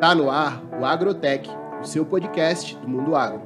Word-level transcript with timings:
Tá 0.00 0.14
no 0.14 0.30
ar 0.30 0.62
o 0.80 0.86
Agrotech, 0.86 1.50
o 1.78 1.84
seu 1.84 2.06
podcast 2.06 2.74
do 2.74 2.88
mundo 2.88 3.14
agro. 3.14 3.42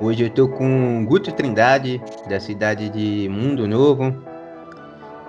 Hoje 0.00 0.24
eu 0.24 0.26
estou 0.26 0.48
com 0.48 1.06
Guto 1.06 1.30
Trindade, 1.30 2.02
da 2.28 2.40
cidade 2.40 2.88
de 2.88 3.28
Mundo 3.28 3.68
Novo. 3.68 4.12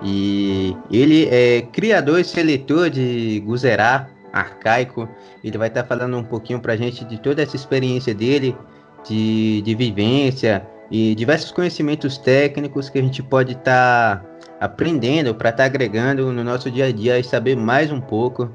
E 0.02 0.76
ele 0.90 1.28
é 1.30 1.62
criador 1.62 2.18
e 2.18 2.24
seletor 2.24 2.90
de 2.90 3.38
Guzerá 3.46 4.08
arcaico. 4.32 5.08
Ele 5.44 5.56
vai 5.56 5.68
estar 5.68 5.84
tá 5.84 5.88
falando 5.88 6.16
um 6.16 6.24
pouquinho 6.24 6.58
para 6.58 6.72
a 6.72 6.76
gente 6.76 7.04
de 7.04 7.20
toda 7.20 7.40
essa 7.40 7.54
experiência 7.54 8.12
dele, 8.12 8.56
de, 9.04 9.62
de 9.62 9.74
vivência 9.76 10.66
e 10.90 11.14
diversos 11.14 11.50
conhecimentos 11.50 12.16
técnicos 12.18 12.88
que 12.88 12.98
a 12.98 13.02
gente 13.02 13.22
pode 13.22 13.52
estar 13.52 14.20
tá 14.20 14.24
aprendendo 14.60 15.34
para 15.34 15.50
estar 15.50 15.64
tá 15.64 15.66
agregando 15.66 16.32
no 16.32 16.44
nosso 16.44 16.70
dia 16.70 16.86
a 16.86 16.92
dia 16.92 17.18
e 17.18 17.24
saber 17.24 17.56
mais 17.56 17.90
um 17.90 18.00
pouco 18.00 18.50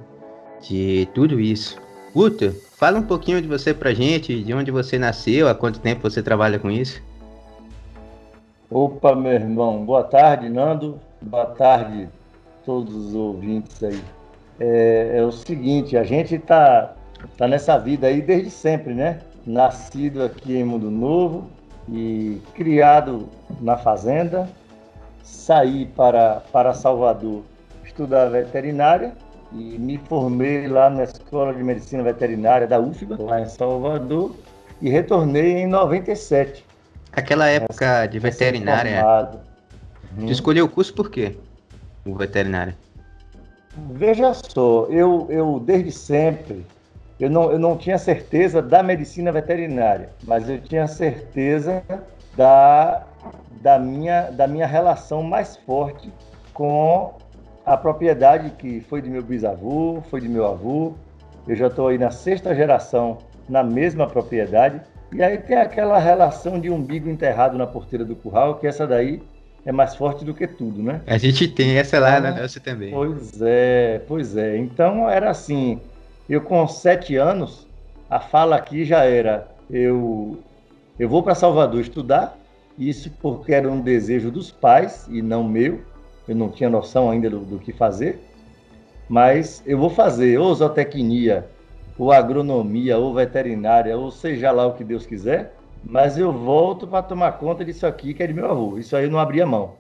de 0.61 1.07
tudo 1.13 1.39
isso. 1.39 1.77
Guto, 2.13 2.51
fala 2.75 2.99
um 2.99 3.03
pouquinho 3.03 3.41
de 3.41 3.47
você 3.47 3.73
pra 3.73 3.93
gente, 3.93 4.43
de 4.43 4.53
onde 4.53 4.71
você 4.71 4.97
nasceu, 4.97 5.47
há 5.47 5.55
quanto 5.55 5.79
tempo 5.79 6.01
você 6.01 6.21
trabalha 6.21 6.59
com 6.59 6.69
isso? 6.69 7.01
Opa, 8.69 9.15
meu 9.15 9.33
irmão, 9.33 9.83
boa 9.85 10.03
tarde, 10.03 10.49
Nando, 10.49 10.99
boa 11.21 11.45
tarde 11.47 12.07
todos 12.65 12.95
os 12.95 13.15
ouvintes 13.15 13.83
aí. 13.83 14.01
É, 14.59 15.17
é 15.17 15.23
o 15.23 15.31
seguinte, 15.31 15.97
a 15.97 16.03
gente 16.03 16.37
tá, 16.37 16.93
tá 17.37 17.47
nessa 17.47 17.77
vida 17.77 18.07
aí 18.07 18.21
desde 18.21 18.51
sempre, 18.51 18.93
né? 18.93 19.19
Nascido 19.45 20.23
aqui 20.23 20.55
em 20.55 20.63
Mundo 20.63 20.91
Novo 20.91 21.49
e 21.89 22.41
criado 22.53 23.29
na 23.59 23.77
fazenda, 23.77 24.49
saí 25.23 25.85
para, 25.85 26.41
para 26.51 26.73
Salvador 26.73 27.43
estudar 27.85 28.29
veterinária 28.29 29.13
e 29.53 29.77
me 29.77 29.97
formei 29.97 30.67
lá 30.67 30.89
na 30.89 31.03
Escola 31.03 31.53
de 31.53 31.63
Medicina 31.63 32.03
Veterinária 32.03 32.65
da 32.65 32.79
UFBA, 32.79 33.17
lá 33.19 33.41
em 33.41 33.45
Salvador, 33.47 34.33
e 34.81 34.89
retornei 34.89 35.57
em 35.57 35.67
97. 35.67 36.65
Aquela 37.11 37.47
época 37.47 38.05
de 38.07 38.19
veterinária. 38.19 39.29
Hum. 40.17 40.25
Tu 40.25 40.31
escolheu 40.31 40.65
o 40.65 40.69
curso 40.69 40.93
por 40.93 41.09
quê? 41.09 41.37
O 42.05 42.15
veterinário? 42.15 42.73
Veja 43.91 44.33
só, 44.33 44.85
eu, 44.89 45.27
eu 45.29 45.61
desde 45.63 45.91
sempre, 45.91 46.65
eu 47.21 47.29
não, 47.29 47.51
eu 47.51 47.59
não 47.59 47.77
tinha 47.77 47.99
certeza 47.99 48.63
da 48.63 48.81
medicina 48.81 49.31
veterinária, 49.31 50.09
mas 50.25 50.49
eu 50.49 50.59
tinha 50.59 50.87
certeza 50.87 51.83
da, 52.35 53.03
da, 53.61 53.77
minha, 53.77 54.31
da 54.31 54.47
minha 54.47 54.65
relação 54.65 55.21
mais 55.21 55.55
forte 55.55 56.11
com 56.51 57.13
a 57.63 57.77
propriedade 57.77 58.49
que 58.57 58.81
foi 58.81 59.03
de 59.03 59.09
meu 59.11 59.21
bisavô, 59.21 60.01
foi 60.09 60.19
de 60.19 60.27
meu 60.27 60.47
avô. 60.47 60.93
Eu 61.47 61.55
já 61.55 61.67
estou 61.67 61.89
aí 61.89 61.97
na 61.99 62.09
sexta 62.09 62.55
geração 62.55 63.19
na 63.47 63.63
mesma 63.63 64.07
propriedade. 64.07 64.81
E 65.13 65.21
aí 65.21 65.37
tem 65.37 65.57
aquela 65.57 65.99
relação 65.99 66.59
de 66.59 66.71
umbigo 66.71 67.07
enterrado 67.07 67.55
na 67.55 67.67
porteira 67.67 68.03
do 68.03 68.15
curral, 68.15 68.55
que 68.55 68.65
essa 68.65 68.87
daí 68.87 69.21
é 69.63 69.71
mais 69.71 69.95
forte 69.95 70.25
do 70.25 70.33
que 70.33 70.47
tudo, 70.47 70.81
né? 70.81 71.01
A 71.05 71.19
gente 71.19 71.47
tem 71.47 71.77
essa 71.77 71.99
lá 71.99 72.17
então, 72.17 72.31
na 72.31 72.41
nossa 72.41 72.59
também. 72.59 72.91
Pois 72.91 73.39
é, 73.41 74.01
pois 74.07 74.35
é. 74.35 74.57
Então 74.57 75.07
era 75.07 75.29
assim, 75.29 75.79
eu 76.29 76.41
com 76.41 76.67
sete 76.67 77.15
anos, 77.15 77.67
a 78.09 78.19
fala 78.19 78.55
aqui 78.55 78.85
já 78.85 79.03
era, 79.03 79.49
eu, 79.69 80.37
eu 80.99 81.09
vou 81.09 81.23
para 81.23 81.35
Salvador 81.35 81.81
estudar, 81.81 82.37
isso 82.77 83.11
porque 83.21 83.53
era 83.53 83.69
um 83.69 83.81
desejo 83.81 84.31
dos 84.31 84.51
pais 84.51 85.07
e 85.09 85.21
não 85.21 85.43
meu, 85.43 85.81
eu 86.27 86.35
não 86.35 86.49
tinha 86.49 86.69
noção 86.69 87.09
ainda 87.09 87.29
do, 87.29 87.39
do 87.39 87.59
que 87.59 87.73
fazer, 87.73 88.19
mas 89.09 89.61
eu 89.65 89.77
vou 89.77 89.89
fazer 89.89 90.37
ou 90.39 90.53
zootecnia, 90.53 91.49
ou 91.97 92.11
agronomia, 92.11 92.97
ou 92.97 93.13
veterinária, 93.13 93.97
ou 93.97 94.09
seja 94.09 94.51
lá 94.51 94.65
o 94.65 94.73
que 94.73 94.83
Deus 94.83 95.05
quiser, 95.05 95.53
mas 95.83 96.17
eu 96.17 96.31
volto 96.31 96.87
para 96.87 97.03
tomar 97.03 97.33
conta 97.33 97.65
disso 97.65 97.85
aqui 97.85 98.13
que 98.13 98.23
é 98.23 98.27
de 98.27 98.33
meu 98.33 98.49
avô. 98.49 98.77
Isso 98.77 98.95
aí 98.95 99.05
eu 99.05 99.11
não 99.11 99.19
abria 99.19 99.45
mão. 99.45 99.75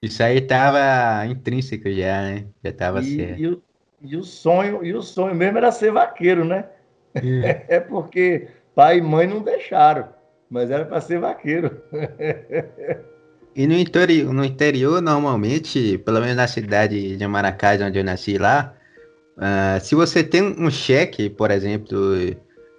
Isso 0.00 0.22
aí 0.22 0.38
estava 0.38 1.26
intrínseco 1.26 1.90
já, 1.90 2.22
né? 2.22 2.48
Já 2.62 2.70
estava 2.70 3.02
certo. 3.02 3.40
E 3.40 3.67
e 4.02 4.16
o 4.16 4.22
sonho, 4.22 4.84
e 4.84 4.94
o 4.94 5.02
sonho 5.02 5.34
mesmo 5.34 5.58
era 5.58 5.72
ser 5.72 5.92
vaqueiro, 5.92 6.44
né? 6.44 6.66
É, 7.14 7.64
é 7.76 7.80
porque 7.80 8.48
pai 8.74 8.98
e 8.98 9.02
mãe 9.02 9.26
não 9.26 9.42
deixaram, 9.42 10.08
mas 10.50 10.70
era 10.70 10.84
para 10.84 11.00
ser 11.00 11.18
vaqueiro. 11.18 11.80
E 13.56 13.66
no 13.66 13.74
interior, 13.74 14.32
no 14.32 14.44
interior, 14.44 15.00
normalmente, 15.00 15.98
pelo 15.98 16.20
menos 16.20 16.36
na 16.36 16.46
cidade 16.46 17.16
de 17.16 17.26
Maracás, 17.26 17.80
onde 17.82 17.98
eu 17.98 18.04
nasci 18.04 18.38
lá, 18.38 18.72
uh, 19.36 19.84
se 19.84 19.96
você 19.96 20.22
tem 20.22 20.42
um 20.42 20.70
cheque, 20.70 21.28
por 21.28 21.50
exemplo, 21.50 22.14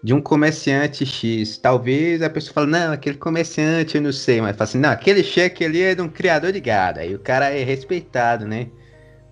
de 0.02 0.14
um 0.14 0.22
comerciante 0.22 1.06
X, 1.06 1.58
talvez 1.58 2.22
a 2.22 2.30
pessoa 2.30 2.54
fale, 2.54 2.68
não, 2.68 2.94
aquele 2.94 3.18
comerciante 3.18 3.98
eu 3.98 4.02
não 4.02 4.14
sei, 4.14 4.40
mas 4.40 4.56
fala 4.56 4.70
assim, 4.70 4.80
não, 4.80 4.90
aquele 4.90 5.22
cheque 5.22 5.66
ali 5.66 5.82
é 5.82 5.96
de 5.96 6.02
um 6.02 6.08
criador 6.08 6.54
de 6.54 6.62
gado, 6.62 7.02
aí 7.02 7.14
o 7.14 7.20
cara 7.20 7.50
é 7.50 7.62
respeitado, 7.64 8.48
né? 8.48 8.70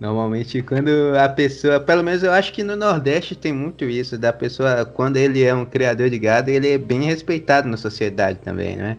Normalmente 0.00 0.62
quando 0.62 0.90
a 1.18 1.28
pessoa, 1.28 1.80
pelo 1.80 2.04
menos 2.04 2.22
eu 2.22 2.30
acho 2.30 2.52
que 2.52 2.62
no 2.62 2.76
Nordeste 2.76 3.34
tem 3.34 3.52
muito 3.52 3.84
isso, 3.84 4.16
da 4.16 4.32
pessoa, 4.32 4.84
quando 4.84 5.16
ele 5.16 5.42
é 5.42 5.52
um 5.52 5.64
criador 5.64 6.08
de 6.08 6.18
gado, 6.18 6.50
ele 6.50 6.72
é 6.72 6.78
bem 6.78 7.02
respeitado 7.02 7.68
na 7.68 7.76
sociedade 7.76 8.38
também, 8.38 8.76
né? 8.76 8.96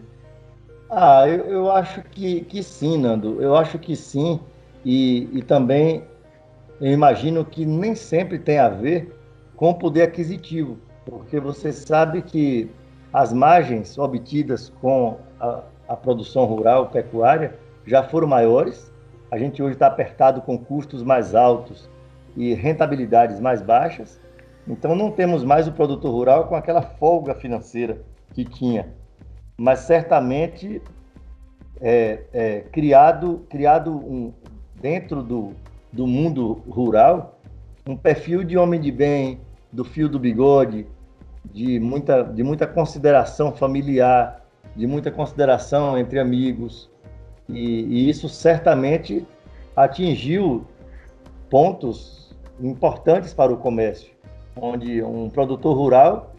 Ah, 0.90 1.26
eu, 1.26 1.46
eu 1.46 1.70
acho 1.70 2.02
que, 2.02 2.42
que 2.42 2.62
sim, 2.62 2.98
Nando. 2.98 3.40
Eu 3.40 3.56
acho 3.56 3.78
que 3.78 3.96
sim. 3.96 4.40
E, 4.84 5.28
e 5.32 5.42
também 5.42 6.02
eu 6.80 6.90
imagino 6.90 7.44
que 7.44 7.64
nem 7.64 7.94
sempre 7.94 8.38
tem 8.38 8.58
a 8.58 8.68
ver 8.68 9.14
com 9.56 9.74
poder 9.74 10.02
aquisitivo, 10.02 10.78
porque 11.04 11.38
você 11.38 11.72
sabe 11.72 12.22
que 12.22 12.70
as 13.12 13.32
margens 13.32 13.98
obtidas 13.98 14.72
com 14.80 15.18
a, 15.38 15.62
a 15.88 15.96
produção 15.96 16.44
rural, 16.46 16.86
pecuária, 16.86 17.58
já 17.86 18.02
foram 18.02 18.26
maiores. 18.26 18.89
A 19.30 19.38
gente 19.38 19.62
hoje 19.62 19.74
está 19.74 19.86
apertado 19.86 20.42
com 20.42 20.58
custos 20.58 21.02
mais 21.02 21.34
altos 21.34 21.88
e 22.36 22.54
rentabilidades 22.54 23.40
mais 23.40 23.62
baixas. 23.62 24.20
Então 24.66 24.94
não 24.94 25.10
temos 25.10 25.44
mais 25.44 25.66
o 25.68 25.72
produtor 25.72 26.12
rural 26.12 26.48
com 26.48 26.56
aquela 26.56 26.82
folga 26.82 27.34
financeira 27.34 28.00
que 28.32 28.44
tinha 28.44 29.00
mas 29.60 29.80
certamente 29.80 30.80
é, 31.82 32.22
é, 32.32 32.60
criado, 32.72 33.44
criado 33.50 33.92
um, 33.94 34.32
dentro 34.80 35.22
do, 35.22 35.52
do 35.92 36.06
mundo 36.06 36.62
rural 36.66 37.38
um 37.86 37.94
perfil 37.94 38.42
de 38.42 38.56
homem 38.56 38.80
de 38.80 38.90
bem, 38.90 39.38
do 39.70 39.84
fio 39.84 40.08
do 40.08 40.18
bigode, 40.18 40.86
de 41.44 41.78
muita, 41.78 42.22
de 42.22 42.42
muita 42.42 42.66
consideração 42.66 43.52
familiar, 43.52 44.42
de 44.74 44.86
muita 44.86 45.10
consideração 45.10 45.98
entre 45.98 46.18
amigos. 46.18 46.89
E, 47.54 47.82
e 47.84 48.10
isso 48.10 48.28
certamente 48.28 49.26
atingiu 49.76 50.66
pontos 51.48 52.34
importantes 52.60 53.32
para 53.32 53.52
o 53.52 53.56
comércio, 53.56 54.12
onde 54.56 55.02
um 55.02 55.28
produtor 55.30 55.76
rural 55.76 56.32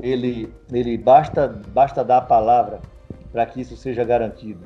ele, 0.00 0.52
ele 0.72 0.96
basta, 0.96 1.48
basta 1.72 2.04
dar 2.04 2.18
a 2.18 2.22
palavra 2.22 2.80
para 3.32 3.46
que 3.46 3.60
isso 3.60 3.76
seja 3.76 4.04
garantido. 4.04 4.60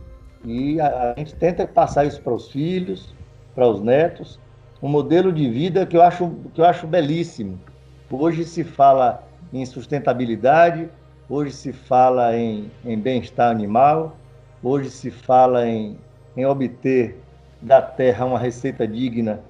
E 0.45 0.81
a, 0.81 1.13
a, 1.13 1.15
gente 1.19 1.35
tenta 1.35 1.67
passar 1.67 2.05
isso 2.05 2.21
para 2.21 2.33
os 2.33 2.51
filhos, 2.51 3.15
para 3.55 3.67
os 3.69 3.81
netos, 3.81 4.39
um 4.83 4.89
modelo 4.89 5.33
de 5.33 5.49
vida 5.49 5.87
que 5.87 5.97
eu 5.97 6.03
acho, 6.03 6.31
que 6.53 6.61
eu 6.61 6.65
acho 6.65 6.87
belíssimo. 6.87 7.59
Hoje 8.11 8.45
se 8.45 8.65
fala 8.65 9.23
em 9.53 9.65
sustentabilidade, 9.65 10.89
hoje 11.29 11.53
se 11.53 11.73
fala 11.73 12.37
em, 12.37 12.71
em 12.85 12.99
bem-estar 12.99 13.51
animal, 13.51 14.17
hoje 14.63 14.91
se 14.91 15.11
fala 15.11 15.67
em, 15.67 15.99
em 16.37 16.47
obter 16.47 17.19
da 17.61 17.83
terra 17.83 18.25
uma 18.25 18.39
receita 18.39 18.87
digna 18.87 19.41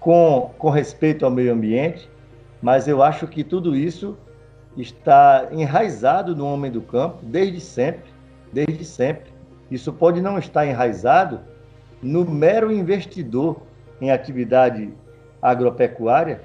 com, 0.00 0.50
com 0.58 0.70
respeito 0.70 1.24
ao 1.24 1.30
meio 1.30 1.52
ambiente, 1.52 2.08
mas 2.62 2.88
eu 2.88 3.02
acho 3.02 3.26
que 3.26 3.44
tudo 3.44 3.76
isso 3.76 4.16
está 4.76 5.48
enraizado 5.50 6.34
no 6.34 6.46
homem 6.46 6.70
do 6.70 6.80
campo 6.80 7.18
desde 7.22 7.60
sempre, 7.60 8.10
desde 8.52 8.84
sempre. 8.84 9.32
Isso 9.70 9.92
pode 9.92 10.20
não 10.20 10.38
estar 10.38 10.66
enraizado 10.66 11.40
no 12.02 12.24
mero 12.24 12.72
investidor 12.72 13.60
em 14.00 14.10
atividade 14.10 14.92
agropecuária, 15.42 16.40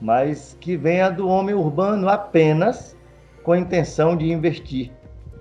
mas 0.00 0.56
que 0.60 0.76
venha 0.76 1.10
do 1.10 1.28
homem 1.28 1.54
urbano 1.54 2.08
apenas 2.08 2.96
com 3.42 3.52
a 3.52 3.58
intenção 3.58 4.16
de 4.16 4.30
investir 4.32 4.90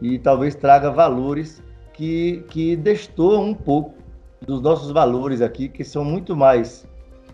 e 0.01 0.19
talvez 0.19 0.54
traga 0.56 0.92
valores 0.92 1.63
que, 1.94 2.44
que 2.50 2.75
destoam 2.75 3.50
um 3.50 3.54
pouco 3.54 3.94
dos 4.42 4.62
nossos 4.62 4.92
valores 4.92 5.42
aqui, 5.42 5.69
que 5.69 5.84
são 5.84 6.04
muito 6.04 6.36
mais, 6.36 6.88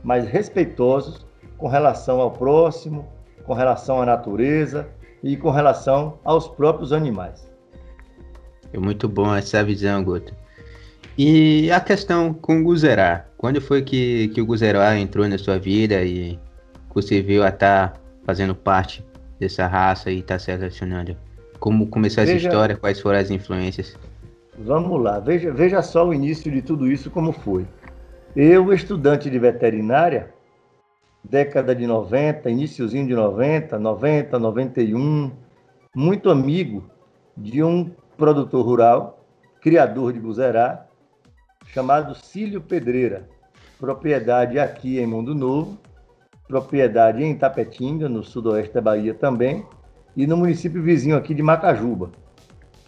mais 0.04 0.28
respeitosos 0.28 1.26
com 1.58 1.68
relação 1.68 2.20
ao 2.20 2.32
próximo, 2.32 3.08
com 3.46 3.54
relação 3.54 4.02
à 4.02 4.06
natureza, 4.06 4.88
e 5.24 5.36
com 5.36 5.50
relação 5.50 6.20
aos 6.24 6.48
próprios 6.48 6.94
animais. 6.94 7.50
É 8.72 8.80
muito 8.80 9.08
bom 9.08 9.36
essa 9.36 9.64
visão, 9.64 10.04
Guto. 10.04 10.34
E 11.18 11.70
a 11.72 11.80
questão 11.80 12.34
com 12.34 12.62
o 12.62 12.64
Guzerá. 12.64 13.26
Quando 13.38 13.60
foi 13.60 13.82
que, 13.82 14.30
que 14.30 14.42
o 14.42 14.46
Guzerá 14.46 14.98
entrou 14.98 15.28
na 15.28 15.38
sua 15.38 15.58
vida 15.58 16.02
e 16.04 16.40
você 16.94 17.22
viu 17.22 17.44
a 17.44 17.50
estar 17.50 17.90
tá 17.90 18.00
fazendo 18.26 18.56
parte 18.56 19.04
dessa 19.40 19.68
raça 19.68 20.12
e 20.12 20.20
está 20.20 20.38
selecionando? 20.40 21.18
Como 21.60 21.88
começou 21.88 22.24
essa 22.24 22.34
história? 22.34 22.78
Quais 22.78 23.02
foram 23.02 23.20
as 23.20 23.30
influências? 23.30 23.98
Vamos 24.62 25.02
lá, 25.02 25.22
veja, 25.22 25.54
veja 25.54 25.82
só 25.82 26.06
o 26.06 26.14
início 26.14 26.52
de 26.52 26.62
tudo 26.62 26.92
isso 26.92 27.10
como 27.10 27.32
foi. 27.32 27.66
Eu, 28.36 28.74
estudante 28.74 29.30
de 29.30 29.40
veterinária, 29.40 30.34
década 31.24 31.74
de 31.74 31.88
90, 31.88 32.50
iníciozinho 32.50 33.08
de 33.08 33.16
90, 33.16 33.80
90, 33.80 34.38
91, 34.38 35.32
muito 35.96 36.30
amigo 36.30 36.84
de 37.38 37.64
um 37.64 37.90
produtor 38.18 38.66
rural, 38.66 39.26
criador 39.62 40.12
de 40.12 40.20
buzerá, 40.20 40.86
chamado 41.68 42.14
Cílio 42.14 42.60
Pedreira, 42.60 43.30
propriedade 43.80 44.60
aqui 44.60 45.00
em 45.00 45.08
Mundo 45.08 45.34
Novo, 45.34 45.78
propriedade 46.50 47.24
em 47.24 47.34
Tapetinga, 47.34 48.10
no 48.10 48.26
sudoeste 48.26 48.74
da 48.74 48.82
Bahia 48.82 49.14
também, 49.14 49.66
e 50.18 50.28
no 50.28 50.36
município 50.36 50.84
vizinho 50.84 51.16
aqui 51.16 51.34
de 51.34 51.42
Macajuba, 51.42 52.12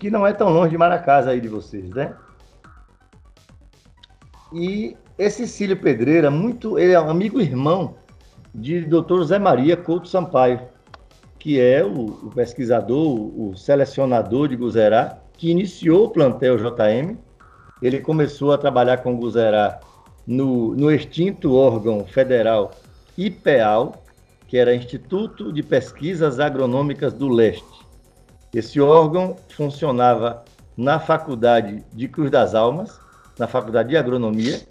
que 0.01 0.09
não 0.09 0.25
é 0.25 0.33
tão 0.33 0.49
longe 0.49 0.71
de 0.71 0.79
Maracás 0.79 1.27
aí 1.27 1.39
de 1.39 1.47
vocês, 1.47 1.91
né? 1.91 2.15
E 4.51 4.97
esse 5.15 5.45
Cílio 5.47 5.77
Pedreira, 5.77 6.31
muito, 6.31 6.79
ele 6.79 6.93
é 6.93 6.99
um 6.99 7.07
amigo 7.07 7.39
irmão 7.39 7.93
de 8.53 8.81
Dr. 8.81 9.21
Zé 9.25 9.37
Maria 9.37 9.77
Couto 9.77 10.07
Sampaio, 10.07 10.59
que 11.37 11.61
é 11.61 11.85
o, 11.85 12.05
o 12.05 12.31
pesquisador, 12.33 12.97
o, 12.97 13.51
o 13.51 13.55
selecionador 13.55 14.47
de 14.47 14.55
Guzerá, 14.55 15.19
que 15.37 15.51
iniciou 15.51 16.05
o 16.05 16.09
plantel 16.09 16.57
JM. 16.57 17.15
Ele 17.79 17.99
começou 17.99 18.51
a 18.51 18.57
trabalhar 18.57 19.03
com 19.03 19.15
Guzerá 19.15 19.81
no, 20.25 20.75
no 20.75 20.89
extinto 20.89 21.53
órgão 21.53 22.03
federal 22.05 22.71
IPEAL, 23.15 24.03
que 24.47 24.57
era 24.57 24.73
Instituto 24.73 25.53
de 25.53 25.61
Pesquisas 25.61 26.39
Agronômicas 26.39 27.13
do 27.13 27.29
Leste. 27.29 27.80
Esse 28.53 28.81
órgão 28.81 29.37
funcionava 29.49 30.43
na 30.75 30.99
Faculdade 30.99 31.85
de 31.93 32.07
Cruz 32.09 32.29
das 32.29 32.53
Almas, 32.53 32.99
na 33.39 33.47
Faculdade 33.47 33.89
de 33.89 33.97
Agronomia, 33.97 34.61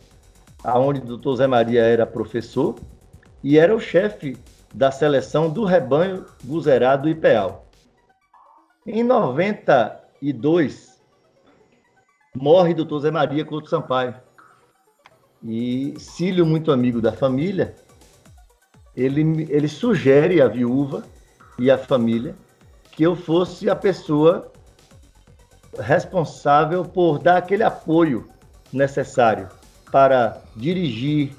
aonde 0.62 1.00
o 1.00 1.04
doutor 1.04 1.36
Zé 1.36 1.46
Maria 1.46 1.82
era 1.82 2.06
professor 2.06 2.76
e 3.42 3.58
era 3.58 3.74
o 3.74 3.80
chefe 3.80 4.36
da 4.74 4.90
seleção 4.90 5.48
do 5.48 5.64
rebanho 5.64 6.26
guzerado 6.44 7.08
IPEAL. 7.08 7.66
Em 8.86 9.02
92, 9.02 11.00
morre 12.34 12.74
doutor 12.74 13.00
Zé 13.00 13.10
Maria 13.10 13.44
Couto 13.44 13.70
Sampaio. 13.70 14.14
E 15.42 15.94
Cílio, 15.98 16.44
muito 16.44 16.70
amigo 16.70 17.00
da 17.00 17.12
família, 17.12 17.74
ele, 18.94 19.46
ele 19.48 19.68
sugere 19.68 20.42
à 20.42 20.48
viúva 20.48 21.02
e 21.58 21.70
à 21.70 21.78
família 21.78 22.34
que 23.00 23.05
eu 23.05 23.17
fosse 23.17 23.70
a 23.70 23.75
pessoa 23.75 24.52
responsável 25.79 26.85
por 26.85 27.19
dar 27.19 27.38
aquele 27.38 27.62
apoio 27.62 28.29
necessário 28.70 29.49
para 29.91 30.43
dirigir, 30.55 31.32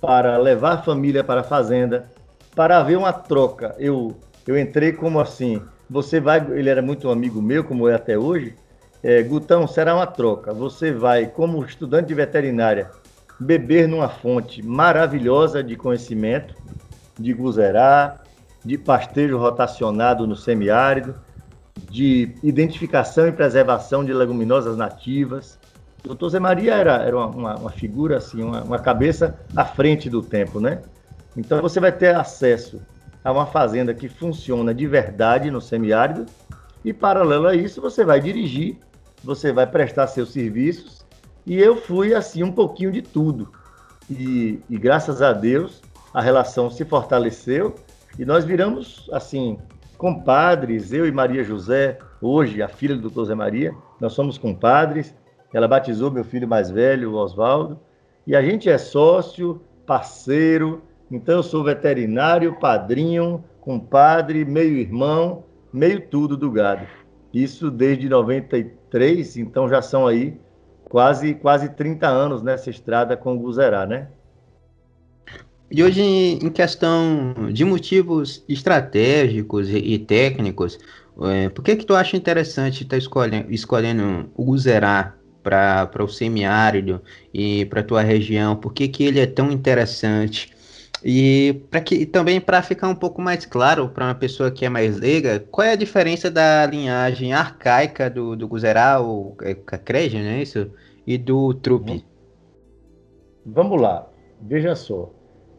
para 0.00 0.38
levar 0.38 0.74
a 0.74 0.82
família 0.82 1.24
para 1.24 1.40
a 1.40 1.42
fazenda, 1.42 2.08
para 2.54 2.78
haver 2.78 2.96
uma 2.96 3.12
troca. 3.12 3.74
Eu, 3.76 4.16
eu 4.46 4.56
entrei 4.56 4.92
como 4.92 5.18
assim, 5.18 5.60
você 5.90 6.20
vai, 6.20 6.38
ele 6.52 6.70
era 6.70 6.80
muito 6.80 7.10
amigo 7.10 7.42
meu, 7.42 7.64
como 7.64 7.88
é 7.88 7.94
até 7.96 8.16
hoje, 8.16 8.54
é, 9.02 9.20
Gutão, 9.20 9.66
será 9.66 9.96
uma 9.96 10.06
troca. 10.06 10.54
Você 10.54 10.92
vai, 10.92 11.26
como 11.26 11.64
estudante 11.64 12.06
de 12.06 12.14
veterinária, 12.14 12.88
beber 13.40 13.88
numa 13.88 14.08
fonte 14.08 14.64
maravilhosa 14.64 15.60
de 15.60 15.74
conhecimento, 15.74 16.54
de 17.18 17.32
guzerá, 17.32 18.20
de 18.64 18.78
pastejo 18.78 19.36
rotacionado 19.36 20.26
no 20.26 20.34
semiárido, 20.34 21.14
de 21.90 22.34
identificação 22.42 23.28
e 23.28 23.32
preservação 23.32 24.04
de 24.04 24.12
leguminosas 24.12 24.76
nativas. 24.76 25.58
O 26.04 26.08
doutor 26.08 26.30
Zé 26.30 26.38
Maria 26.38 26.74
era, 26.74 26.96
era 27.02 27.16
uma, 27.16 27.56
uma 27.56 27.70
figura, 27.70 28.18
assim, 28.18 28.42
uma, 28.42 28.62
uma 28.62 28.78
cabeça 28.78 29.38
à 29.54 29.64
frente 29.64 30.08
do 30.08 30.22
tempo, 30.22 30.60
né? 30.60 30.80
Então 31.36 31.60
você 31.60 31.80
vai 31.80 31.92
ter 31.92 32.14
acesso 32.14 32.80
a 33.22 33.32
uma 33.32 33.46
fazenda 33.46 33.92
que 33.92 34.08
funciona 34.08 34.72
de 34.72 34.86
verdade 34.86 35.50
no 35.50 35.60
semiárido 35.60 36.26
e, 36.84 36.92
paralelo 36.92 37.46
a 37.46 37.54
isso, 37.54 37.80
você 37.80 38.04
vai 38.04 38.20
dirigir, 38.20 38.78
você 39.22 39.52
vai 39.52 39.66
prestar 39.66 40.06
seus 40.06 40.30
serviços 40.32 41.04
e 41.46 41.58
eu 41.58 41.76
fui, 41.76 42.14
assim, 42.14 42.42
um 42.42 42.52
pouquinho 42.52 42.92
de 42.92 43.02
tudo. 43.02 43.50
E, 44.08 44.60
e 44.68 44.78
graças 44.78 45.22
a 45.22 45.32
Deus, 45.32 45.82
a 46.12 46.20
relação 46.20 46.70
se 46.70 46.84
fortaleceu 46.84 47.74
e 48.18 48.24
nós 48.24 48.44
viramos, 48.44 49.08
assim, 49.12 49.58
compadres, 49.98 50.92
eu 50.92 51.06
e 51.06 51.12
Maria 51.12 51.42
José, 51.42 51.98
hoje 52.20 52.62
a 52.62 52.68
filha 52.68 52.94
do 52.94 53.02
doutor 53.02 53.24
Zé 53.24 53.34
Maria, 53.34 53.74
nós 54.00 54.12
somos 54.12 54.38
compadres. 54.38 55.14
Ela 55.52 55.68
batizou 55.68 56.10
meu 56.10 56.24
filho 56.24 56.46
mais 56.46 56.70
velho, 56.70 57.12
o 57.12 57.14
Oswaldo, 57.14 57.78
e 58.26 58.34
a 58.34 58.42
gente 58.42 58.68
é 58.68 58.78
sócio, 58.78 59.60
parceiro. 59.86 60.82
Então 61.10 61.36
eu 61.36 61.42
sou 61.42 61.62
veterinário, 61.62 62.58
padrinho, 62.58 63.44
compadre, 63.60 64.44
meio 64.44 64.76
irmão, 64.76 65.44
meio 65.72 66.00
tudo 66.00 66.36
do 66.36 66.50
gado. 66.50 66.86
Isso 67.32 67.70
desde 67.70 68.08
93, 68.08 69.36
então 69.36 69.68
já 69.68 69.82
são 69.82 70.06
aí 70.06 70.38
quase 70.88 71.34
quase 71.34 71.68
30 71.70 72.06
anos 72.06 72.42
nessa 72.42 72.70
estrada 72.70 73.16
com 73.16 73.34
o 73.34 73.38
Guzerá, 73.38 73.84
né? 73.86 74.08
E 75.76 75.82
hoje, 75.82 76.00
em 76.00 76.50
questão 76.50 77.34
de 77.52 77.64
motivos 77.64 78.44
estratégicos 78.48 79.68
e, 79.68 79.78
e 79.78 79.98
técnicos, 79.98 80.78
é, 81.22 81.48
por 81.48 81.64
que 81.64 81.74
que 81.74 81.84
tu 81.84 81.96
acha 81.96 82.16
interessante 82.16 82.84
estar 82.84 82.90
tá 82.90 82.96
escolhendo, 82.96 83.52
escolhendo 83.52 84.30
o 84.36 84.44
Guzerá 84.44 85.16
para 85.42 86.04
o 86.04 86.06
semiárido 86.06 87.02
e 87.34 87.64
para 87.64 87.82
tua 87.82 88.02
região? 88.02 88.54
Por 88.54 88.72
que 88.72 88.86
que 88.86 89.02
ele 89.02 89.18
é 89.18 89.26
tão 89.26 89.50
interessante? 89.50 90.54
E 91.04 91.60
para 91.68 91.80
que 91.80 92.06
também 92.06 92.40
para 92.40 92.62
ficar 92.62 92.86
um 92.86 92.94
pouco 92.94 93.20
mais 93.20 93.44
claro 93.44 93.88
para 93.88 94.04
uma 94.04 94.14
pessoa 94.14 94.52
que 94.52 94.64
é 94.64 94.68
mais 94.68 94.96
leiga, 95.00 95.40
qual 95.50 95.66
é 95.66 95.72
a 95.72 95.76
diferença 95.76 96.30
da 96.30 96.64
linhagem 96.66 97.32
arcaica 97.32 98.08
do, 98.08 98.36
do 98.36 98.46
Guzerá, 98.46 99.02
o 99.02 99.34
Cacreja, 99.66 100.20
não 100.20 100.30
é 100.30 100.42
isso? 100.42 100.70
E 101.04 101.18
do 101.18 101.52
Trupe? 101.52 102.04
Vamos 103.44 103.82
lá, 103.82 104.06
veja 104.40 104.76
só. 104.76 105.10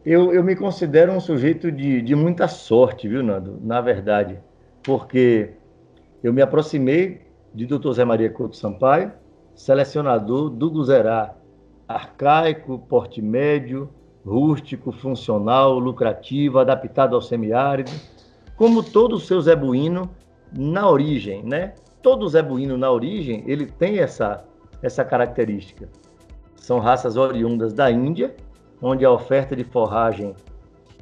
Eu, 0.06 0.32
eu 0.32 0.44
me 0.44 0.54
considero 0.54 1.10
um 1.10 1.18
sujeito 1.18 1.72
de, 1.72 2.00
de 2.00 2.14
muita 2.14 2.46
sorte, 2.46 3.08
viu, 3.08 3.24
Nando? 3.24 3.58
Na 3.60 3.80
verdade, 3.80 4.38
porque 4.80 5.54
eu 6.22 6.32
me 6.32 6.40
aproximei 6.40 7.22
de 7.52 7.66
Dr. 7.66 7.90
Zé 7.90 8.04
Maria 8.04 8.30
Couto 8.30 8.56
Sampaio, 8.56 9.10
selecionador 9.52 10.48
do 10.48 10.70
Guzerá, 10.70 11.34
arcaico, 11.88 12.78
porte 12.88 13.20
médio, 13.20 13.90
rústico, 14.24 14.92
funcional, 14.92 15.76
lucrativo, 15.76 16.60
adaptado 16.60 17.16
ao 17.16 17.20
semiárido, 17.20 17.90
como 18.54 18.84
todo 18.84 19.16
o 19.16 19.20
seu 19.20 19.40
zebuíno 19.40 20.08
na 20.56 20.88
origem, 20.88 21.42
né? 21.42 21.74
Todo 22.00 22.28
zebuíno 22.28 22.78
na 22.78 22.92
origem, 22.92 23.42
ele 23.44 23.66
tem 23.66 23.98
essa, 23.98 24.44
essa 24.80 25.04
característica. 25.04 25.88
São 26.54 26.78
raças 26.78 27.16
oriundas 27.16 27.72
da 27.72 27.90
Índia, 27.90 28.36
onde 28.80 29.04
a 29.04 29.10
oferta 29.10 29.54
de 29.56 29.64
forragem 29.64 30.34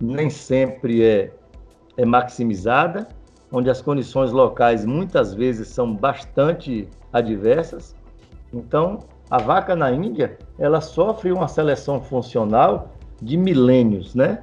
nem 0.00 0.30
sempre 0.30 1.04
é, 1.04 1.32
é 1.96 2.04
maximizada, 2.04 3.08
onde 3.50 3.70
as 3.70 3.80
condições 3.80 4.32
locais 4.32 4.84
muitas 4.84 5.34
vezes 5.34 5.68
são 5.68 5.94
bastante 5.94 6.88
adversas. 7.12 7.94
Então, 8.52 9.00
a 9.30 9.38
vaca 9.38 9.74
na 9.76 9.90
Índia, 9.92 10.38
ela 10.58 10.80
sofre 10.80 11.32
uma 11.32 11.48
seleção 11.48 12.00
funcional 12.00 12.92
de 13.20 13.36
milênios, 13.36 14.14
né? 14.14 14.42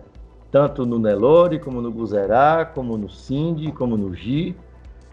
Tanto 0.49 0.85
no 0.85 0.99
Nelore, 0.99 1.59
como 1.59 1.81
no 1.81 1.91
Guzerá, 1.91 2.65
como 2.65 2.97
no 2.97 3.09
Sindi, 3.09 3.71
como 3.71 3.97
no 3.97 4.13
Gi. 4.13 4.55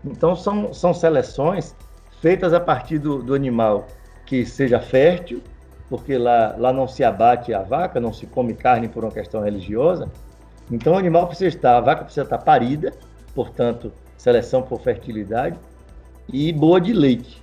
Então, 0.05 0.35
são, 0.35 0.73
são 0.73 0.95
seleções 0.95 1.77
feitas 2.21 2.53
a 2.53 2.61
partir 2.61 2.99
do, 2.99 3.23
do 3.23 3.35
animal 3.35 3.87
que 4.27 4.45
seja 4.45 4.81
fértil, 4.81 5.43
porque 5.89 6.19
lá, 6.19 6.55
lá 6.59 6.73
não 6.73 6.87
se 6.87 7.03
abate 7.03 7.55
a 7.55 7.63
vaca, 7.63 7.99
não 7.99 8.13
se 8.13 8.27
come 8.27 8.55
carne 8.55 8.89
por 8.89 9.05
uma 9.05 9.13
questão 9.13 9.43
religiosa. 9.43 10.11
Então 10.71 10.95
o 10.95 10.99
animal 10.99 11.27
precisa 11.27 11.49
estar, 11.49 11.77
a 11.77 11.81
vaca 11.81 12.05
precisa 12.05 12.25
estar 12.25 12.39
parida, 12.39 12.93
portanto, 13.35 13.93
seleção 14.17 14.63
por 14.63 14.81
fertilidade, 14.81 15.59
e 16.31 16.53
boa 16.53 16.81
de 16.81 16.93
leite, 16.93 17.43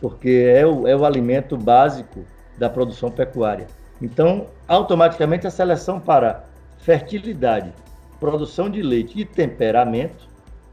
porque 0.00 0.52
é 0.54 0.66
o, 0.66 0.88
é 0.88 0.96
o 0.96 1.04
alimento 1.04 1.56
básico 1.56 2.24
da 2.58 2.68
produção 2.68 3.10
pecuária. 3.10 3.66
Então, 4.02 4.46
automaticamente 4.66 5.46
a 5.46 5.50
seleção 5.50 6.00
para 6.00 6.44
fertilidade, 6.78 7.72
produção 8.18 8.68
de 8.68 8.82
leite 8.82 9.20
e 9.20 9.24
temperamento 9.24 10.28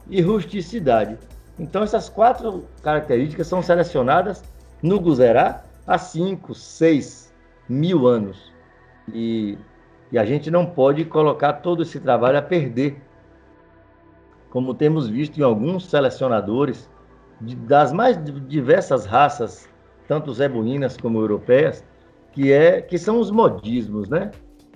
e 0.09 0.21
rusticidade 0.21 1.17
Então, 1.59 1.83
essas 1.83 2.09
quatro 2.09 2.65
características 2.81 3.45
são 3.45 3.61
selecionadas 3.61 4.43
no 4.81 4.99
Guzerá 4.99 5.63
há 5.85 5.97
5, 5.97 6.53
6 6.53 7.33
mil 7.67 8.07
anos. 8.07 8.51
E, 9.13 9.57
e 10.11 10.17
a 10.17 10.25
gente 10.25 10.51
não 10.51 10.65
pode 10.65 11.05
colocar 11.05 11.53
todo 11.53 11.83
esse 11.83 11.99
trabalho 11.99 12.37
a 12.37 12.41
perder. 12.41 13.01
Como 14.49 14.73
temos 14.73 15.07
visto 15.07 15.39
em 15.39 15.43
alguns 15.43 15.85
selecionadores 15.85 16.89
de, 17.39 17.55
das 17.55 17.93
mais 17.93 18.19
diversas 18.47 19.05
raças, 19.05 19.69
tanto 20.07 20.33
zebuínas 20.33 20.97
como 20.97 21.19
europeias, 21.19 21.83
que, 22.31 22.51
é, 22.51 22.81
que 22.81 22.97
são 22.97 23.19
os 23.19 23.31
modismos, 23.31 24.09
né? 24.09 24.31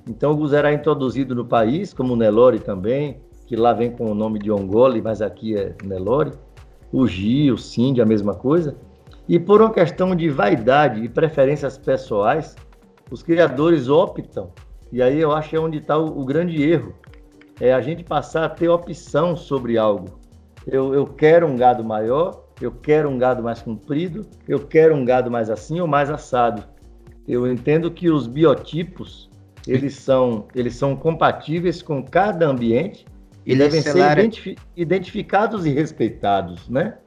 Então, 0.07 0.31
o 0.31 0.37
Guzerá 0.37 0.71
é 0.71 0.75
introduzido 0.75 1.33
no 1.33 1.45
país, 1.45 1.93
como 1.93 2.13
o 2.13 2.15
Nelore 2.15 2.59
também, 2.59 3.19
que 3.47 3.55
lá 3.55 3.73
vem 3.73 3.91
com 3.91 4.11
o 4.11 4.15
nome 4.15 4.39
de 4.39 4.51
Ongole, 4.51 5.01
mas 5.01 5.21
aqui 5.21 5.57
é 5.57 5.75
Nelore 5.83 6.33
o 6.95 7.05
Gi, 7.07 7.51
o 7.51 7.57
Cindy, 7.57 8.01
a 8.01 8.05
mesma 8.05 8.33
coisa. 8.33 8.77
E 9.27 9.39
por 9.39 9.61
uma 9.61 9.73
questão 9.73 10.15
de 10.15 10.29
vaidade 10.29 11.03
e 11.03 11.09
preferências 11.09 11.77
pessoais, 11.77 12.55
os 13.09 13.23
criadores 13.23 13.89
optam, 13.89 14.51
e 14.91 15.01
aí 15.01 15.19
eu 15.19 15.31
acho 15.31 15.49
que 15.49 15.55
é 15.55 15.59
onde 15.59 15.79
está 15.79 15.97
o, 15.97 16.19
o, 16.19 16.25
grande 16.25 16.61
erro, 16.63 16.93
é 17.59 17.73
a 17.73 17.81
gente 17.81 18.03
passar 18.03 18.45
a 18.45 18.49
ter 18.49 18.69
opção 18.69 19.35
sobre 19.35 19.77
algo. 19.77 20.19
Eu, 20.67 20.93
eu 20.93 21.05
quero 21.05 21.47
um 21.47 21.55
gado 21.55 21.83
maior, 21.83 22.45
eu 22.61 22.71
quero 22.71 23.09
um 23.09 23.17
gado 23.17 23.41
mais 23.41 23.61
comprido, 23.61 24.25
eu 24.47 24.59
quero 24.59 24.95
um 24.95 25.03
gado 25.03 25.29
mais 25.29 25.49
assim 25.49 25.79
ou 25.79 25.87
mais 25.87 26.09
assado. 26.09 26.63
Eu 27.27 27.51
entendo 27.51 27.89
que 27.89 28.09
os 28.09 28.27
biotipos, 28.27 29.29
eles 29.67 29.95
são, 29.95 30.47
eles 30.53 30.75
são 30.75 30.95
compatíveis 30.95 31.81
com 31.81 32.03
cada 32.03 32.47
ambiente 32.47 33.05
e 33.45 33.55
devem 33.55 33.81
ser 33.81 33.97
identifi 33.97 34.55
identificados 34.75 35.65
e 35.65 35.69
respeitados, 35.69 36.67
né? 36.69 36.97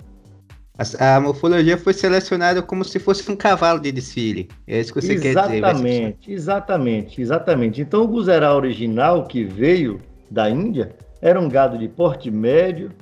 A, 0.79 1.17
a, 1.17 1.21
morfologia 1.21 1.77
foi 1.77 1.93
selecionada 1.93 2.63
como 2.63 2.85
se 2.85 3.01
fosse 3.01 3.29
um 3.31 3.35
cavalo 3.35 3.81
de 3.81 3.91
desfile. 3.91 4.49
É 4.65 4.79
isso 4.79 4.95
que 4.95 5.01
você 5.01 5.15
exatamente, 5.15 5.61
quer 5.61 5.75
dizer. 5.75 5.89
Exatamente, 5.89 6.33
exatamente, 6.33 7.21
exatamente. 7.21 7.81
Então, 7.81 8.03
o 8.05 8.07
Guzerá 8.07 8.55
original 8.55 9.27
que 9.27 9.43
veio 9.43 10.01
da 10.31 10.49
Índia 10.49 10.95
era 11.21 11.41
um 11.41 11.49
gado 11.49 11.77
de 11.77 11.89
porte 11.89 12.31
médio, 12.31 12.93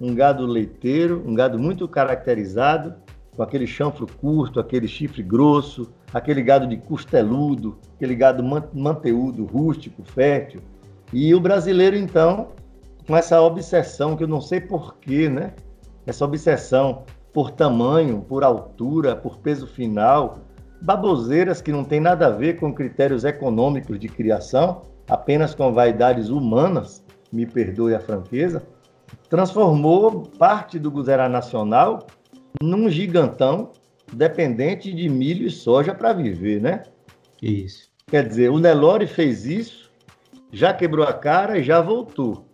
um 0.00 0.14
gado 0.14 0.46
leiteiro, 0.46 1.22
um 1.26 1.34
gado 1.34 1.58
muito 1.58 1.86
caracterizado, 1.86 2.94
com 3.36 3.42
aquele 3.42 3.66
chanfro 3.66 4.06
curto, 4.06 4.58
aquele 4.58 4.88
chifre 4.88 5.22
grosso, 5.22 5.92
aquele 6.14 6.40
gado 6.40 6.66
de 6.66 6.78
costeludo, 6.78 7.78
aquele 7.96 8.14
gado 8.14 8.42
manteúdo, 8.72 9.44
rústico, 9.44 10.02
fértil. 10.04 10.62
E 11.12 11.34
o 11.34 11.40
brasileiro, 11.40 11.96
então, 11.96 12.48
com 13.06 13.14
essa 13.14 13.40
obsessão, 13.42 14.16
que 14.16 14.24
eu 14.24 14.28
não 14.28 14.40
sei 14.40 14.58
porquê, 14.58 15.28
né? 15.28 15.52
Essa 16.06 16.24
obsessão 16.24 17.04
por 17.36 17.50
tamanho, 17.50 18.22
por 18.22 18.42
altura, 18.42 19.14
por 19.14 19.36
peso 19.36 19.66
final, 19.66 20.38
baboseiras 20.80 21.60
que 21.60 21.70
não 21.70 21.84
tem 21.84 22.00
nada 22.00 22.28
a 22.28 22.30
ver 22.30 22.58
com 22.58 22.72
critérios 22.72 23.24
econômicos 23.24 24.00
de 24.00 24.08
criação, 24.08 24.80
apenas 25.06 25.54
com 25.54 25.70
vaidades 25.70 26.30
humanas, 26.30 27.04
me 27.30 27.44
perdoe 27.44 27.94
a 27.94 28.00
franqueza, 28.00 28.66
transformou 29.28 30.22
parte 30.38 30.78
do 30.78 30.90
Guzerá 30.90 31.28
Nacional 31.28 32.06
num 32.62 32.88
gigantão 32.88 33.70
dependente 34.10 34.90
de 34.90 35.06
milho 35.06 35.46
e 35.46 35.50
soja 35.50 35.94
para 35.94 36.14
viver, 36.14 36.62
né? 36.62 36.84
Isso. 37.42 37.90
Quer 38.06 38.26
dizer, 38.26 38.50
o 38.50 38.58
Nelore 38.58 39.06
fez 39.06 39.44
isso, 39.44 39.90
já 40.50 40.72
quebrou 40.72 41.04
a 41.04 41.12
cara 41.12 41.58
e 41.58 41.62
já 41.62 41.82
voltou. 41.82 42.46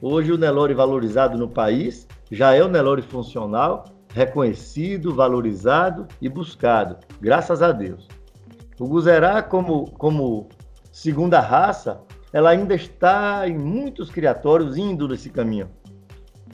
Hoje 0.00 0.30
o 0.30 0.38
Nelore 0.38 0.74
valorizado 0.74 1.36
no 1.36 1.48
país 1.48 2.06
já 2.30 2.54
é 2.54 2.62
o 2.62 2.68
Nelore 2.68 3.02
funcional, 3.02 3.97
reconhecido, 4.12 5.14
valorizado 5.14 6.06
e 6.20 6.28
buscado, 6.28 6.96
graças 7.20 7.62
a 7.62 7.72
Deus. 7.72 8.06
O 8.78 8.86
Guzerá, 8.86 9.42
como, 9.42 9.90
como 9.92 10.48
segunda 10.92 11.40
raça, 11.40 12.00
ela 12.32 12.50
ainda 12.50 12.74
está 12.74 13.48
em 13.48 13.56
muitos 13.56 14.10
criatórios 14.10 14.76
indo 14.76 15.08
nesse 15.08 15.30
caminho. 15.30 15.68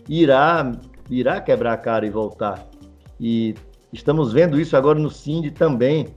Irá, 0.09 0.73
irá 1.11 1.41
quebrar 1.41 1.75
a 1.75 1.79
cara 1.79 2.07
e 2.07 2.11
voltar. 2.11 2.67
E 3.21 3.55
estamos 3.93 4.33
vendo 4.33 4.61
isso 4.61 4.77
agora 4.77 4.99
no 4.99 5.11
Cindy 5.11 5.51
também. 5.51 6.09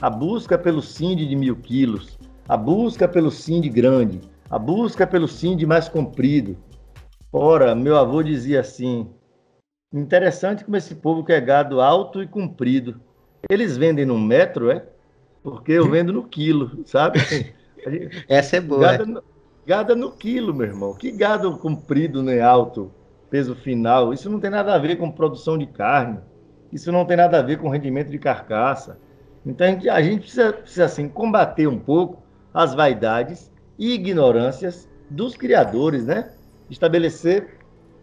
A 0.00 0.10
busca 0.10 0.58
pelo 0.58 0.82
Cindy 0.82 1.26
de 1.26 1.36
mil 1.36 1.56
quilos, 1.56 2.18
a 2.48 2.56
busca 2.56 3.06
pelo 3.06 3.30
Cindy 3.30 3.68
grande, 3.68 4.20
a 4.50 4.58
busca 4.58 5.06
pelo 5.06 5.28
Cindy 5.28 5.64
mais 5.64 5.88
comprido, 5.88 6.56
Ora, 7.36 7.74
meu 7.74 7.96
avô 7.96 8.22
dizia 8.22 8.60
assim: 8.60 9.08
interessante 9.98 10.64
como 10.64 10.76
esse 10.76 10.94
povo 10.94 11.24
quer 11.24 11.40
gado 11.40 11.80
alto 11.80 12.22
e 12.22 12.26
comprido. 12.26 13.00
Eles 13.48 13.76
vendem 13.76 14.04
no 14.04 14.18
metro, 14.18 14.70
é? 14.70 14.84
Porque 15.42 15.72
eu 15.72 15.90
vendo 15.90 16.12
no 16.12 16.24
quilo, 16.24 16.82
sabe? 16.86 17.20
Essa 18.28 18.56
é 18.56 18.60
boa. 18.60 18.80
Gado, 18.80 19.06
no, 19.06 19.22
gado 19.66 19.96
no 19.96 20.10
quilo, 20.10 20.54
meu 20.54 20.66
irmão. 20.66 20.94
Que 20.94 21.10
gado 21.10 21.58
comprido 21.58 22.22
nem 22.22 22.40
alto, 22.40 22.90
peso 23.30 23.54
final. 23.54 24.12
Isso 24.12 24.30
não 24.30 24.40
tem 24.40 24.50
nada 24.50 24.74
a 24.74 24.78
ver 24.78 24.96
com 24.96 25.10
produção 25.10 25.58
de 25.58 25.66
carne. 25.66 26.18
Isso 26.72 26.90
não 26.90 27.04
tem 27.04 27.16
nada 27.16 27.38
a 27.38 27.42
ver 27.42 27.58
com 27.58 27.68
rendimento 27.68 28.10
de 28.10 28.18
carcaça. 28.18 28.98
Então 29.44 29.66
a 29.66 29.70
gente, 29.70 29.88
a 29.88 30.02
gente 30.02 30.20
precisa, 30.20 30.52
precisa 30.52 30.84
assim, 30.86 31.08
combater 31.08 31.66
um 31.66 31.78
pouco 31.78 32.22
as 32.52 32.74
vaidades 32.74 33.52
e 33.78 33.92
ignorâncias 33.92 34.88
dos 35.10 35.36
criadores, 35.36 36.06
né? 36.06 36.30
estabelecer 36.70 37.58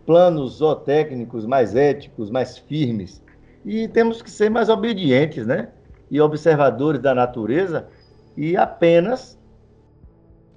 planos 0.05 0.57
zootécnicos 0.57 1.45
mais 1.45 1.75
éticos, 1.75 2.29
mais 2.29 2.57
firmes. 2.57 3.23
E 3.65 3.87
temos 3.87 4.21
que 4.21 4.31
ser 4.31 4.49
mais 4.49 4.69
obedientes, 4.69 5.45
né? 5.45 5.69
E 6.09 6.19
observadores 6.19 7.01
da 7.01 7.13
natureza 7.13 7.87
e 8.35 8.57
apenas 8.57 9.39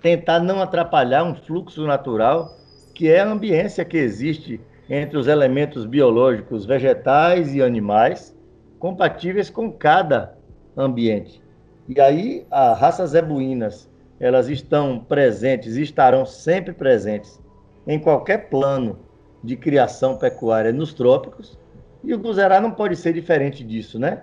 tentar 0.00 0.40
não 0.40 0.60
atrapalhar 0.60 1.24
um 1.24 1.34
fluxo 1.34 1.86
natural 1.86 2.56
que 2.94 3.08
é 3.10 3.20
a 3.20 3.28
ambiência 3.28 3.84
que 3.84 3.96
existe 3.96 4.60
entre 4.88 5.16
os 5.16 5.26
elementos 5.26 5.84
biológicos 5.86 6.64
vegetais 6.64 7.54
e 7.54 7.62
animais 7.62 8.36
compatíveis 8.78 9.50
com 9.50 9.72
cada 9.72 10.36
ambiente. 10.76 11.42
E 11.88 12.00
aí 12.00 12.46
as 12.50 12.78
raças 12.78 13.10
zebuínas, 13.10 13.90
elas 14.20 14.48
estão 14.48 15.00
presentes 15.00 15.76
estarão 15.76 16.24
sempre 16.24 16.72
presentes 16.72 17.40
em 17.86 17.98
qualquer 17.98 18.48
plano 18.48 18.98
de 19.44 19.56
criação 19.56 20.16
pecuária 20.16 20.72
nos 20.72 20.94
trópicos, 20.94 21.58
e 22.02 22.14
o 22.14 22.18
Guzerá 22.18 22.60
não 22.60 22.70
pode 22.70 22.96
ser 22.96 23.12
diferente 23.12 23.62
disso, 23.62 23.98
né? 23.98 24.22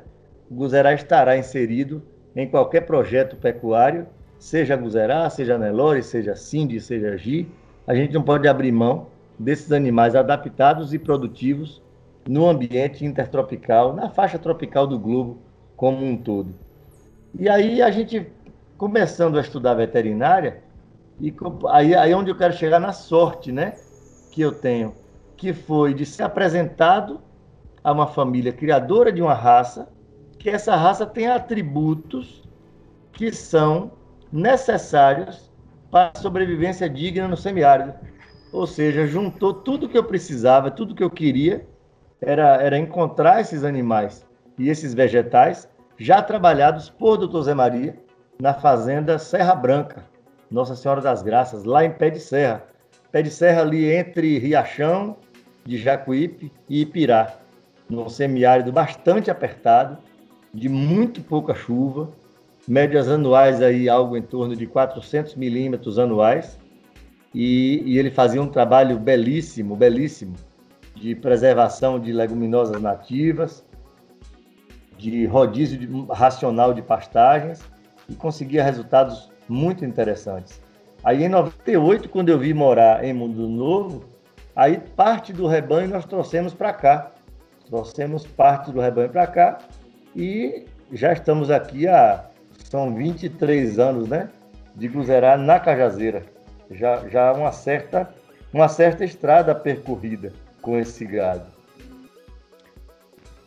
O 0.50 0.56
Guzerá 0.56 0.94
estará 0.94 1.38
inserido 1.38 2.02
em 2.36 2.50
qualquer 2.50 2.82
projeto 2.82 3.36
pecuário, 3.36 4.08
seja 4.40 4.76
Guzerá, 4.76 5.30
seja 5.30 5.60
Nelore, 5.60 6.02
seja 6.02 6.36
Cindy, 6.36 6.82
seja 6.82 7.16
Gi. 7.18 7.48
A 7.86 7.94
gente 7.94 8.14
não 8.14 8.24
pode 8.24 8.48
abrir 8.48 8.72
mão 8.72 9.08
desses 9.38 9.72
animais 9.72 10.16
adaptados 10.16 10.92
e 10.92 11.00
produtivos 11.00 11.82
no 12.28 12.48
ambiente 12.48 13.06
intertropical, 13.06 13.94
na 13.94 14.10
faixa 14.10 14.40
tropical 14.40 14.88
do 14.88 14.98
globo 14.98 15.40
como 15.76 16.04
um 16.04 16.18
todo. 16.18 16.54
E 17.38 17.48
aí 17.48 17.82
a 17.82 17.92
gente, 17.92 18.28
começando 18.78 19.38
a 19.38 19.42
estudar 19.42 19.76
veterinária, 19.76 20.62
e 21.20 21.34
aí, 21.70 21.94
aí 21.94 22.12
é 22.12 22.18
onde 22.18 22.32
eu 22.32 22.38
quero 22.38 22.54
chegar 22.54 22.80
na 22.80 22.92
sorte, 22.92 23.52
né? 23.52 23.76
Que 24.32 24.42
eu 24.42 24.52
tenho, 24.52 24.94
que 25.42 25.54
foi 25.54 25.92
de 25.92 26.06
ser 26.06 26.22
apresentado 26.22 27.20
a 27.84 27.92
uma 27.92 28.06
família 28.06 28.54
criadora 28.54 29.12
de 29.12 29.24
uma 29.24 29.34
raça, 29.34 29.90
que 30.38 30.48
essa 30.48 30.76
raça 30.76 31.04
tem 31.04 31.26
atributos 31.26 32.44
que 33.12 33.32
são 33.32 33.92
necessários 34.32 35.52
para 35.90 36.12
a 36.14 36.20
sobrevivência 36.20 36.88
digna 36.88 37.28
no 37.28 37.36
semiárido. 37.36 37.92
Ou 38.54 38.68
seja, 38.68 39.08
juntou 39.08 39.52
tudo 39.52 39.90
que 39.90 39.98
eu 39.98 40.04
precisava, 40.04 40.70
tudo 40.70 40.94
que 40.94 41.04
eu 41.04 41.10
queria, 41.10 41.68
era, 42.22 42.62
era 42.62 42.78
encontrar 42.78 43.42
esses 43.42 43.64
animais 43.64 44.24
e 44.60 44.70
esses 44.70 44.94
vegetais 44.94 45.68
já 45.98 46.22
trabalhados 46.22 46.88
por 46.88 47.18
Dr. 47.18 47.42
Zé 47.42 47.56
Maria 47.56 47.98
na 48.40 48.54
fazenda 48.54 49.18
Serra 49.18 49.56
Branca, 49.56 50.06
nossa 50.52 50.76
Senhora 50.76 51.02
das 51.02 51.24
Graças, 51.24 51.64
lá 51.64 51.84
em 51.84 51.92
Pé 51.92 52.12
de 52.12 52.20
Serra. 52.20 52.64
Pé 53.12 53.24
de 53.24 53.32
Serra 53.32 53.62
ali 53.62 53.92
entre 53.92 54.38
Riachão 54.38 55.18
de 55.66 55.78
Jacuípe 55.78 56.52
e 56.70 56.82
Ipirá, 56.82 57.36
num 57.90 58.10
semiárido 58.10 58.72
bastante 58.72 59.30
apertado, 59.30 59.98
de 60.54 60.68
muito 60.68 61.22
pouca 61.22 61.54
chuva, 61.54 62.10
médias 62.68 63.08
anuais 63.08 63.62
aí 63.62 63.90
algo 63.90 64.16
em 64.16 64.22
torno 64.22 64.56
de 64.56 64.66
400 64.66 65.36
milímetros 65.36 65.98
anuais, 65.98 66.58
e, 67.34 67.82
e, 67.86 67.98
ele 67.98 68.12
fazia 68.12 68.42
um 68.42 68.48
trabalho 68.48 69.00
belíssimo, 69.00 69.76
belíssimo, 69.76 70.36
de 70.96 71.16
preservação 71.16 71.98
de 71.98 72.12
leguminosas 72.12 72.82
nativas, 72.82 73.64
de 74.98 75.26
rodízio 75.26 75.78
de, 75.78 75.88
racional 76.14 76.74
de 76.74 76.82
pastagens, 76.82 77.64
e 78.10 78.16
conseguia 78.16 78.64
resultados 78.64 79.32
muito 79.48 79.86
interessantes. 79.86 80.62
Aí 81.04 81.24
em 81.24 81.30
98, 81.30 82.10
quando 82.10 82.30
eu 82.30 82.38
vim 82.38 82.54
morar 82.54 83.04
em 83.04 83.14
Mundo 83.14 83.48
Novo, 83.48 84.04
aí 84.56 84.80
parte 84.96 85.34
do 85.34 85.48
rebanho 85.48 85.90
nós 85.90 86.06
trouxemos 86.06 86.54
para 86.54 86.74
cá, 86.74 87.12
trouxemos 87.68 88.26
parte 88.26 88.72
do 88.72 88.80
rebanho 88.80 89.10
para 89.10 89.28
cá 89.28 89.58
e 90.16 90.66
já 90.92 91.14
estamos 91.14 91.50
aqui 91.50 91.88
há 91.88 92.26
são 92.70 92.96
23 92.96 93.80
anos, 93.80 94.08
né, 94.08 94.30
de 94.76 94.88
cruzeirar 94.88 95.38
na 95.38 95.60
Cajazeira. 95.60 96.24
Já 96.70 97.08
já 97.10 97.34
uma 97.34 97.52
certa 97.52 98.10
uma 98.54 98.68
certa 98.68 99.04
estrada 99.04 99.54
percorrida 99.54 100.32
com 100.62 100.78
esse 100.78 101.06
gado. 101.06 101.46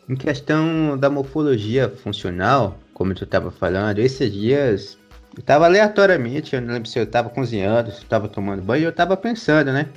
Em 0.07 0.15
questão 0.15 0.97
da 0.97 1.09
morfologia 1.09 1.89
funcional, 1.89 2.77
como 2.93 3.13
tu 3.15 3.23
estava 3.23 3.49
falando, 3.49 3.99
esses 3.99 4.31
dias 4.31 4.97
eu 5.35 5.41
estava 5.41 5.65
aleatoriamente, 5.65 6.55
eu 6.55 6.61
não 6.61 6.73
lembro 6.73 6.87
se 6.87 6.97
eu 6.97 7.03
estava 7.03 7.29
cozinhando, 7.29 7.91
se 7.91 7.97
eu 7.97 8.03
estava 8.03 8.27
tomando 8.27 8.61
banho, 8.61 8.85
eu 8.85 8.89
estava 8.89 9.17
pensando, 9.17 9.73
né? 9.73 9.89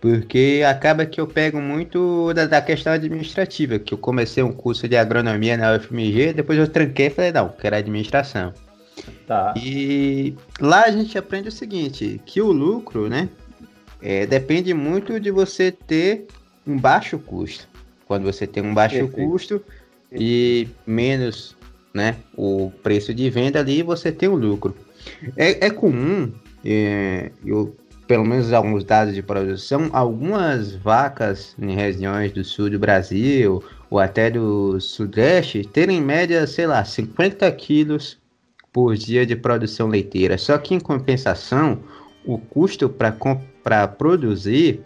Porque 0.00 0.62
acaba 0.68 1.06
que 1.06 1.20
eu 1.20 1.26
pego 1.26 1.60
muito 1.60 2.32
da, 2.34 2.46
da, 2.46 2.60
questão 2.60 2.92
administrativa, 2.92 3.78
que 3.78 3.94
eu 3.94 3.98
comecei 3.98 4.42
um 4.42 4.52
curso 4.52 4.86
de 4.86 4.96
agronomia 4.96 5.56
na 5.56 5.74
UFMG, 5.74 6.34
depois 6.34 6.58
eu 6.58 6.68
tranquei 6.68 7.06
e 7.06 7.10
falei, 7.10 7.32
não, 7.32 7.48
quero 7.48 7.76
administração. 7.76 8.52
Tá. 9.26 9.54
E 9.56 10.34
lá 10.60 10.84
a 10.84 10.90
gente 10.90 11.16
aprende 11.16 11.48
o 11.48 11.52
seguinte, 11.52 12.20
que 12.26 12.40
o 12.40 12.52
lucro, 12.52 13.08
né, 13.08 13.28
é, 14.02 14.26
depende 14.26 14.74
muito 14.74 15.18
de 15.18 15.30
você 15.30 15.72
ter 15.72 16.26
um 16.66 16.78
baixo 16.78 17.18
custo. 17.18 17.66
Quando 18.06 18.24
você 18.24 18.46
tem 18.46 18.62
um 18.62 18.74
baixo 18.74 18.96
Perfeito. 18.96 19.30
custo 19.30 19.62
e 20.12 20.68
menos 20.86 21.56
né, 21.92 22.16
o 22.36 22.70
preço 22.82 23.12
de 23.14 23.28
venda 23.30 23.58
ali, 23.60 23.82
você 23.82 24.12
tem 24.12 24.28
o 24.28 24.32
um 24.32 24.36
lucro. 24.36 24.76
É, 25.36 25.66
é 25.66 25.70
comum, 25.70 26.32
é, 26.64 27.30
eu, 27.44 27.74
pelo 28.06 28.24
menos 28.24 28.52
alguns 28.52 28.84
dados 28.84 29.14
de 29.14 29.22
produção, 29.22 29.90
algumas 29.92 30.74
vacas 30.74 31.56
em 31.58 31.74
regiões 31.74 32.32
do 32.32 32.44
sul 32.44 32.70
do 32.70 32.78
Brasil 32.78 33.62
ou 33.90 33.98
até 33.98 34.30
do 34.30 34.80
sudeste 34.80 35.64
terem 35.64 35.98
em 35.98 36.02
média, 36.02 36.46
sei 36.46 36.66
lá, 36.66 36.84
50 36.84 37.50
quilos 37.52 38.18
por 38.72 38.94
dia 38.94 39.24
de 39.26 39.34
produção 39.34 39.88
leiteira. 39.88 40.38
Só 40.38 40.56
que 40.58 40.74
em 40.74 40.80
compensação, 40.80 41.80
o 42.24 42.38
custo 42.38 42.88
para 42.88 43.88
produzir 43.88 44.82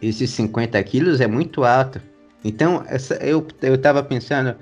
esses 0.00 0.30
50 0.30 0.82
quilos 0.82 1.20
é 1.20 1.26
muito 1.26 1.64
alto. 1.64 2.00
Então, 2.44 2.84
essa, 2.86 3.14
eu 3.16 3.46
estava 3.62 4.02
pensando 4.02 4.56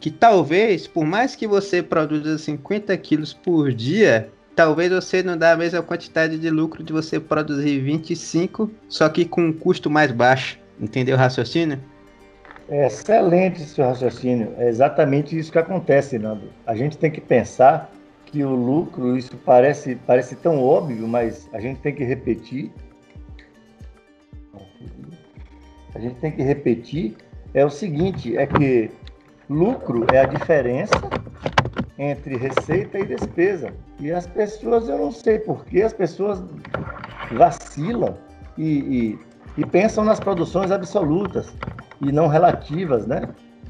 que 0.00 0.10
talvez, 0.10 0.86
por 0.86 1.04
mais 1.04 1.34
que 1.34 1.46
você 1.46 1.82
produza 1.82 2.38
50 2.38 2.96
quilos 2.98 3.32
por 3.32 3.72
dia, 3.72 4.30
talvez 4.58 4.90
você 4.90 5.22
não 5.22 5.38
dá 5.38 5.52
a 5.52 5.56
mesma 5.56 5.80
quantidade 5.80 6.36
de 6.36 6.50
lucro 6.50 6.82
de 6.82 6.92
você 6.92 7.20
produzir 7.20 7.78
25, 7.78 8.68
só 8.88 9.08
que 9.08 9.24
com 9.24 9.42
um 9.42 9.52
custo 9.52 9.88
mais 9.88 10.10
baixo. 10.10 10.58
Entendeu 10.80 11.14
o 11.14 11.18
raciocínio? 11.18 11.78
Excelente 12.68 13.62
esse 13.62 13.80
raciocínio. 13.80 14.52
É 14.58 14.68
exatamente 14.68 15.38
isso 15.38 15.52
que 15.52 15.60
acontece, 15.60 16.18
Nando. 16.18 16.50
A 16.66 16.74
gente 16.74 16.98
tem 16.98 17.08
que 17.08 17.20
pensar 17.20 17.92
que 18.26 18.42
o 18.42 18.52
lucro, 18.52 19.16
isso 19.16 19.36
parece, 19.46 19.94
parece 19.94 20.34
tão 20.34 20.60
óbvio, 20.60 21.06
mas 21.06 21.48
a 21.52 21.60
gente 21.60 21.78
tem 21.78 21.94
que 21.94 22.02
repetir. 22.02 22.72
A 25.94 26.00
gente 26.00 26.16
tem 26.16 26.32
que 26.32 26.42
repetir 26.42 27.16
é 27.54 27.64
o 27.64 27.70
seguinte, 27.70 28.36
é 28.36 28.44
que 28.44 28.90
lucro 29.48 30.04
é 30.12 30.18
a 30.18 30.26
diferença 30.26 30.98
entre 31.98 32.36
receita 32.36 32.98
e 32.98 33.04
despesa. 33.04 33.72
E 33.98 34.12
as 34.12 34.26
pessoas, 34.26 34.88
eu 34.88 34.98
não 34.98 35.10
sei 35.10 35.38
porquê, 35.38 35.82
as 35.82 35.92
pessoas 35.92 36.42
vacilam 37.32 38.16
e, 38.56 39.18
e, 39.56 39.60
e 39.60 39.66
pensam 39.66 40.04
nas 40.04 40.20
produções 40.20 40.70
absolutas 40.70 41.52
e 42.00 42.12
não 42.12 42.28
relativas, 42.28 43.06
né? 43.06 43.22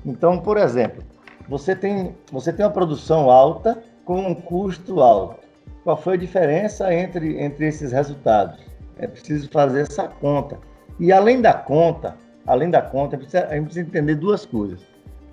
Então, 0.05 0.39
por 0.39 0.59
exemplo, 0.59 1.03
você 1.49 1.75
tem, 1.75 2.15
você 2.31 2.53
tem 2.53 2.65
uma 2.65 2.73
produção 2.73 3.31
alta 3.31 3.83
com 4.05 4.21
um 4.21 4.35
custo 4.35 5.01
alto. 5.01 5.47
Qual 5.83 5.97
foi 5.97 6.15
a 6.15 6.19
diferença 6.19 6.93
entre, 6.93 7.41
entre 7.43 7.67
esses 7.67 7.93
resultados? 7.93 8.61
É 8.99 9.07
preciso 9.07 9.49
fazer 9.49 9.83
essa 9.83 10.07
conta. 10.07 10.59
E 11.01 11.13
além 11.13 11.41
da 11.41 11.55
conta, 11.55 12.17
além 12.47 12.69
da 12.69 12.83
conta, 12.83 13.17
a 13.17 13.55
gente 13.55 13.65
precisa 13.65 13.81
entender 13.87 14.17
duas 14.17 14.45
coisas. 14.45 14.81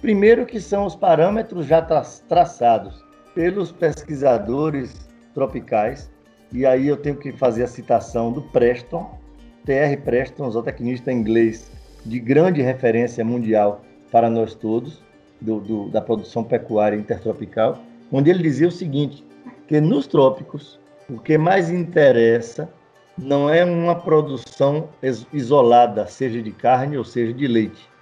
Primeiro, 0.06 0.46
que 0.46 0.60
são 0.60 0.86
os 0.86 0.96
parâmetros 0.96 1.66
já 1.66 1.82
tra 1.82 2.04
traçados 2.30 3.04
pelos 3.34 3.72
pesquisadores 3.72 5.10
tropicais, 5.34 6.12
e 6.52 6.64
aí 6.64 6.88
eu 6.88 6.96
tenho 6.96 7.16
que 7.16 7.32
fazer 7.32 7.64
a 7.64 7.68
citação 7.68 8.32
do 8.32 8.40
Preston, 8.40 9.18
T.R. 9.66 9.98
Preston, 9.98 10.52
zootecnista 10.52 11.12
inglês 11.12 11.72
de 12.06 12.20
grande 12.20 12.62
referência 12.62 13.26
mundial 13.26 13.82
para 14.12 14.30
nós 14.30 14.54
todos, 14.54 15.02
do, 15.42 15.60
do, 15.60 15.90
da 15.90 16.02
produção 16.02 16.44
pecuária 16.44 16.96
intertropical, 16.96 17.80
onde 18.12 18.30
ele 18.30 18.44
dizia 18.44 18.68
o 18.68 18.72
seguinte, 18.72 19.26
que 19.68 19.82
nos 19.82 20.06
trópicos, 20.06 20.80
o 21.10 21.18
que 21.18 21.36
mais 21.36 21.72
interessa 21.72 22.70
não 23.18 23.50
é 23.50 23.66
uma 23.66 23.96
produção 23.96 24.88
isolada, 25.34 26.06
seja 26.06 26.44
de 26.44 26.52
carne 26.52 26.96
ou 26.96 27.04
seja 27.04 27.34
de 27.34 27.48
leite. 27.48 27.95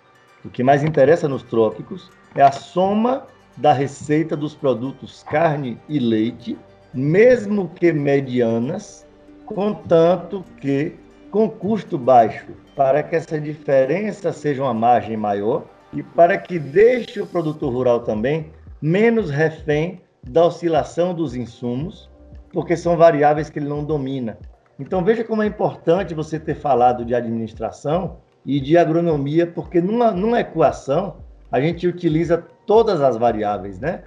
O 0.46 0.50
que 0.50 0.64
mais 0.64 0.84
interessa 0.84 1.28
nos 1.28 1.44
trópicos 1.44 2.12
é 2.36 2.42
a 2.42 2.52
soma 2.52 3.28
da 3.58 3.72
receita 3.72 4.36
dos 4.36 4.54
produtos 4.54 5.24
carne 5.24 5.80
e 5.88 6.00
leite, 6.00 6.58
mesmo 6.94 7.70
que 7.70 7.94
medianas, 7.94 9.08
contanto 9.46 10.44
que 10.60 10.96
com 11.32 11.50
custo 11.50 11.98
baixo, 11.98 12.48
para 12.76 13.02
que 13.02 13.16
essa 13.16 13.40
diferença 13.40 14.32
seja 14.32 14.64
uma 14.64 14.74
margem 14.74 15.18
maior 15.18 15.66
e 15.92 16.04
para 16.04 16.38
que 16.38 16.60
deixe 16.60 17.22
o 17.22 17.28
produtor 17.28 17.72
rural 17.72 18.02
também 18.02 18.52
menos 18.82 19.30
refém 19.30 20.02
da 20.28 20.46
oscilação 20.46 21.14
dos 21.14 21.36
insumos, 21.36 22.10
porque 22.52 22.76
são 22.76 22.98
variáveis 22.98 23.50
que 23.50 23.60
ele 23.60 23.68
não 23.68 23.84
domina. 23.84 24.38
Então 24.80 25.04
veja 25.04 25.24
como 25.24 25.42
é 25.42 25.46
importante 25.46 26.14
você 26.14 26.40
ter 26.40 26.56
falado 26.56 27.06
de 27.06 27.16
administração 27.16 28.18
e 28.46 28.60
de 28.60 28.78
agronomia, 28.78 29.48
porque 29.48 29.82
numa, 29.82 30.12
numa 30.12 30.40
equação 30.40 31.18
a 31.52 31.62
gente 31.62 31.88
utiliza 31.88 32.44
todas 32.66 33.02
as 33.02 33.18
variáveis, 33.18 33.80
né? 33.80 34.04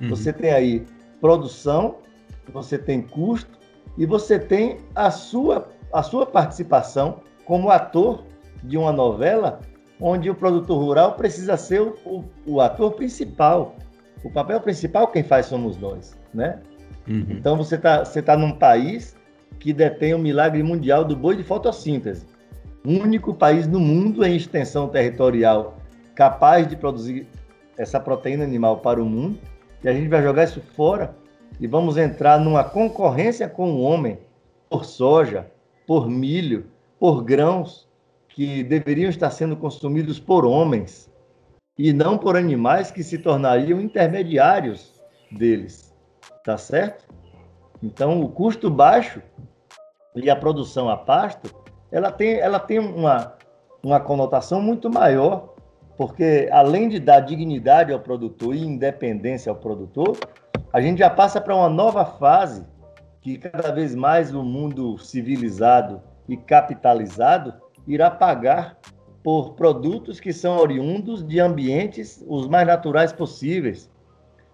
Uhum. 0.00 0.08
Você 0.10 0.32
tem 0.32 0.50
aí 0.50 0.86
produção, 1.20 1.96
você 2.52 2.76
tem 2.76 3.02
custo 3.02 3.58
e 3.96 4.06
você 4.06 4.38
tem 4.38 4.78
a 4.94 5.10
sua, 5.10 5.68
a 5.92 6.02
sua 6.02 6.26
participação 6.26 7.20
como 7.44 7.70
ator 7.70 8.24
de 8.62 8.76
uma 8.76 8.92
novela 8.92 9.60
onde 10.00 10.30
o 10.30 10.34
produtor 10.34 10.78
rural 10.78 11.12
precisa 11.14 11.56
ser 11.56 11.80
o, 11.80 11.94
o, 12.04 12.24
o 12.46 12.60
ator 12.60 12.92
principal. 12.92 13.76
O 14.24 14.30
papel 14.30 14.60
principal 14.60 15.08
quem 15.08 15.22
faz 15.22 15.46
somos 15.46 15.76
nós, 15.76 16.18
né? 16.32 16.60
Uhum. 17.06 17.26
Então 17.28 17.56
você 17.56 17.76
está 17.76 18.04
você 18.04 18.22
tá 18.22 18.36
num 18.36 18.52
país 18.52 19.16
que 19.58 19.72
detém 19.72 20.14
o 20.14 20.18
milagre 20.18 20.62
mundial 20.62 21.04
do 21.04 21.14
boi 21.14 21.36
de 21.36 21.42
fotossíntese. 21.42 22.26
Único 22.84 23.34
país 23.34 23.66
no 23.66 23.78
mundo 23.78 24.24
em 24.24 24.36
extensão 24.36 24.88
territorial 24.88 25.76
capaz 26.14 26.66
de 26.66 26.76
produzir 26.76 27.26
essa 27.76 28.00
proteína 28.00 28.44
animal 28.44 28.78
para 28.78 29.02
o 29.02 29.06
mundo. 29.06 29.38
E 29.82 29.88
a 29.88 29.92
gente 29.92 30.08
vai 30.08 30.22
jogar 30.22 30.44
isso 30.44 30.60
fora 30.60 31.14
e 31.58 31.66
vamos 31.66 31.96
entrar 31.96 32.38
numa 32.38 32.64
concorrência 32.64 33.48
com 33.48 33.72
o 33.72 33.80
homem 33.80 34.18
por 34.68 34.84
soja, 34.84 35.50
por 35.86 36.08
milho, 36.08 36.66
por 36.98 37.22
grãos 37.22 37.88
que 38.28 38.62
deveriam 38.62 39.10
estar 39.10 39.30
sendo 39.30 39.56
consumidos 39.56 40.20
por 40.20 40.44
homens 40.44 41.10
e 41.78 41.92
não 41.92 42.16
por 42.16 42.36
animais 42.36 42.90
que 42.90 43.02
se 43.02 43.18
tornariam 43.18 43.80
intermediários 43.80 45.02
deles. 45.30 45.94
Tá 46.44 46.56
certo? 46.56 47.06
Então, 47.82 48.20
o 48.22 48.28
custo 48.28 48.70
baixo 48.70 49.22
e 50.14 50.28
a 50.28 50.36
produção 50.36 50.88
a 50.88 50.96
pasto, 50.96 51.54
ela 51.90 52.10
tem, 52.10 52.38
ela 52.38 52.58
tem 52.58 52.78
uma, 52.78 53.34
uma 53.82 54.00
conotação 54.00 54.60
muito 54.60 54.90
maior, 54.90 55.54
porque 55.96 56.48
além 56.52 56.88
de 56.88 56.98
dar 56.98 57.20
dignidade 57.20 57.92
ao 57.92 58.00
produtor 58.00 58.54
e 58.54 58.64
independência 58.64 59.50
ao 59.50 59.56
produtor, 59.56 60.16
a 60.72 60.80
gente 60.80 60.98
já 60.98 61.10
passa 61.10 61.40
para 61.40 61.54
uma 61.54 61.68
nova 61.68 62.04
fase 62.04 62.64
que 63.20 63.36
cada 63.36 63.72
vez 63.72 63.94
mais 63.94 64.34
o 64.34 64.42
mundo 64.42 64.96
civilizado 64.98 66.00
e 66.28 66.36
capitalizado 66.36 67.54
irá 67.86 68.10
pagar 68.10 68.78
por 69.22 69.54
produtos 69.54 70.18
que 70.18 70.32
são 70.32 70.56
oriundos 70.56 71.26
de 71.26 71.40
ambientes 71.40 72.24
os 72.26 72.46
mais 72.48 72.66
naturais 72.66 73.12
possíveis, 73.12 73.90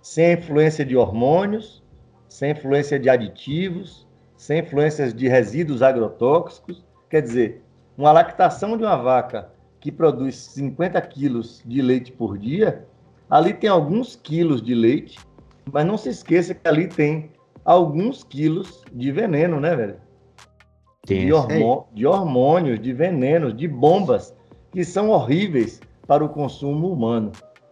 sem 0.03 0.35
influência 0.35 0.85
de 0.85 0.97
hormônios, 0.97 1.85
sem 2.29 2.53
influência 2.53 2.99
de 2.99 3.09
aditivos, 3.09 4.07
sem 4.37 4.61
influências 4.61 5.15
de 5.15 5.29
resíduos 5.29 5.83
agrotóxicos. 5.83 6.85
Quer 7.09 7.23
dizer, 7.23 7.63
uma 7.97 8.13
lactação 8.13 8.77
de 8.77 8.85
uma 8.85 8.97
vaca 8.97 9.51
que 9.81 9.93
produz 9.93 10.37
50 10.37 11.01
quilos 11.03 11.63
de 11.65 11.81
leite 11.81 12.11
por 12.13 12.37
dia, 12.37 12.85
ali 13.31 13.55
tem 13.55 13.71
alguns 13.71 14.17
quilos 14.17 14.61
de 14.61 14.75
leite, 14.75 15.19
mas 15.73 15.87
não 15.87 15.97
se 15.97 16.09
esqueça 16.09 16.55
que 16.55 16.69
ali 16.69 16.89
tem 16.89 17.31
alguns 17.65 18.25
quilos 18.25 18.83
de 18.93 19.11
veneno, 19.13 19.61
né, 19.61 19.75
velho? 19.75 19.97
De, 21.05 21.33
hormô 21.33 21.87
de 21.93 22.05
hormônios, 22.05 22.81
de 22.81 22.93
venenos, 22.93 23.57
de 23.57 23.69
bombas 23.69 24.35
que 24.73 24.85
são 24.85 25.11
horríveis 25.11 25.81
para 26.07 26.25
o 26.25 26.29
consumo 26.29 26.93
humano. 26.93 27.31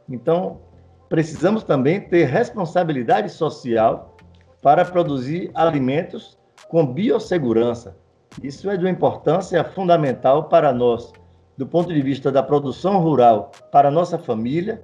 Então, 0.08 0.60
precisamos 1.08 1.64
também 1.64 2.00
ter 2.00 2.26
responsabilidade 2.26 3.30
social 3.30 4.16
para 4.62 4.84
produzir 4.84 5.50
alimentos 5.54 6.38
com 6.68 6.86
biossegurança. 6.86 7.96
Isso 8.42 8.68
é 8.68 8.76
de 8.76 8.84
uma 8.84 8.90
importância 8.90 9.62
fundamental 9.64 10.44
para 10.48 10.72
nós, 10.72 11.12
do 11.56 11.66
ponto 11.66 11.92
de 11.92 12.02
vista 12.02 12.32
da 12.32 12.42
produção 12.42 13.00
rural, 13.00 13.52
para 13.70 13.88
a 13.88 13.92
nossa 13.92 14.18
família, 14.18 14.82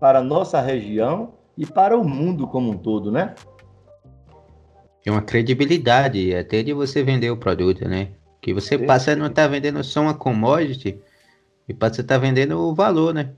para 0.00 0.20
a 0.20 0.22
nossa 0.22 0.60
região 0.60 1.34
e 1.56 1.66
para 1.66 1.96
o 1.96 2.04
mundo 2.04 2.46
como 2.46 2.70
um 2.70 2.78
todo, 2.78 3.10
né? 3.12 3.34
É 5.04 5.10
uma 5.10 5.22
credibilidade 5.22 6.34
até 6.34 6.62
de 6.62 6.72
você 6.72 7.02
vender 7.02 7.30
o 7.30 7.36
produto, 7.36 7.88
né? 7.88 8.08
Que 8.40 8.52
você 8.52 8.76
passa 8.78 9.12
a 9.12 9.16
não 9.16 9.26
estar 9.26 9.42
tá 9.42 9.48
vendendo 9.48 9.82
só 9.84 10.00
uma 10.00 10.14
commodity, 10.14 11.00
e 11.68 11.74
passa 11.74 12.00
a 12.00 12.02
estar 12.02 12.14
tá 12.14 12.20
vendendo 12.20 12.58
o 12.58 12.74
valor, 12.74 13.12
né? 13.12 13.30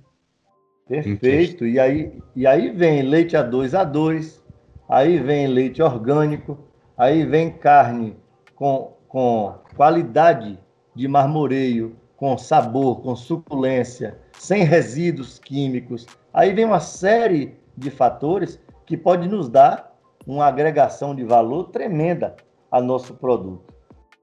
Perfeito. 0.87 1.67
E 1.67 1.79
aí, 1.79 2.13
e 2.35 2.47
aí 2.47 2.71
vem 2.71 3.03
leite 3.03 3.37
A2A2, 3.37 4.41
aí 4.89 5.19
vem 5.19 5.47
leite 5.47 5.83
orgânico, 5.83 6.59
aí 6.97 7.25
vem 7.25 7.51
carne 7.51 8.17
com, 8.55 8.97
com 9.09 9.55
qualidade 9.77 10.59
de 10.95 11.09
marmoreio, 11.09 11.97
com 12.17 12.37
sabor, 12.37 13.01
com 13.01 13.17
suculência, 13.17 14.19
sem 14.33 14.65
resíduos 14.65 15.39
químicos. 15.39 16.07
Aí 16.33 16.53
vem 16.53 16.65
uma 16.65 16.81
série 16.81 17.57
de 17.77 17.91
fatores 17.91 18.61
que 18.85 18.97
pode 18.97 19.29
nos 19.29 19.49
dar 19.49 19.97
uma 20.27 20.47
agregação 20.47 21.15
de 21.15 21.25
valor 21.25 21.65
tremenda 21.71 22.37
a 22.71 22.81
nosso 22.81 23.15
produto. 23.15 23.73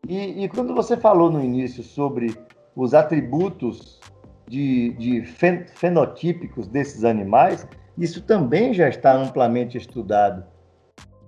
E, 0.08 0.44
e 0.44 0.50
quando 0.50 0.76
você 0.76 0.96
falou 0.96 1.32
no 1.32 1.44
início 1.44 1.84
sobre 1.84 2.38
os 2.76 2.94
atributos 2.94 4.00
de, 4.48 4.92
de 4.94 5.24
fenotípicos 5.76 6.68
desses 6.68 7.04
animais, 7.04 7.68
isso 7.98 8.22
também 8.22 8.74
já 8.74 8.88
está 8.88 9.16
amplamente 9.16 9.78
estudado, 9.78 10.46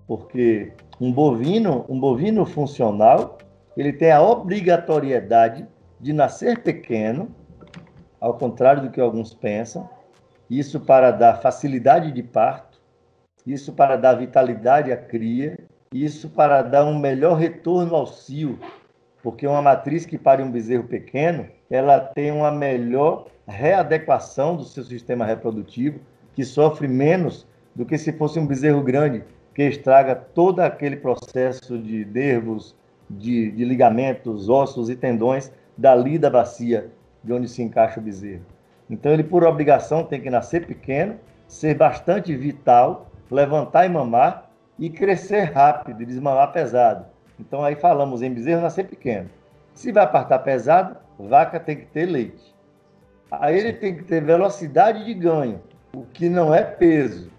porque 0.05 0.73
um 0.99 1.11
bovino, 1.11 1.85
um 1.87 1.99
bovino 1.99 2.45
funcional, 2.45 3.37
ele 3.77 3.93
tem 3.93 4.11
a 4.11 4.21
obrigatoriedade 4.21 5.67
de 5.99 6.11
nascer 6.11 6.63
pequeno, 6.63 7.29
ao 8.19 8.33
contrário 8.33 8.81
do 8.81 8.89
que 8.89 8.99
alguns 8.99 9.35
pensam, 9.35 9.87
isso 10.49 10.79
para 10.79 11.11
dar 11.11 11.35
facilidade 11.35 12.11
de 12.11 12.23
parto, 12.23 12.81
isso 13.45 13.73
para 13.73 13.95
dar 13.95 14.15
vitalidade 14.15 14.91
à 14.91 14.97
cria, 14.97 15.59
isso 15.93 16.29
para 16.29 16.63
dar 16.63 16.85
um 16.85 16.97
melhor 16.97 17.37
retorno 17.37 17.95
ao 17.95 18.07
cio, 18.07 18.59
porque 19.21 19.45
uma 19.45 19.61
matriz 19.61 20.05
que 20.05 20.17
pare 20.17 20.41
um 20.41 20.51
bezerro 20.51 20.85
pequeno, 20.85 21.47
ela 21.69 21.99
tem 21.99 22.31
uma 22.31 22.51
melhor 22.51 23.27
readequação 23.47 24.55
do 24.55 24.63
seu 24.63 24.83
sistema 24.83 25.23
reprodutivo, 25.23 25.99
que 26.33 26.43
sofre 26.43 26.87
menos 26.87 27.47
do 27.75 27.85
que 27.85 27.97
se 27.97 28.11
fosse 28.11 28.39
um 28.39 28.47
bezerro 28.47 28.81
grande, 28.81 29.23
que 29.53 29.63
estraga 29.63 30.15
todo 30.15 30.61
aquele 30.61 30.97
processo 30.97 31.77
de 31.77 32.05
nervos, 32.05 32.75
de, 33.09 33.51
de 33.51 33.65
ligamentos, 33.65 34.49
ossos 34.49 34.89
e 34.89 34.95
tendões 34.95 35.51
dali 35.77 36.17
da 36.17 36.29
bacia 36.29 36.91
de 37.23 37.33
onde 37.33 37.47
se 37.47 37.61
encaixa 37.61 37.99
o 37.99 38.03
bezerro. 38.03 38.45
Então, 38.89 39.11
ele, 39.11 39.23
por 39.23 39.43
obrigação, 39.43 40.03
tem 40.03 40.21
que 40.21 40.29
nascer 40.29 40.65
pequeno, 40.65 41.19
ser 41.47 41.75
bastante 41.75 42.35
vital, 42.35 43.09
levantar 43.29 43.85
e 43.85 43.89
mamar 43.89 44.49
e 44.79 44.89
crescer 44.89 45.51
rápido 45.51 46.01
e 46.01 46.05
desmamar 46.05 46.51
pesado. 46.51 47.05
Então, 47.39 47.63
aí 47.63 47.75
falamos 47.75 48.21
em 48.21 48.33
bezerro 48.33 48.61
nascer 48.61 48.87
pequeno. 48.87 49.29
Se 49.73 49.91
vai 49.91 50.03
apartar 50.03 50.39
pesado, 50.39 50.97
vaca 51.19 51.59
tem 51.59 51.75
que 51.75 51.85
ter 51.87 52.05
leite. 52.05 52.55
Aí 53.29 53.57
ele 53.57 53.73
tem 53.73 53.95
que 53.95 54.03
ter 54.03 54.23
velocidade 54.23 55.03
de 55.03 55.13
ganho, 55.13 55.61
o 55.93 56.03
que 56.03 56.29
não 56.29 56.53
é 56.53 56.63
peso. 56.63 57.29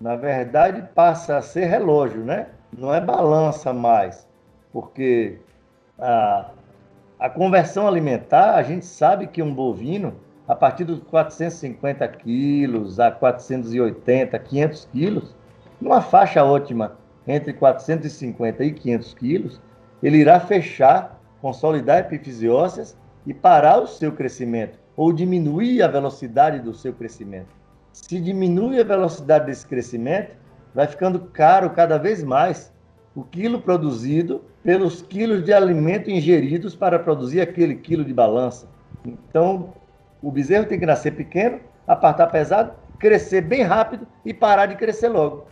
Na 0.00 0.14
verdade, 0.14 0.86
passa 0.94 1.38
a 1.38 1.42
ser 1.42 1.64
relógio, 1.64 2.22
né? 2.22 2.48
Não 2.76 2.94
é 2.94 3.00
balança 3.00 3.72
mais, 3.72 4.27
porque 4.72 5.38
a, 5.98 6.50
a 7.18 7.28
conversão 7.28 7.86
alimentar, 7.86 8.54
a 8.54 8.62
gente 8.62 8.86
sabe 8.86 9.26
que 9.26 9.42
um 9.42 9.52
bovino, 9.52 10.14
a 10.46 10.54
partir 10.54 10.84
dos 10.84 11.00
450 11.00 12.06
quilos 12.08 13.00
a 13.00 13.10
480, 13.10 14.38
500 14.38 14.84
quilos, 14.92 15.36
numa 15.80 16.00
faixa 16.00 16.44
ótima 16.44 16.96
entre 17.26 17.52
450 17.52 18.64
e 18.64 18.72
500 18.72 19.14
quilos, 19.14 19.60
ele 20.02 20.18
irá 20.18 20.40
fechar, 20.40 21.20
consolidar 21.40 21.98
epifise 21.98 22.48
ósseas 22.48 22.96
e 23.26 23.34
parar 23.34 23.78
o 23.80 23.86
seu 23.86 24.12
crescimento, 24.12 24.78
ou 24.96 25.12
diminuir 25.12 25.82
a 25.82 25.88
velocidade 25.88 26.60
do 26.60 26.72
seu 26.72 26.92
crescimento. 26.92 27.54
Se 27.92 28.18
diminui 28.20 28.80
a 28.80 28.84
velocidade 28.84 29.46
desse 29.46 29.66
crescimento, 29.66 30.34
vai 30.74 30.86
ficando 30.86 31.20
caro 31.20 31.70
cada 31.70 31.98
vez 31.98 32.22
mais 32.22 32.72
o 33.14 33.24
quilo 33.24 33.60
produzido 33.60 34.44
pelos 34.68 35.00
quilos 35.00 35.42
de 35.44 35.50
alimento 35.50 36.10
ingeridos 36.10 36.76
para 36.76 36.98
produzir 36.98 37.40
aquele 37.40 37.74
quilo 37.74 38.04
de 38.04 38.12
balança. 38.12 38.68
Então, 39.02 39.72
o 40.22 40.30
bezerro 40.30 40.66
tem 40.66 40.78
que 40.78 40.84
nascer 40.84 41.12
pequeno, 41.12 41.58
apartar 41.86 42.26
pesado, 42.26 42.74
crescer 42.98 43.40
bem 43.40 43.62
rápido 43.62 44.06
e 44.26 44.34
parar 44.34 44.66
de 44.66 44.76
crescer 44.76 45.08
logo. 45.08 45.46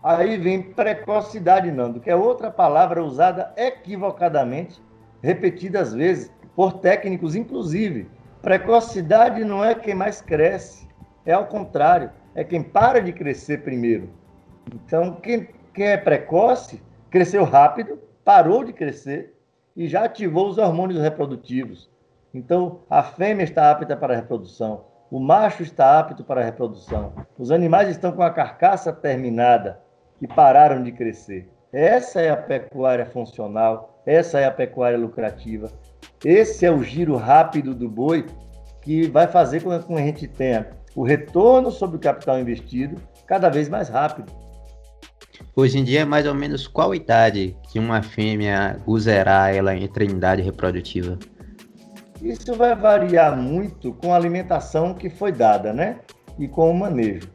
Aí 0.00 0.36
vem 0.36 0.62
precocidade, 0.62 1.72
Nando, 1.72 1.98
que 1.98 2.08
é 2.08 2.14
outra 2.14 2.48
palavra 2.48 3.02
usada 3.02 3.52
equivocadamente, 3.56 4.80
repetidas 5.20 5.92
vezes, 5.92 6.30
por 6.54 6.74
técnicos 6.74 7.34
inclusive. 7.34 8.08
Precocidade 8.42 9.42
não 9.42 9.64
é 9.64 9.74
quem 9.74 9.92
mais 9.96 10.22
cresce, 10.22 10.86
é 11.24 11.32
ao 11.32 11.46
contrário, 11.46 12.12
é 12.32 12.44
quem 12.44 12.62
para 12.62 13.00
de 13.00 13.12
crescer 13.12 13.64
primeiro. 13.64 14.08
Então, 14.72 15.14
quem, 15.14 15.48
quem 15.74 15.86
é 15.88 15.96
precoce, 15.96 16.80
cresceu 17.10 17.42
rápido, 17.42 18.05
parou 18.26 18.64
de 18.64 18.72
crescer 18.72 19.38
e 19.76 19.86
já 19.86 20.02
ativou 20.02 20.48
os 20.48 20.58
hormônios 20.58 21.00
reprodutivos. 21.00 21.88
Então, 22.34 22.80
a 22.90 23.00
fêmea 23.00 23.44
está 23.44 23.70
apta 23.70 23.96
para 23.96 24.14
a 24.14 24.16
reprodução, 24.16 24.84
o 25.08 25.20
macho 25.20 25.62
está 25.62 26.00
apto 26.00 26.24
para 26.24 26.40
a 26.40 26.44
reprodução, 26.44 27.12
os 27.38 27.52
animais 27.52 27.88
estão 27.88 28.10
com 28.10 28.24
a 28.24 28.30
carcaça 28.30 28.92
terminada 28.92 29.80
e 30.20 30.26
pararam 30.26 30.82
de 30.82 30.90
crescer. 30.90 31.48
Essa 31.72 32.20
é 32.20 32.28
a 32.28 32.36
pecuária 32.36 33.06
funcional, 33.06 34.02
essa 34.04 34.40
é 34.40 34.44
a 34.44 34.50
pecuária 34.50 34.98
lucrativa. 34.98 35.70
Esse 36.24 36.66
é 36.66 36.70
o 36.70 36.82
giro 36.82 37.14
rápido 37.14 37.76
do 37.76 37.88
boi 37.88 38.26
que 38.82 39.08
vai 39.08 39.28
fazer 39.28 39.62
com 39.62 39.70
que 39.78 39.92
a 39.92 39.98
gente 39.98 40.26
tenha 40.26 40.70
o 40.96 41.04
retorno 41.04 41.70
sobre 41.70 41.96
o 41.96 42.00
capital 42.00 42.40
investido 42.40 43.00
cada 43.24 43.48
vez 43.48 43.68
mais 43.68 43.88
rápido. 43.88 44.32
Hoje 45.54 45.78
em 45.78 45.84
dia, 45.84 46.00
é 46.00 46.04
mais 46.04 46.26
ou 46.26 46.34
menos 46.34 46.66
qual 46.66 46.94
idade 46.94 47.56
que 47.70 47.78
uma 47.78 48.02
fêmea 48.02 48.80
usará 48.86 49.54
ela 49.54 49.74
em 49.74 49.84
idade 49.84 50.42
reprodutiva? 50.42 51.18
Isso 52.22 52.54
vai 52.54 52.74
variar 52.74 53.36
muito 53.36 53.92
com 53.92 54.12
a 54.12 54.16
alimentação 54.16 54.94
que 54.94 55.10
foi 55.10 55.32
dada, 55.32 55.72
né? 55.72 55.98
E 56.38 56.48
com 56.48 56.70
o 56.70 56.74
manejo. 56.74 57.28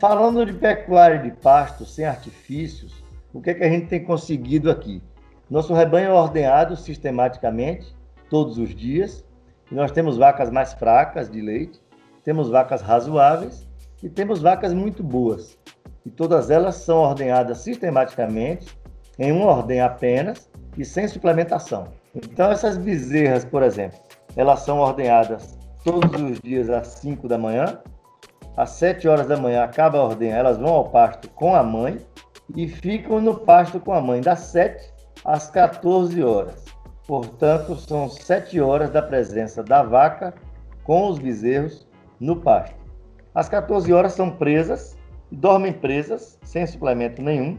Falando 0.00 0.46
de 0.46 0.52
pecuária 0.52 1.18
de 1.18 1.30
pasto 1.30 1.84
sem 1.84 2.04
artifícios, 2.04 3.04
o 3.32 3.40
que, 3.40 3.50
é 3.50 3.54
que 3.54 3.64
a 3.64 3.68
gente 3.68 3.86
tem 3.86 4.02
conseguido 4.02 4.70
aqui? 4.70 5.02
Nosso 5.48 5.74
rebanho 5.74 6.10
é 6.10 6.12
ordenado 6.12 6.76
sistematicamente, 6.76 7.94
todos 8.28 8.56
os 8.58 8.74
dias, 8.74 9.24
nós 9.70 9.92
temos 9.92 10.16
vacas 10.16 10.50
mais 10.50 10.72
fracas 10.72 11.30
de 11.30 11.40
leite, 11.40 11.80
temos 12.24 12.48
vacas 12.48 12.80
razoáveis 12.80 13.66
e 14.02 14.08
temos 14.08 14.40
vacas 14.40 14.72
muito 14.72 15.02
boas 15.02 15.58
e 16.04 16.10
todas 16.10 16.50
elas 16.50 16.76
são 16.76 16.98
ordenhadas 16.98 17.58
sistematicamente 17.58 18.76
em 19.18 19.32
uma 19.32 19.46
ordem 19.46 19.80
apenas 19.80 20.50
e 20.76 20.84
sem 20.84 21.06
suplementação. 21.06 21.88
Então 22.14 22.50
essas 22.50 22.76
bezerras, 22.76 23.44
por 23.44 23.62
exemplo, 23.62 23.98
elas 24.36 24.60
são 24.60 24.78
ordenhadas 24.78 25.58
todos 25.84 26.20
os 26.20 26.40
dias 26.40 26.70
às 26.70 26.88
5 26.88 27.28
da 27.28 27.38
manhã, 27.38 27.78
às 28.56 28.70
7 28.70 29.08
horas 29.08 29.26
da 29.26 29.36
manhã 29.36 29.64
acaba 29.64 29.98
a 29.98 30.04
ordem, 30.04 30.30
elas 30.30 30.58
vão 30.58 30.72
ao 30.72 30.88
pasto 30.88 31.28
com 31.30 31.54
a 31.54 31.62
mãe 31.62 31.98
e 32.56 32.68
ficam 32.68 33.20
no 33.20 33.34
pasto 33.34 33.78
com 33.78 33.92
a 33.92 34.00
mãe 34.00 34.20
das 34.20 34.40
7 34.40 34.92
às 35.24 35.48
14 35.50 36.22
horas. 36.22 36.64
Portanto, 37.06 37.76
são 37.76 38.08
7 38.08 38.60
horas 38.60 38.90
da 38.90 39.02
presença 39.02 39.62
da 39.62 39.82
vaca 39.82 40.34
com 40.84 41.08
os 41.08 41.18
bezerros 41.18 41.86
no 42.18 42.36
pasto. 42.36 42.76
Às 43.34 43.48
14 43.48 43.92
horas 43.92 44.12
são 44.12 44.30
presas 44.30 44.96
dormem 45.30 45.72
presas, 45.72 46.38
sem 46.42 46.66
suplemento 46.66 47.22
nenhum, 47.22 47.56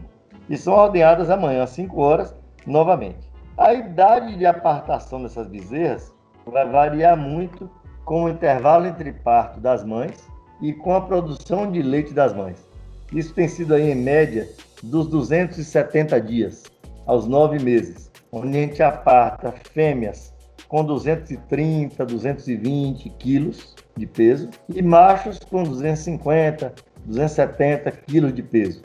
e 0.48 0.56
são 0.56 0.74
ordenhadas 0.74 1.30
amanhã 1.30 1.62
às 1.62 1.70
5 1.70 2.00
horas 2.00 2.34
novamente. 2.66 3.30
A 3.56 3.72
idade 3.72 4.36
de 4.36 4.46
apartação 4.46 5.22
dessas 5.22 5.46
bezerras 5.46 6.12
vai 6.46 6.68
variar 6.68 7.16
muito 7.16 7.70
com 8.04 8.24
o 8.24 8.28
intervalo 8.28 8.86
entre 8.86 9.12
parto 9.12 9.60
das 9.60 9.84
mães 9.84 10.26
e 10.60 10.72
com 10.72 10.94
a 10.94 11.00
produção 11.00 11.70
de 11.70 11.82
leite 11.82 12.12
das 12.12 12.34
mães. 12.34 12.66
Isso 13.12 13.34
tem 13.34 13.46
sido 13.46 13.74
aí 13.74 13.90
em 13.90 13.94
média 13.94 14.48
dos 14.82 15.06
270 15.08 16.20
dias 16.20 16.64
aos 17.06 17.26
9 17.26 17.58
meses, 17.58 18.10
onde 18.30 18.48
a 18.48 18.60
gente 18.60 18.82
aparta 18.82 19.52
fêmeas 19.72 20.32
com 20.68 20.82
230, 20.82 22.06
220 22.06 23.10
quilos 23.10 23.76
de 23.96 24.06
peso 24.06 24.48
e 24.74 24.80
machos 24.80 25.38
com 25.38 25.62
250, 25.62 26.72
270 27.04 27.90
quilos 27.92 28.34
de 28.34 28.42
peso. 28.42 28.82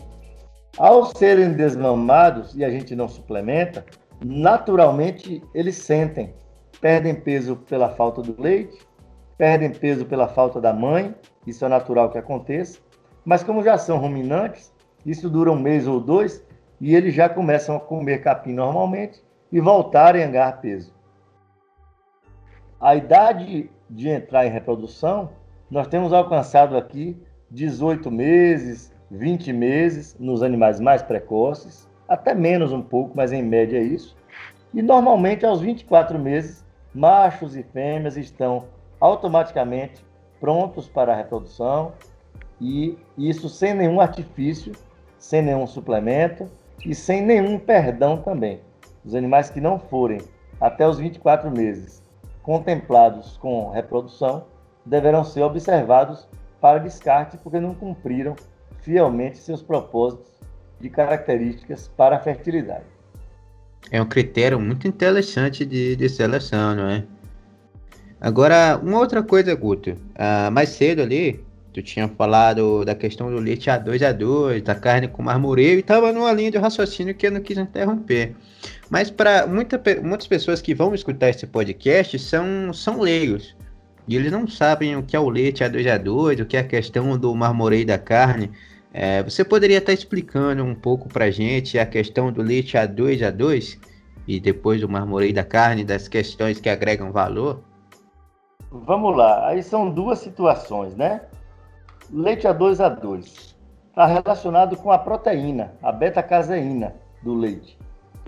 Ao 0.77 1.06
serem 1.06 1.53
desmamados 1.53 2.53
e 2.56 2.63
a 2.63 2.69
gente 2.69 2.95
não 2.95 3.08
suplementa, 3.08 3.86
naturalmente 4.23 5.43
eles 5.53 5.75
sentem, 5.75 6.34
perdem 6.80 7.15
peso 7.15 7.56
pela 7.56 7.89
falta 7.89 8.21
do 8.21 8.39
leite, 8.39 8.77
perdem 9.38 9.71
peso 9.71 10.06
pela 10.06 10.27
falta 10.27 10.62
da 10.62 10.73
mãe, 10.73 11.15
isso 11.45 11.65
é 11.65 11.67
natural 11.67 12.12
que 12.12 12.17
aconteça, 12.17 12.80
mas 13.25 13.43
como 13.43 13.63
já 13.63 13.77
são 13.77 13.97
ruminantes, 13.97 14.73
isso 15.06 15.30
dura 15.30 15.51
um 15.51 15.60
mês 15.60 15.88
ou 15.88 15.99
dois 15.99 16.43
e 16.80 16.95
eles 16.95 17.13
já 17.13 17.27
começam 17.27 17.75
a 17.75 17.80
comer 17.80 18.21
capim 18.21 18.53
normalmente 18.53 19.23
e 19.51 19.60
voltarem 19.60 20.23
a 20.23 20.27
ganhar 20.27 20.62
peso. 20.62 20.93
A 22.80 22.95
idade 22.95 23.71
de 23.89 24.10
entrar 24.10 24.45
em 24.45 24.51
reprodução, 24.51 25.30
nós 25.71 25.88
temos 25.88 26.13
alcançado 26.13 26.77
aqui 26.77 27.19
18 27.51 28.12
meses, 28.12 28.93
20 29.10 29.53
meses 29.53 30.15
nos 30.19 30.43
animais 30.43 30.79
mais 30.79 31.01
precoces, 31.01 31.88
até 32.07 32.33
menos 32.33 32.71
um 32.71 32.81
pouco, 32.81 33.13
mas 33.15 33.31
em 33.31 33.41
média 33.41 33.77
é 33.77 33.83
isso. 33.83 34.15
E 34.73 34.81
normalmente 34.81 35.45
aos 35.45 35.62
24 35.62 36.19
meses, 36.19 36.65
machos 36.93 37.55
e 37.55 37.63
fêmeas 37.63 38.17
estão 38.17 38.65
automaticamente 38.99 40.05
prontos 40.39 40.88
para 40.88 41.13
a 41.13 41.15
reprodução 41.15 41.93
e 42.60 42.97
isso 43.17 43.47
sem 43.49 43.73
nenhum 43.73 44.01
artifício, 44.01 44.73
sem 45.17 45.41
nenhum 45.41 45.67
suplemento 45.67 46.49
e 46.86 46.93
sem 46.93 47.21
nenhum 47.21 47.57
perdão 47.60 48.17
também. 48.17 48.60
Os 49.05 49.15
animais 49.15 49.49
que 49.49 49.62
não 49.62 49.79
forem 49.79 50.21
até 50.60 50.88
os 50.88 50.97
24 50.97 51.49
meses 51.51 52.03
contemplados 52.43 53.38
com 53.38 53.69
reprodução 53.69 54.45
deverão 54.86 55.23
ser 55.23 55.43
observados 55.43 56.27
para 56.60 56.80
descarte 56.80 57.38
porque 57.38 57.60
não 57.60 57.74
cumpriram 57.74 58.36
fielmente 58.82 59.38
seus 59.38 59.62
propósitos 59.62 60.32
de 60.80 60.89
características 60.89 61.88
para 61.96 62.17
a 62.17 62.20
fertilidade. 62.20 62.86
É 63.91 64.02
um 64.02 64.06
critério 64.06 64.60
muito 64.60 64.88
interessante 64.88 65.65
de, 65.65 65.96
de 65.96 66.10
seleção, 66.10 66.76
não 66.76 66.89
é? 66.89 67.04
Agora, 68.20 68.80
uma 68.82 69.00
outra 69.00 69.22
coisa, 69.22 69.54
Guto. 69.56 69.91
Uh, 69.91 70.52
mais 70.52 70.70
cedo 70.70 71.02
ali, 71.02 71.43
tu 71.72 71.82
tinha 71.82 72.08
falado 72.08 72.84
da 72.84 72.96
questão 72.96 73.30
do 73.30 73.38
leite 73.38 73.70
A2A2, 73.70 74.63
da 74.63 74.74
carne 74.74 75.08
com 75.08 75.22
marmoreio, 75.22 75.78
e 75.78 75.80
estava 75.80 76.12
numa 76.12 76.32
linha 76.32 76.52
de 76.52 76.58
raciocínio 76.58 77.13
que 77.13 77.28
eu 77.28 77.32
não 77.32 77.41
quis 77.41 77.58
interromper. 77.58 78.36
Mas 78.89 79.12
para 79.12 79.46
muita, 79.46 79.82
muitas 80.02 80.28
pessoas 80.28 80.62
que 80.62 80.74
vão 80.74 80.96
escutar 80.96 81.30
esse 81.30 81.46
podcast 81.46 82.17
são, 82.20 82.74
são 82.74 83.00
leigos. 83.00 83.56
E 84.08 84.15
eles 84.15 84.32
não 84.32 84.48
sabem 84.48 84.96
o 84.96 85.04
que 85.04 85.15
é 85.15 85.20
o 85.20 85.30
leite 85.30 85.63
A2A2, 85.63 86.41
o 86.41 86.46
que 86.46 86.56
é 86.56 86.62
a 86.62 86.63
questão 86.63 87.17
do 87.17 87.36
marmoreio 87.36 87.86
da 87.86 87.98
carne. 87.98 88.50
É, 88.93 89.22
você 89.22 89.43
poderia 89.43 89.80
estar 89.80 89.91
explicando 89.91 90.63
um 90.63 90.74
pouco 90.74 91.10
para 91.10 91.30
gente 91.30 91.78
a 91.78 91.86
questão 91.86 92.32
do 92.32 92.41
leite 92.41 92.78
A2A2 92.78 93.78
e 94.26 94.39
depois 94.39 94.80
do 94.80 94.88
marmoreio 94.88 95.34
da 95.34 95.43
carne, 95.43 95.84
das 95.84 96.08
questões 96.08 96.60
que 96.60 96.70
agregam 96.70 97.12
valor? 97.12 97.62
Vamos 98.72 99.15
lá, 99.15 99.48
aí 99.48 99.62
são 99.62 99.89
duas 99.89 100.20
situações, 100.20 100.96
né? 100.96 101.22
Leite 102.10 102.48
A2A2 102.48 103.56
está 103.89 104.06
relacionado 104.06 104.78
com 104.78 104.91
a 104.91 104.98
proteína, 104.98 105.74
a 105.82 105.91
beta-caseína 105.91 106.96
do 107.24 107.34
leite. 107.34 107.78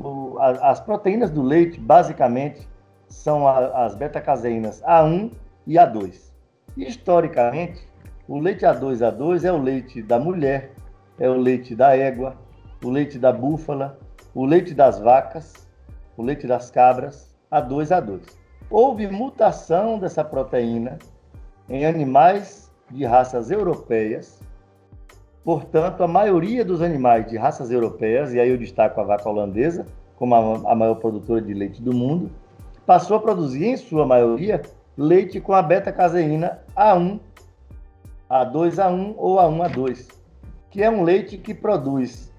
O, 0.02 0.38
a, 0.39 0.72
as 0.72 0.82
proteínas 0.82 1.32
do 1.32 1.42
leite, 1.42 1.80
basicamente, 1.80 2.68
são 3.08 3.48
a, 3.48 3.86
as 3.86 3.96
beta-caseínas 3.96 4.82
A1 4.82 5.32
e 5.69 5.75
A2. 5.75 6.34
Historicamente, 6.75 7.88
o 8.27 8.39
leite 8.39 8.65
A2A2 8.65 9.43
é 9.43 9.51
o 9.51 9.62
leite 9.62 10.01
da 10.01 10.19
mulher, 10.19 10.71
é 11.19 11.29
o 11.29 11.36
leite 11.36 11.75
da 11.75 11.95
égua, 11.95 12.36
o 12.84 12.89
leite 12.89 13.19
da 13.19 13.32
búfala, 13.32 13.99
o 14.34 14.45
leite 14.45 14.73
das 14.73 14.99
vacas, 14.99 15.67
o 16.17 16.23
leite 16.23 16.47
das 16.47 16.71
cabras, 16.71 17.38
A2A2. 17.51 18.21
Houve 18.67 19.05
mutação 19.08 19.99
dessa 19.99 20.23
proteína 20.23 20.97
em 21.69 21.86
animais 21.86 22.71
de 22.89 23.05
raças 23.05 23.51
europeias. 23.51 24.41
Portanto, 25.43 26.01
a 26.01 26.08
maioria 26.08 26.65
dos 26.65 26.82
animais 26.82 27.27
de 27.27 27.38
raças 27.38 27.69
europeias, 27.69 28.34
e 28.34 28.39
aí 28.39 28.49
eu 28.49 28.58
destaco 28.58 28.99
a 28.99 29.03
vaca 29.03 29.29
holandesa 29.29 29.86
como 30.15 30.34
a 30.36 30.75
maior 30.75 30.95
produtora 30.95 31.41
de 31.41 31.53
leite 31.53 31.82
do 31.82 31.93
mundo, 31.93 32.32
passou 32.88 33.17
a 33.17 33.19
produzir, 33.19 33.65
em 33.65 33.77
sua 33.77 34.05
maioria, 34.05 34.62
leite 35.00 35.40
com 35.40 35.54
a 35.54 35.62
beta-caseína 35.62 36.60
A1, 36.76 37.22
A2A1 38.30 39.14
ou 39.18 39.38
A1A2, 39.38 40.10
que 40.70 40.84
é 40.84 40.90
um 40.92 41.04
leite 41.04 41.38
que 41.38 41.54
produz 41.54 42.34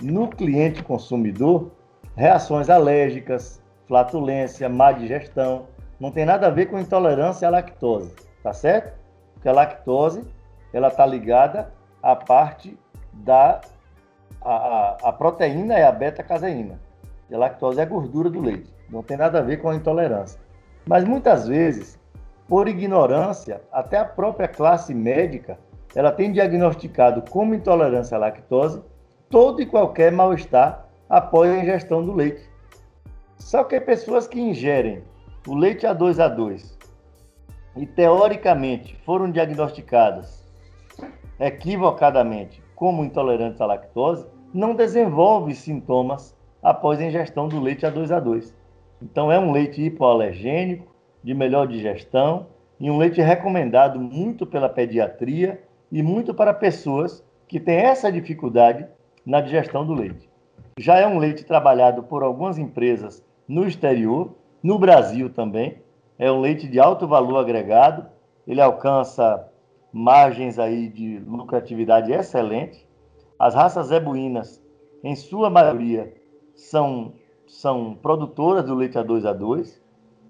no 0.00 0.26
cliente 0.26 0.82
consumidor 0.82 1.70
reações 2.16 2.70
alérgicas, 2.70 3.62
flatulência, 3.86 4.66
má 4.66 4.92
digestão. 4.92 5.66
Não 6.00 6.10
tem 6.10 6.24
nada 6.24 6.46
a 6.46 6.50
ver 6.50 6.66
com 6.66 6.80
intolerância 6.80 7.46
à 7.46 7.50
lactose, 7.50 8.14
tá 8.42 8.54
certo? 8.54 8.98
Porque 9.34 9.48
a 9.50 9.52
lactose 9.52 10.24
ela 10.72 10.88
está 10.88 11.04
ligada 11.04 11.70
à 12.02 12.16
parte 12.16 12.78
da 13.12 13.60
a, 14.40 14.54
a, 14.54 14.96
a 15.02 15.12
proteína 15.12 15.74
é 15.74 15.84
a 15.84 15.92
beta-caseína. 15.92 16.80
E 17.28 17.34
a 17.34 17.38
lactose 17.38 17.78
é 17.78 17.82
a 17.82 17.86
gordura 17.86 18.30
do 18.30 18.40
leite. 18.40 18.72
Não 18.88 19.02
tem 19.02 19.18
nada 19.18 19.40
a 19.40 19.42
ver 19.42 19.58
com 19.58 19.68
a 19.68 19.74
intolerância. 19.74 20.40
Mas 20.86 21.04
muitas 21.04 21.48
vezes 21.48 21.98
por 22.48 22.68
ignorância, 22.68 23.62
até 23.72 23.98
a 23.98 24.04
própria 24.04 24.48
classe 24.48 24.94
médica, 24.94 25.58
ela 25.94 26.12
tem 26.12 26.32
diagnosticado 26.32 27.22
como 27.30 27.54
intolerância 27.54 28.16
à 28.16 28.20
lactose 28.20 28.82
todo 29.28 29.60
e 29.60 29.66
qualquer 29.66 30.12
mal-estar 30.12 30.88
após 31.08 31.50
a 31.50 31.58
ingestão 31.58 32.04
do 32.04 32.12
leite. 32.12 32.48
Só 33.36 33.64
que 33.64 33.80
pessoas 33.80 34.26
que 34.26 34.40
ingerem 34.40 35.02
o 35.46 35.54
leite 35.54 35.86
A2A2 35.86 36.76
e 37.76 37.86
teoricamente 37.86 38.96
foram 39.04 39.30
diagnosticadas 39.30 40.46
equivocadamente 41.38 42.62
como 42.74 43.04
intolerantes 43.04 43.60
à 43.60 43.66
lactose, 43.66 44.26
não 44.52 44.74
desenvolvem 44.74 45.54
sintomas 45.54 46.36
após 46.62 46.98
a 46.98 47.04
ingestão 47.04 47.48
do 47.48 47.60
leite 47.60 47.86
A2A2. 47.86 48.54
Então 49.02 49.30
é 49.30 49.38
um 49.38 49.52
leite 49.52 49.82
hipoalergênico, 49.82 50.95
de 51.26 51.34
melhor 51.34 51.66
digestão 51.66 52.46
e 52.78 52.88
um 52.88 52.98
leite 52.98 53.20
recomendado 53.20 53.98
muito 53.98 54.46
pela 54.46 54.68
pediatria 54.68 55.60
e 55.90 56.00
muito 56.00 56.32
para 56.32 56.54
pessoas 56.54 57.20
que 57.48 57.58
têm 57.58 57.78
essa 57.78 58.12
dificuldade 58.12 58.86
na 59.26 59.40
digestão 59.40 59.84
do 59.84 59.92
leite. 59.92 60.30
Já 60.78 60.98
é 60.98 61.06
um 61.06 61.18
leite 61.18 61.44
trabalhado 61.44 62.04
por 62.04 62.22
algumas 62.22 62.58
empresas 62.58 63.24
no 63.48 63.66
exterior, 63.66 64.36
no 64.62 64.78
Brasil 64.78 65.28
também. 65.28 65.78
É 66.16 66.30
um 66.30 66.38
leite 66.38 66.68
de 66.68 66.78
alto 66.78 67.08
valor 67.08 67.38
agregado, 67.38 68.06
ele 68.46 68.60
alcança 68.60 69.50
margens 69.92 70.60
aí 70.60 70.88
de 70.88 71.18
lucratividade 71.26 72.12
excelente. 72.12 72.86
As 73.36 73.52
raças 73.52 73.88
zebuínas, 73.88 74.62
em 75.02 75.16
sua 75.16 75.50
maioria, 75.50 76.14
são, 76.54 77.14
são 77.48 77.96
produtoras 78.00 78.64
do 78.64 78.76
leite 78.76 78.96
A2A2 78.96 79.84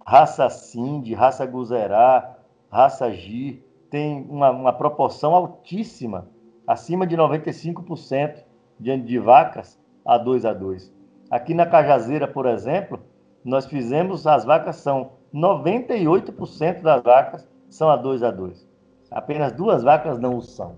raça 0.07 0.49
Sind, 0.49 1.13
raça 1.15 1.45
Guzerá, 1.45 2.37
raça 2.71 3.11
Gi, 3.11 3.65
tem 3.91 4.25
uma, 4.31 4.51
uma 4.51 4.73
proporção 4.73 5.35
altíssima, 5.35 6.29
acima 6.67 7.07
de 7.07 7.17
95% 7.17 8.45
de, 8.79 8.97
de 8.99 9.19
vacas 9.19 9.81
a 10.05 10.17
2 10.17 10.45
a 10.45 10.53
2. 10.53 10.95
Aqui 11.29 11.55
na 11.55 11.67
Cajazeira, 11.67 12.29
por 12.29 12.47
exemplo, 12.47 13.01
nós 13.45 13.67
fizemos, 13.67 14.27
as 14.27 14.45
vacas 14.45 14.77
são 14.77 15.13
98% 15.35 16.83
das 16.83 17.03
vacas 17.03 17.49
são 17.69 17.91
a 17.91 17.97
2 17.97 18.23
a 18.23 18.31
2. 18.31 18.67
Apenas 19.11 19.53
duas 19.53 19.83
vacas 19.83 20.19
não 20.19 20.37
o 20.37 20.43
são. 20.43 20.77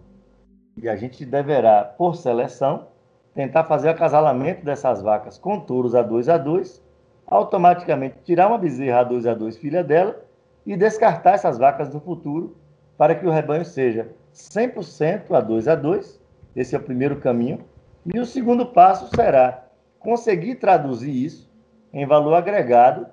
E 0.76 0.88
a 0.88 0.96
gente 0.96 1.26
deverá, 1.26 1.84
por 1.84 2.16
seleção, 2.16 2.86
tentar 3.34 3.64
fazer 3.64 3.88
o 3.88 3.90
acasalamento 3.90 4.64
dessas 4.64 5.02
vacas 5.02 5.38
com 5.38 5.60
touros 5.60 5.94
a 5.94 6.02
2 6.02 6.28
a 6.28 6.38
2 6.38 6.87
automaticamente 7.28 8.16
tirar 8.24 8.48
uma 8.48 8.58
bezerra 8.58 9.04
A2 9.04 9.22
A2 9.22 9.56
filha 9.58 9.84
dela 9.84 10.20
e 10.66 10.76
descartar 10.76 11.34
essas 11.34 11.58
vacas 11.58 11.88
do 11.88 12.00
futuro 12.00 12.56
para 12.96 13.14
que 13.14 13.26
o 13.26 13.30
rebanho 13.30 13.64
seja 13.64 14.08
100% 14.34 15.28
A2 15.28 15.64
A2. 15.64 16.18
Esse 16.56 16.74
é 16.74 16.78
o 16.78 16.82
primeiro 16.82 17.20
caminho. 17.20 17.64
E 18.12 18.18
o 18.18 18.26
segundo 18.26 18.66
passo 18.66 19.08
será 19.14 19.64
conseguir 19.98 20.56
traduzir 20.56 21.10
isso 21.10 21.50
em 21.92 22.06
valor 22.06 22.34
agregado 22.34 23.06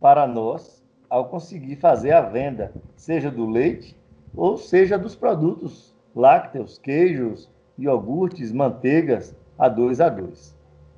para 0.00 0.26
nós 0.26 0.84
ao 1.08 1.28
conseguir 1.28 1.76
fazer 1.76 2.12
a 2.12 2.20
venda, 2.20 2.72
seja 2.96 3.30
do 3.30 3.48
leite 3.48 3.96
ou 4.36 4.56
seja 4.56 4.98
dos 4.98 5.14
produtos 5.14 5.94
lácteos, 6.14 6.78
queijos, 6.78 7.50
iogurtes, 7.78 8.52
manteigas 8.52 9.34
a 9.58 9.68
2 9.68 10.00
a 10.00 10.08
2. 10.08 10.53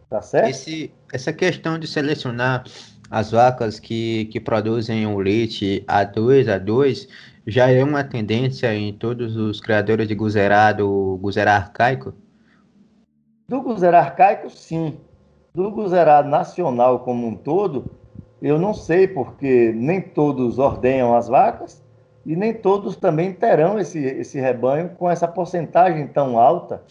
Tá 0.09 0.23
certo? 0.23 0.51
Esse, 0.51 0.93
essa 1.13 1.33
questão 1.33 1.79
de 1.79 1.87
selecionar 1.87 2.65
as 3.11 3.31
vacas 3.31 3.79
que, 3.79 4.27
que 4.27 4.41
produzem 4.41 5.07
o 5.07 5.19
leite 5.19 5.85
A2, 5.87 6.47
A2, 6.47 7.09
já 7.47 7.71
é 7.71 7.83
uma 7.83 8.03
tendência 8.03 8.75
em 8.75 8.93
todos 8.93 9.37
os 9.37 9.61
criadores 9.61 10.09
de 10.09 10.15
guzerá 10.15 10.73
do 10.73 11.19
guzerá 11.21 11.57
arcaico? 11.57 12.13
Do 13.49 13.63
guzerá 13.63 14.01
arcaico, 14.01 14.51
sim. 14.51 14.99
Do 15.55 15.71
guzerá 15.71 16.23
nacional 16.23 17.01
como 17.01 17.27
um 17.27 17.35
todo, 17.35 17.91
eu 18.43 18.59
não 18.59 18.75
sei, 18.75 19.09
porque 19.09 19.73
nem 19.75 20.01
todos 20.01 20.59
ordenham 20.59 21.17
as 21.17 21.29
vacas 21.29 21.83
e 22.25 22.35
nem 22.35 22.53
todos 22.53 22.97
também 22.97 23.33
terão 23.33 23.79
esse, 23.79 23.99
esse 23.99 24.41
rebanho 24.41 24.91
com 24.91 25.09
essa 25.09 25.27
porcentagem 25.29 26.09
tão 26.09 26.39
alta 26.39 26.83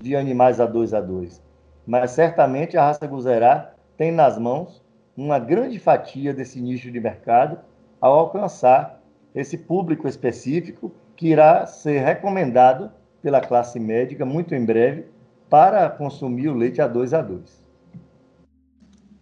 de 0.00 0.14
animais 0.14 0.58
A2 0.58 0.90
A2. 0.90 1.40
Mas 1.86 2.12
certamente 2.12 2.76
a 2.76 2.86
raça 2.86 3.06
guzerá 3.06 3.74
tem 3.96 4.12
nas 4.12 4.38
mãos 4.38 4.82
uma 5.16 5.38
grande 5.38 5.78
fatia 5.78 6.32
desse 6.32 6.60
nicho 6.60 6.90
de 6.90 7.00
mercado 7.00 7.58
ao 8.00 8.18
alcançar 8.18 9.00
esse 9.34 9.56
público 9.58 10.08
específico 10.08 10.92
que 11.16 11.28
irá 11.28 11.66
ser 11.66 12.00
recomendado 12.00 12.90
pela 13.22 13.40
classe 13.40 13.78
médica 13.78 14.24
muito 14.24 14.54
em 14.54 14.64
breve 14.64 15.06
para 15.48 15.88
consumir 15.88 16.48
o 16.48 16.54
leite 16.54 16.80
A2 16.80 17.10
A2. 17.10 17.62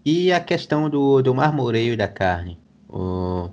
E 0.05 0.33
a 0.33 0.41
questão 0.41 0.89
do, 0.89 1.21
do 1.21 1.35
marmoreio 1.35 1.97
da 1.97 2.09
carne? 2.09 2.59
O... 2.89 3.51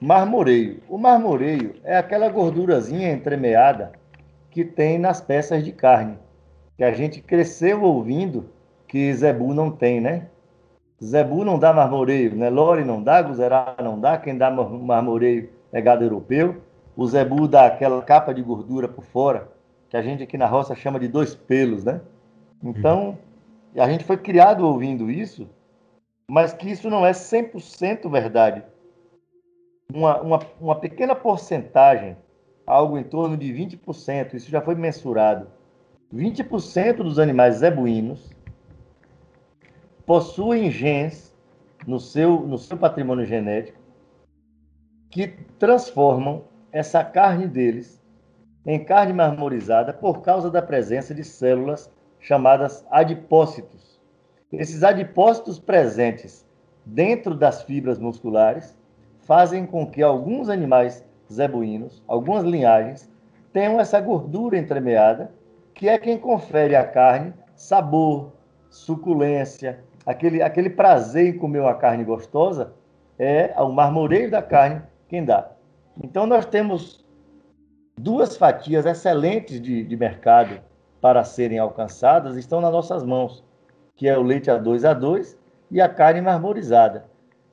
Marmoreio. 0.00 0.82
O 0.88 0.98
marmoreio 0.98 1.76
é 1.84 1.96
aquela 1.96 2.28
gordurazinha 2.28 3.12
entremeada 3.12 3.92
que 4.50 4.64
tem 4.64 4.98
nas 4.98 5.20
peças 5.20 5.64
de 5.64 5.70
carne, 5.70 6.18
que 6.80 6.84
a 6.84 6.94
gente 6.94 7.20
cresceu 7.20 7.82
ouvindo 7.82 8.48
que 8.88 9.12
zebu 9.12 9.52
não 9.52 9.70
tem, 9.70 10.00
né? 10.00 10.30
Zebu 11.04 11.44
não 11.44 11.58
dá 11.58 11.74
marmoreio, 11.74 12.34
né? 12.34 12.48
Lore 12.48 12.84
não 12.84 13.02
dá, 13.02 13.20
Guzerá 13.20 13.76
não 13.82 14.00
dá, 14.00 14.16
quem 14.16 14.38
dá 14.38 14.50
marmoreio 14.50 15.50
é 15.70 15.78
gado 15.82 16.02
europeu. 16.02 16.62
O 16.96 17.06
zebu 17.06 17.46
dá 17.46 17.66
aquela 17.66 18.00
capa 18.00 18.32
de 18.32 18.40
gordura 18.40 18.88
por 18.88 19.04
fora, 19.04 19.52
que 19.90 19.96
a 19.98 20.00
gente 20.00 20.22
aqui 20.22 20.38
na 20.38 20.46
roça 20.46 20.74
chama 20.74 20.98
de 20.98 21.06
dois 21.06 21.34
pelos, 21.34 21.84
né? 21.84 22.00
Então, 22.64 23.18
a 23.76 23.86
gente 23.86 24.02
foi 24.02 24.16
criado 24.16 24.66
ouvindo 24.66 25.10
isso, 25.10 25.50
mas 26.26 26.54
que 26.54 26.70
isso 26.70 26.88
não 26.88 27.04
é 27.04 27.10
100% 27.10 28.10
verdade. 28.10 28.62
Uma, 29.92 30.18
uma, 30.22 30.38
uma 30.58 30.76
pequena 30.76 31.14
porcentagem, 31.14 32.16
algo 32.66 32.96
em 32.96 33.04
torno 33.04 33.36
de 33.36 33.52
20%, 33.52 34.32
isso 34.32 34.50
já 34.50 34.62
foi 34.62 34.74
mensurado. 34.74 35.59
20% 36.12 36.96
dos 36.96 37.18
animais 37.18 37.56
zebuínos 37.56 38.30
possuem 40.04 40.70
genes 40.70 41.36
no 41.86 42.00
seu, 42.00 42.40
no 42.40 42.58
seu 42.58 42.76
patrimônio 42.76 43.24
genético 43.24 43.78
que 45.08 45.28
transformam 45.58 46.44
essa 46.72 47.04
carne 47.04 47.46
deles 47.46 48.00
em 48.66 48.84
carne 48.84 49.12
marmorizada 49.12 49.92
por 49.92 50.20
causa 50.20 50.50
da 50.50 50.60
presença 50.60 51.14
de 51.14 51.24
células 51.24 51.90
chamadas 52.18 52.84
adipócitos. 52.90 54.00
Esses 54.52 54.82
adipócitos 54.82 55.58
presentes 55.58 56.46
dentro 56.84 57.34
das 57.34 57.62
fibras 57.62 57.98
musculares 57.98 58.76
fazem 59.20 59.64
com 59.64 59.86
que 59.86 60.02
alguns 60.02 60.48
animais 60.48 61.04
zebuínos, 61.32 62.02
algumas 62.06 62.44
linhagens, 62.44 63.10
tenham 63.52 63.80
essa 63.80 64.00
gordura 64.00 64.58
entremeada, 64.58 65.32
que 65.80 65.88
é 65.88 65.96
quem 65.96 66.18
confere 66.18 66.76
à 66.76 66.86
carne 66.86 67.32
sabor, 67.56 68.34
suculência, 68.68 69.82
aquele, 70.04 70.42
aquele 70.42 70.68
prazer 70.68 71.28
em 71.28 71.38
comer 71.38 71.60
uma 71.60 71.72
carne 71.72 72.04
gostosa, 72.04 72.74
é 73.18 73.54
o 73.58 73.72
marmoreio 73.72 74.30
da 74.30 74.42
carne 74.42 74.82
quem 75.08 75.24
dá. 75.24 75.50
Então, 76.04 76.26
nós 76.26 76.44
temos 76.44 77.02
duas 77.98 78.36
fatias 78.36 78.84
excelentes 78.84 79.58
de, 79.58 79.82
de 79.82 79.96
mercado 79.96 80.60
para 81.00 81.24
serem 81.24 81.58
alcançadas, 81.58 82.36
estão 82.36 82.60
nas 82.60 82.72
nossas 82.72 83.02
mãos, 83.02 83.42
que 83.96 84.06
é 84.06 84.18
o 84.18 84.22
leite 84.22 84.50
A2 84.50 84.80
A2 84.80 85.34
e 85.70 85.80
a 85.80 85.88
carne 85.88 86.20
marmorizada. 86.20 87.06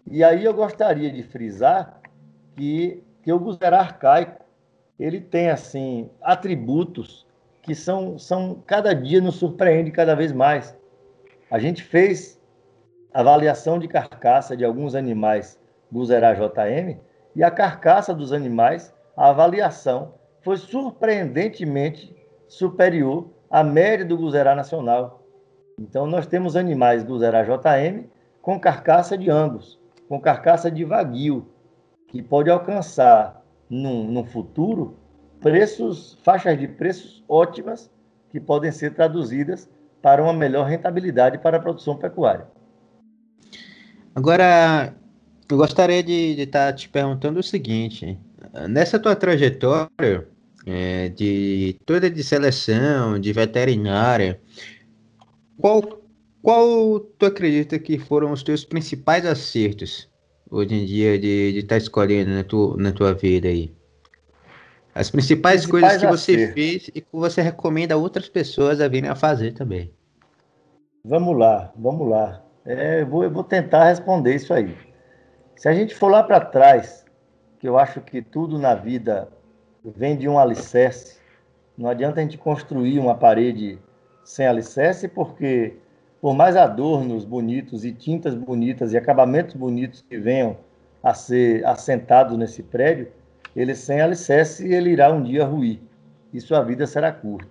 E 0.05 0.21
aí 0.21 0.43
eu 0.43 0.53
gostaria 0.53 1.09
de 1.09 1.23
frisar 1.23 2.01
que, 2.57 3.01
que 3.23 3.31
o 3.31 3.39
guzerá 3.39 3.79
arcaico, 3.79 4.43
ele 4.99 5.21
tem, 5.21 5.49
assim, 5.49 6.09
atributos 6.21 7.25
que 7.67 7.75
são, 7.75 8.17
são 8.17 8.63
cada 8.65 8.95
dia 8.95 9.19
nos 9.19 9.35
surpreende 9.35 9.91
cada 9.91 10.15
vez 10.15 10.31
mais. 10.31 10.73
A 11.51 11.59
gente 11.59 11.83
fez 11.83 12.41
avaliação 13.13 13.77
de 13.77 13.89
carcaça 13.89 14.55
de 14.55 14.63
alguns 14.63 14.95
animais 14.95 15.59
do 15.91 16.03
Zerá 16.05 16.33
JM 16.33 16.97
e 17.35 17.43
a 17.43 17.51
carcaça 17.51 18.13
dos 18.13 18.31
animais, 18.31 18.95
a 19.17 19.31
avaliação 19.31 20.13
foi 20.41 20.55
surpreendentemente 20.55 22.15
superior 22.47 23.29
à 23.49 23.65
média 23.65 24.05
do 24.05 24.17
Guzerá 24.17 24.55
nacional. 24.55 25.21
Então, 25.77 26.07
nós 26.07 26.25
temos 26.25 26.55
animais 26.55 27.03
do 27.03 27.19
Zerá 27.19 27.43
JM 27.43 28.05
com 28.41 28.57
carcaça 28.57 29.17
de 29.17 29.29
Angus, 29.29 29.77
com 30.07 30.21
carcaça 30.21 30.71
de 30.71 30.85
Wagyu, 30.85 31.45
que 32.07 32.23
pode 32.23 32.49
alcançar, 32.49 33.43
num, 33.69 34.05
num 34.05 34.23
futuro, 34.23 34.95
preços, 35.41 36.17
faixas 36.23 36.57
de 36.59 36.67
preços 36.67 37.23
ótimas 37.27 37.89
que 38.29 38.39
podem 38.39 38.71
ser 38.71 38.93
traduzidas 38.93 39.69
para 40.01 40.23
uma 40.23 40.33
melhor 40.33 40.67
rentabilidade 40.67 41.37
para 41.37 41.57
a 41.57 41.59
produção 41.59 41.95
pecuária. 41.97 42.47
Agora, 44.15 44.93
eu 45.49 45.57
gostaria 45.57 46.03
de 46.03 46.41
estar 46.41 46.71
tá 46.71 46.73
te 46.73 46.89
perguntando 46.89 47.39
o 47.39 47.43
seguinte: 47.43 48.19
nessa 48.67 48.99
tua 48.99 49.15
trajetória 49.15 50.27
é, 50.65 51.09
de 51.09 51.77
toda 51.85 52.09
de 52.09 52.23
seleção, 52.23 53.19
de 53.19 53.31
veterinária, 53.31 54.41
qual, 55.57 56.01
qual 56.41 56.99
tu 56.99 57.25
acredita 57.25 57.79
que 57.79 57.97
foram 57.97 58.31
os 58.31 58.43
teus 58.43 58.65
principais 58.65 59.25
acertos 59.25 60.09
hoje 60.49 60.75
em 60.75 60.85
dia 60.85 61.17
de 61.17 61.59
estar 61.59 61.75
tá 61.75 61.77
escolhendo 61.77 62.31
na 62.31 62.43
tua, 62.43 62.77
na 62.77 62.91
tua 62.91 63.13
vida 63.13 63.47
aí? 63.47 63.76
As 64.97 65.11
principais, 65.11 65.61
principais 65.61 65.69
coisas 65.69 65.97
que 66.01 66.07
você 66.07 66.31
acertos. 66.33 66.53
fez 66.55 66.87
e 66.87 67.01
que 67.01 67.07
você 67.11 67.39
recomenda 67.39 67.93
a 67.93 67.97
outras 67.97 68.27
pessoas 68.27 68.81
a 68.81 68.87
virem 68.87 69.09
a 69.09 69.15
fazer 69.15 69.53
também. 69.53 69.93
Vamos 71.05 71.37
lá, 71.37 71.71
vamos 71.75 72.09
lá. 72.09 72.43
É, 72.65 73.01
eu, 73.01 73.07
vou, 73.07 73.23
eu 73.23 73.29
vou 73.29 73.43
tentar 73.43 73.85
responder 73.85 74.33
isso 74.33 74.51
aí. 74.51 74.75
Se 75.55 75.69
a 75.69 75.73
gente 75.73 75.93
for 75.93 76.09
lá 76.09 76.23
para 76.23 76.39
trás, 76.39 77.05
que 77.59 77.67
eu 77.67 77.77
acho 77.77 78.01
que 78.01 78.23
tudo 78.23 78.57
na 78.57 78.73
vida 78.73 79.29
vem 79.85 80.17
de 80.17 80.27
um 80.27 80.39
alicerce, 80.39 81.19
não 81.77 81.89
adianta 81.89 82.19
a 82.19 82.23
gente 82.23 82.37
construir 82.37 82.97
uma 82.97 83.13
parede 83.13 83.77
sem 84.23 84.47
alicerce, 84.47 85.07
porque 85.07 85.77
por 86.19 86.33
mais 86.33 86.55
adornos 86.55 87.23
bonitos 87.23 87.85
e 87.85 87.91
tintas 87.91 88.33
bonitas 88.33 88.93
e 88.93 88.97
acabamentos 88.97 89.53
bonitos 89.53 90.01
que 90.01 90.17
venham 90.17 90.57
a 91.03 91.13
ser 91.13 91.63
assentados 91.65 92.35
nesse 92.35 92.63
prédio, 92.63 93.11
ele 93.57 93.73
sem 93.73 93.99
alicerce 93.99 94.71
ele 94.71 94.91
irá 94.91 95.11
um 95.11 95.23
dia 95.23 95.43
ruir 95.43 95.79
e 96.31 96.39
sua 96.39 96.61
vida 96.61 96.85
será 96.85 97.11
curta. 97.11 97.49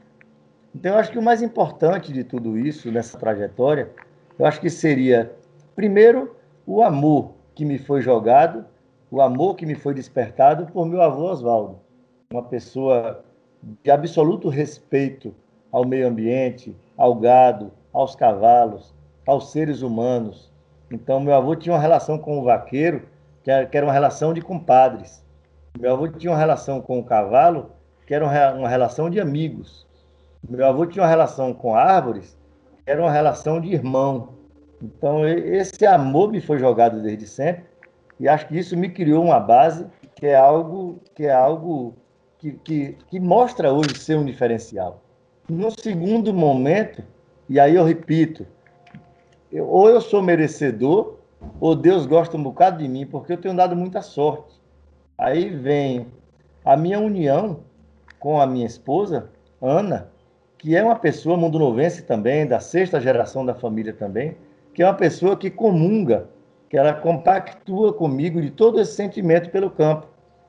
Então 0.72 0.92
eu 0.92 0.98
acho 0.98 1.10
que 1.10 1.18
o 1.18 1.22
mais 1.22 1.42
importante 1.42 2.12
de 2.12 2.22
tudo 2.22 2.56
isso 2.56 2.92
nessa 2.92 3.18
trajetória 3.18 3.90
eu 4.38 4.46
acho 4.46 4.60
que 4.60 4.70
seria, 4.70 5.32
primeiro, 5.74 6.36
o 6.66 6.82
amor 6.82 7.32
que 7.54 7.64
me 7.64 7.78
foi 7.78 8.02
jogado, 8.02 8.64
o 9.10 9.20
amor 9.20 9.56
que 9.56 9.66
me 9.66 9.74
foi 9.74 9.94
despertado 9.94 10.66
por 10.66 10.86
meu 10.86 11.02
avô 11.02 11.30
Oswaldo, 11.30 11.80
uma 12.30 12.42
pessoa 12.42 13.24
de 13.82 13.90
absoluto 13.90 14.48
respeito 14.48 15.34
ao 15.72 15.84
meio 15.86 16.06
ambiente, 16.06 16.76
ao 16.96 17.14
gado, 17.14 17.72
aos 17.92 18.14
cavalos, 18.14 18.94
aos 19.26 19.50
seres 19.50 19.82
humanos. 19.82 20.52
Então, 20.90 21.18
meu 21.18 21.34
avô 21.34 21.56
tinha 21.56 21.74
uma 21.74 21.80
relação 21.80 22.18
com 22.18 22.38
o 22.38 22.44
vaqueiro, 22.44 23.08
que 23.42 23.50
era 23.50 23.86
uma 23.86 23.92
relação 23.92 24.32
de 24.32 24.40
compadres. 24.40 25.24
Meu 25.78 25.92
avô 25.92 26.08
tinha 26.08 26.32
uma 26.32 26.38
relação 26.38 26.80
com 26.80 26.98
o 26.98 27.04
cavalo, 27.04 27.70
que 28.06 28.14
era 28.14 28.24
uma 28.24 28.68
relação 28.68 29.10
de 29.10 29.20
amigos. 29.20 29.86
Meu 30.48 30.66
avô 30.66 30.86
tinha 30.86 31.02
uma 31.02 31.08
relação 31.08 31.52
com 31.52 31.74
árvores, 31.74 32.38
era 32.86 33.00
uma 33.00 33.10
relação 33.10 33.60
de 33.60 33.72
irmão. 33.72 34.30
Então, 34.82 35.26
esse 35.26 35.84
amor 35.84 36.30
me 36.30 36.40
foi 36.40 36.58
jogado 36.58 37.02
desde 37.02 37.26
sempre 37.26 37.64
e 38.18 38.28
acho 38.28 38.46
que 38.46 38.58
isso 38.58 38.76
me 38.76 38.88
criou 38.88 39.24
uma 39.24 39.40
base 39.40 39.86
que 40.14 40.26
é 40.26 40.36
algo 40.36 41.00
que 41.14 41.26
é 41.26 41.32
algo 41.32 41.94
que, 42.38 42.52
que, 42.52 42.96
que 43.08 43.20
mostra 43.20 43.72
hoje 43.72 43.96
ser 43.98 44.16
um 44.16 44.24
diferencial. 44.24 45.02
No 45.48 45.70
segundo 45.70 46.32
momento, 46.32 47.02
e 47.48 47.60
aí 47.60 47.74
eu 47.74 47.84
repito, 47.84 48.46
eu, 49.52 49.68
ou 49.68 49.88
eu 49.88 50.00
sou 50.00 50.22
merecedor, 50.22 51.16
ou 51.60 51.74
Deus 51.74 52.06
gosta 52.06 52.36
um 52.36 52.42
bocado 52.42 52.78
de 52.78 52.88
mim, 52.88 53.06
porque 53.06 53.32
eu 53.32 53.40
tenho 53.40 53.54
dado 53.54 53.76
muita 53.76 54.00
sorte. 54.02 54.54
Aí 55.18 55.48
vem 55.50 56.06
a 56.64 56.76
minha 56.76 57.00
união 57.00 57.60
com 58.18 58.40
a 58.40 58.46
minha 58.46 58.66
esposa, 58.66 59.30
Ana, 59.60 60.10
que 60.58 60.76
é 60.76 60.82
uma 60.82 60.96
pessoa 60.96 61.36
mundonovense 61.36 62.02
também, 62.02 62.46
da 62.46 62.60
sexta 62.60 63.00
geração 63.00 63.44
da 63.44 63.54
família 63.54 63.92
também, 63.92 64.36
que 64.74 64.82
é 64.82 64.86
uma 64.86 64.94
pessoa 64.94 65.36
que 65.36 65.50
comunga, 65.50 66.28
que 66.68 66.76
ela 66.76 66.92
compactua 66.92 67.92
comigo 67.92 68.40
de 68.40 68.50
todo 68.50 68.80
esse 68.80 68.92
sentimento 68.94 69.50
pelo 69.50 69.70
campo. 69.70 70.08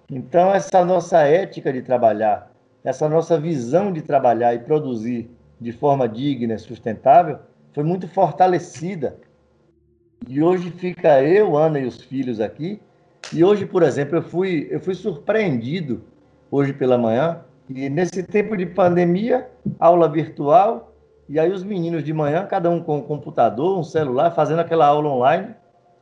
Então, 0.10 0.54
essa 0.54 0.84
nossa 0.84 1.20
ética 1.20 1.72
de 1.72 1.82
trabalhar, 1.82 2.52
essa 2.84 3.08
nossa 3.08 3.40
visão 3.40 3.92
de 3.92 4.02
trabalhar 4.02 4.54
e 4.54 4.60
produzir 4.60 5.30
de 5.60 5.72
forma 5.72 6.08
digna 6.08 6.54
e 6.54 6.60
sustentável 6.60 7.40
foi 7.74 7.84
muito 7.84 8.08
fortalecida. 8.08 9.18
E 10.28 10.42
hoje 10.42 10.72
fica 10.72 11.22
eu, 11.22 11.56
Ana 11.56 11.80
e 11.80 11.86
os 11.86 12.02
filhos 12.02 12.40
aqui. 12.40 12.82
E 13.34 13.44
hoje, 13.44 13.66
por 13.66 13.84
exemplo, 13.84 14.18
eu 14.18 14.22
fui, 14.22 14.68
eu 14.70 14.80
fui 14.80 14.96
surpreendido 14.96 16.02
hoje 16.50 16.74
pela 16.74 16.98
manhã. 16.98 17.42
E 17.70 17.90
nesse 17.90 18.24
tempo 18.24 18.56
de 18.56 18.66
pandemia, 18.66 19.50
aula 19.80 20.08
virtual, 20.08 20.96
e 21.28 21.38
aí 21.38 21.52
os 21.52 21.64
meninos 21.64 22.04
de 22.04 22.14
manhã, 22.14 22.46
cada 22.46 22.70
um 22.70 22.82
com 22.82 23.00
um 23.00 23.02
computador, 23.02 23.78
um 23.78 23.84
celular, 23.84 24.32
fazendo 24.32 24.60
aquela 24.60 24.86
aula 24.86 25.10
online, 25.10 25.54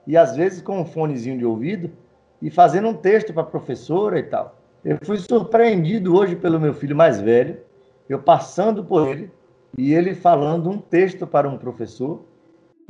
e 0.06 0.16
às 0.16 0.36
vezes 0.36 0.62
com 0.62 0.80
um 0.80 0.86
fonezinho 0.86 1.38
de 1.38 1.46
ouvido, 1.46 1.90
e 2.42 2.52
fazendo 2.52 2.88
um 2.88 2.94
texto 2.94 3.34
para 3.34 3.42
a 3.42 3.48
professora 3.48 4.20
e 4.20 4.24
tal. 4.24 4.60
Eu 4.84 5.00
fui 5.04 5.18
surpreendido 5.18 6.16
hoje 6.16 6.36
pelo 6.36 6.60
meu 6.60 6.76
filho 6.76 6.96
mais 6.96 7.20
velho, 7.20 7.58
eu 8.08 8.20
passando 8.20 8.84
por 8.84 9.08
ele, 9.08 9.32
e 9.76 9.94
ele 9.94 10.14
falando 10.14 10.70
um 10.70 10.78
texto 10.78 11.26
para 11.26 11.50
um 11.50 11.58
professor, 11.58 12.24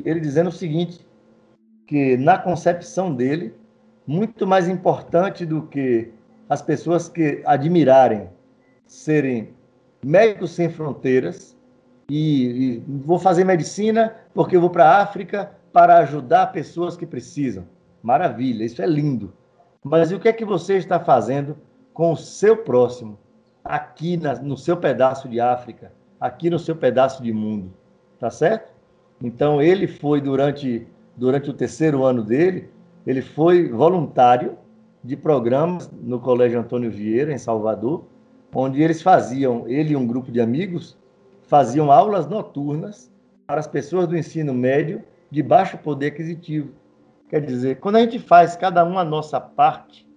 ele 0.04 0.20
dizendo 0.20 0.50
o 0.50 0.52
seguinte, 0.52 1.08
que 1.88 2.18
na 2.18 2.38
concepção 2.38 3.16
dele, 3.16 3.54
muito 4.06 4.46
mais 4.46 4.68
importante 4.68 5.46
do 5.46 5.64
que 5.64 6.12
as 6.48 6.62
pessoas 6.62 7.10
que 7.10 7.42
admirarem 7.46 8.30
serem 8.86 9.54
médicos 10.04 10.52
sem 10.52 10.70
fronteiras 10.70 11.58
e, 12.10 12.78
e 12.78 12.84
vou 12.88 13.18
fazer 13.18 13.44
medicina 13.44 14.16
porque 14.34 14.56
eu 14.56 14.62
vou 14.62 14.70
para 14.70 14.86
a 14.86 15.02
África 15.02 15.52
para 15.74 15.98
ajudar 15.98 16.52
pessoas 16.52 16.96
que 16.96 17.06
precisam. 17.06 17.66
Maravilha, 18.02 18.64
isso 18.64 18.82
é 18.82 18.86
lindo. 18.86 19.34
Mas 19.84 20.12
e 20.12 20.16
o 20.16 20.20
que 20.20 20.28
é 20.28 20.34
que 20.34 20.46
você 20.46 20.78
está 20.78 21.00
fazendo 21.00 21.58
com 21.94 22.12
o 22.12 22.18
seu 22.18 22.58
próximo, 22.58 23.18
aqui 23.64 24.18
na, 24.18 24.36
no 24.36 24.58
seu 24.58 24.78
pedaço 24.78 25.28
de 25.28 25.40
África, 25.40 25.92
aqui 26.20 26.50
no 26.50 26.60
seu 26.60 26.76
pedaço 26.76 27.24
de 27.24 27.34
mundo? 27.34 27.74
Tá 28.20 28.30
certo? 28.30 28.72
Então, 29.22 29.62
ele 29.62 29.88
foi, 29.88 30.22
durante, 30.22 30.88
durante 31.16 31.50
o 31.50 31.54
terceiro 31.54 32.04
ano 32.04 32.24
dele, 32.24 32.70
ele 33.06 33.22
foi 33.22 33.70
voluntário 33.70 34.58
de 35.04 35.16
programas 35.16 35.90
no 35.92 36.20
Colégio 36.20 36.60
Antônio 36.60 36.90
Vieira, 36.90 37.32
em 37.32 37.38
Salvador, 37.38 38.06
onde 38.54 38.82
eles 38.82 39.02
faziam, 39.02 39.68
ele 39.68 39.94
e 39.94 39.96
um 39.96 40.08
grupo 40.08 40.32
de 40.32 40.42
amigos, 40.42 40.98
faziam 41.44 41.92
aulas 41.92 42.28
noturnas 42.28 43.12
para 43.46 43.60
as 43.60 43.68
pessoas 43.68 44.08
do 44.08 44.18
ensino 44.18 44.54
médio 44.54 45.04
de 45.30 45.44
baixo 45.44 45.78
poder 45.78 46.08
aquisitivo. 46.08 46.72
Quer 47.30 47.42
dizer, 47.42 47.80
quando 47.80 47.98
a 47.98 48.00
gente 48.00 48.18
faz 48.18 48.56
cada 48.56 48.84
um 48.86 48.98
a 48.98 49.04
nossa 49.04 49.40
parte, 49.40 50.08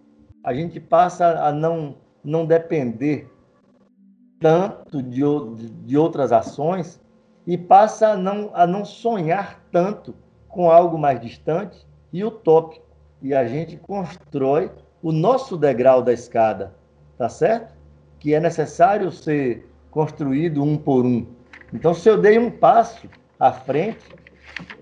a 0.42 0.54
gente 0.54 0.78
passa 0.78 1.44
a 1.44 1.52
não, 1.52 1.96
não 2.24 2.46
depender 2.46 3.28
tanto 4.40 5.02
de, 5.02 5.20
de 5.84 5.98
outras 5.98 6.32
ações 6.32 7.00
e 7.46 7.58
passa 7.58 8.10
a 8.10 8.16
não, 8.16 8.50
a 8.54 8.66
não 8.66 8.84
sonhar 8.84 9.60
tanto 9.72 10.14
com 10.48 10.70
algo 10.70 10.96
mais 10.96 11.20
distante 11.20 11.87
e 12.12 12.24
utópico. 12.24 12.86
E 13.20 13.34
a 13.34 13.46
gente 13.46 13.76
constrói 13.76 14.70
o 15.02 15.12
nosso 15.12 15.56
degrau 15.56 16.02
da 16.02 16.12
escada, 16.12 16.74
tá 17.16 17.28
certo? 17.28 17.74
Que 18.18 18.34
é 18.34 18.40
necessário 18.40 19.10
ser 19.10 19.68
construído 19.90 20.62
um 20.62 20.76
por 20.76 21.04
um. 21.04 21.26
Então, 21.72 21.94
se 21.94 22.08
eu 22.08 22.20
dei 22.20 22.38
um 22.38 22.50
passo 22.50 23.08
à 23.38 23.52
frente, 23.52 24.04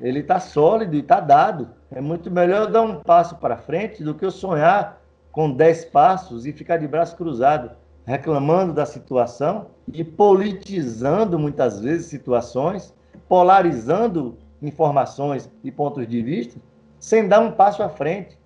ele 0.00 0.20
está 0.20 0.38
sólido 0.40 0.94
e 0.94 1.00
está 1.00 1.20
dado. 1.20 1.68
É 1.90 2.00
muito 2.00 2.30
melhor 2.30 2.62
eu 2.62 2.70
dar 2.70 2.82
um 2.82 3.00
passo 3.00 3.36
para 3.36 3.56
frente 3.56 4.02
do 4.02 4.14
que 4.14 4.24
eu 4.24 4.30
sonhar 4.30 5.00
com 5.32 5.50
dez 5.50 5.84
passos 5.84 6.46
e 6.46 6.52
ficar 6.52 6.78
de 6.78 6.88
braço 6.88 7.16
cruzado, 7.16 7.70
reclamando 8.06 8.72
da 8.72 8.86
situação 8.86 9.66
e 9.92 10.02
politizando 10.02 11.38
muitas 11.38 11.80
vezes 11.80 12.06
situações, 12.06 12.94
polarizando 13.28 14.38
informações 14.62 15.50
e 15.62 15.70
pontos 15.70 16.06
de 16.08 16.22
vista, 16.22 16.58
sem 17.06 17.28
dar 17.28 17.38
um 17.38 17.52
passo 17.52 17.84
à 17.84 17.88
frente. 17.88 18.36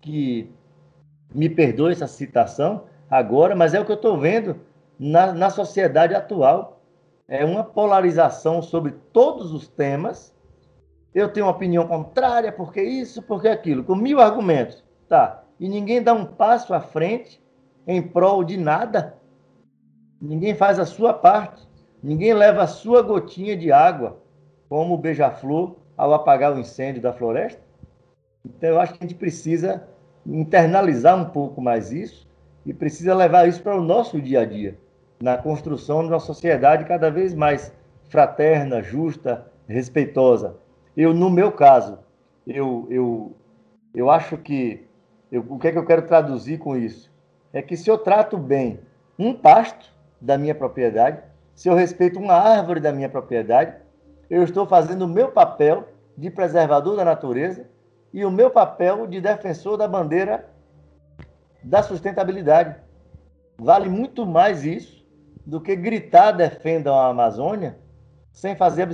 Que 0.00 0.52
me 1.32 1.48
perdoe 1.48 1.92
essa 1.92 2.08
citação 2.08 2.86
agora, 3.08 3.54
mas 3.54 3.72
é 3.72 3.78
o 3.78 3.84
que 3.84 3.92
eu 3.92 3.96
estou 3.96 4.18
vendo 4.18 4.56
na, 4.98 5.32
na 5.32 5.48
sociedade 5.48 6.12
atual. 6.12 6.82
É 7.28 7.44
uma 7.44 7.62
polarização 7.62 8.60
sobre 8.62 8.96
todos 9.12 9.52
os 9.52 9.68
temas. 9.68 10.34
Eu 11.14 11.32
tenho 11.32 11.46
uma 11.46 11.52
opinião 11.52 11.86
contrária, 11.86 12.50
porque 12.50 12.82
isso, 12.82 13.22
porque 13.22 13.46
aquilo, 13.46 13.84
com 13.84 13.94
mil 13.94 14.20
argumentos. 14.20 14.84
Tá. 15.08 15.44
E 15.60 15.68
ninguém 15.68 16.02
dá 16.02 16.12
um 16.12 16.24
passo 16.24 16.74
à 16.74 16.80
frente 16.80 17.40
em 17.86 18.02
prol 18.02 18.42
de 18.42 18.56
nada. 18.56 19.14
Ninguém 20.20 20.56
faz 20.56 20.80
a 20.80 20.84
sua 20.84 21.14
parte. 21.14 21.62
Ninguém 22.02 22.34
leva 22.34 22.62
a 22.62 22.66
sua 22.66 23.02
gotinha 23.02 23.56
de 23.56 23.70
água, 23.70 24.20
como 24.68 24.94
o 24.94 24.98
beija-flor 24.98 25.76
ao 25.96 26.12
apagar 26.12 26.52
o 26.52 26.58
incêndio 26.58 27.00
da 27.00 27.12
floresta. 27.12 27.69
Então, 28.44 28.70
eu 28.70 28.80
acho 28.80 28.94
que 28.94 29.04
a 29.04 29.06
gente 29.06 29.18
precisa 29.18 29.86
internalizar 30.26 31.16
um 31.16 31.26
pouco 31.26 31.60
mais 31.60 31.92
isso 31.92 32.28
e 32.64 32.72
precisa 32.72 33.14
levar 33.14 33.48
isso 33.48 33.62
para 33.62 33.76
o 33.76 33.82
nosso 33.82 34.20
dia 34.20 34.40
a 34.40 34.44
dia 34.44 34.76
na 35.20 35.36
construção 35.36 36.02
de 36.02 36.08
uma 36.08 36.18
sociedade 36.18 36.86
cada 36.86 37.10
vez 37.10 37.34
mais 37.34 37.72
fraterna, 38.08 38.82
justa, 38.82 39.46
respeitosa. 39.68 40.56
Eu, 40.96 41.12
no 41.12 41.30
meu 41.30 41.52
caso, 41.52 41.98
eu, 42.46 42.86
eu, 42.90 43.36
eu 43.94 44.10
acho 44.10 44.36
que 44.38 44.86
eu, 45.30 45.44
o 45.48 45.58
que 45.58 45.68
é 45.68 45.72
que 45.72 45.78
eu 45.78 45.86
quero 45.86 46.02
traduzir 46.02 46.58
com 46.58 46.76
isso? 46.76 47.10
É 47.52 47.60
que 47.60 47.76
se 47.76 47.90
eu 47.90 47.98
trato 47.98 48.38
bem 48.38 48.80
um 49.18 49.34
pasto 49.34 49.92
da 50.20 50.38
minha 50.38 50.54
propriedade, 50.54 51.22
se 51.54 51.68
eu 51.68 51.74
respeito 51.74 52.18
uma 52.18 52.34
árvore 52.34 52.80
da 52.80 52.92
minha 52.92 53.08
propriedade, 53.08 53.76
eu 54.28 54.42
estou 54.42 54.66
fazendo 54.66 55.02
o 55.02 55.08
meu 55.08 55.30
papel 55.30 55.88
de 56.16 56.30
preservador 56.30 56.96
da 56.96 57.04
natureza 57.04 57.66
e 58.12 58.24
o 58.24 58.30
meu 58.30 58.50
papel 58.50 59.06
de 59.06 59.20
defensor 59.20 59.76
da 59.76 59.86
bandeira 59.86 60.48
da 61.62 61.82
sustentabilidade. 61.82 62.76
Vale 63.58 63.88
muito 63.88 64.26
mais 64.26 64.64
isso 64.64 65.06
do 65.44 65.60
que 65.60 65.76
gritar 65.76 66.32
defendam 66.32 66.94
a 66.94 67.08
Amazônia 67.08 67.78
sem 68.32 68.56
fazer 68.56 68.88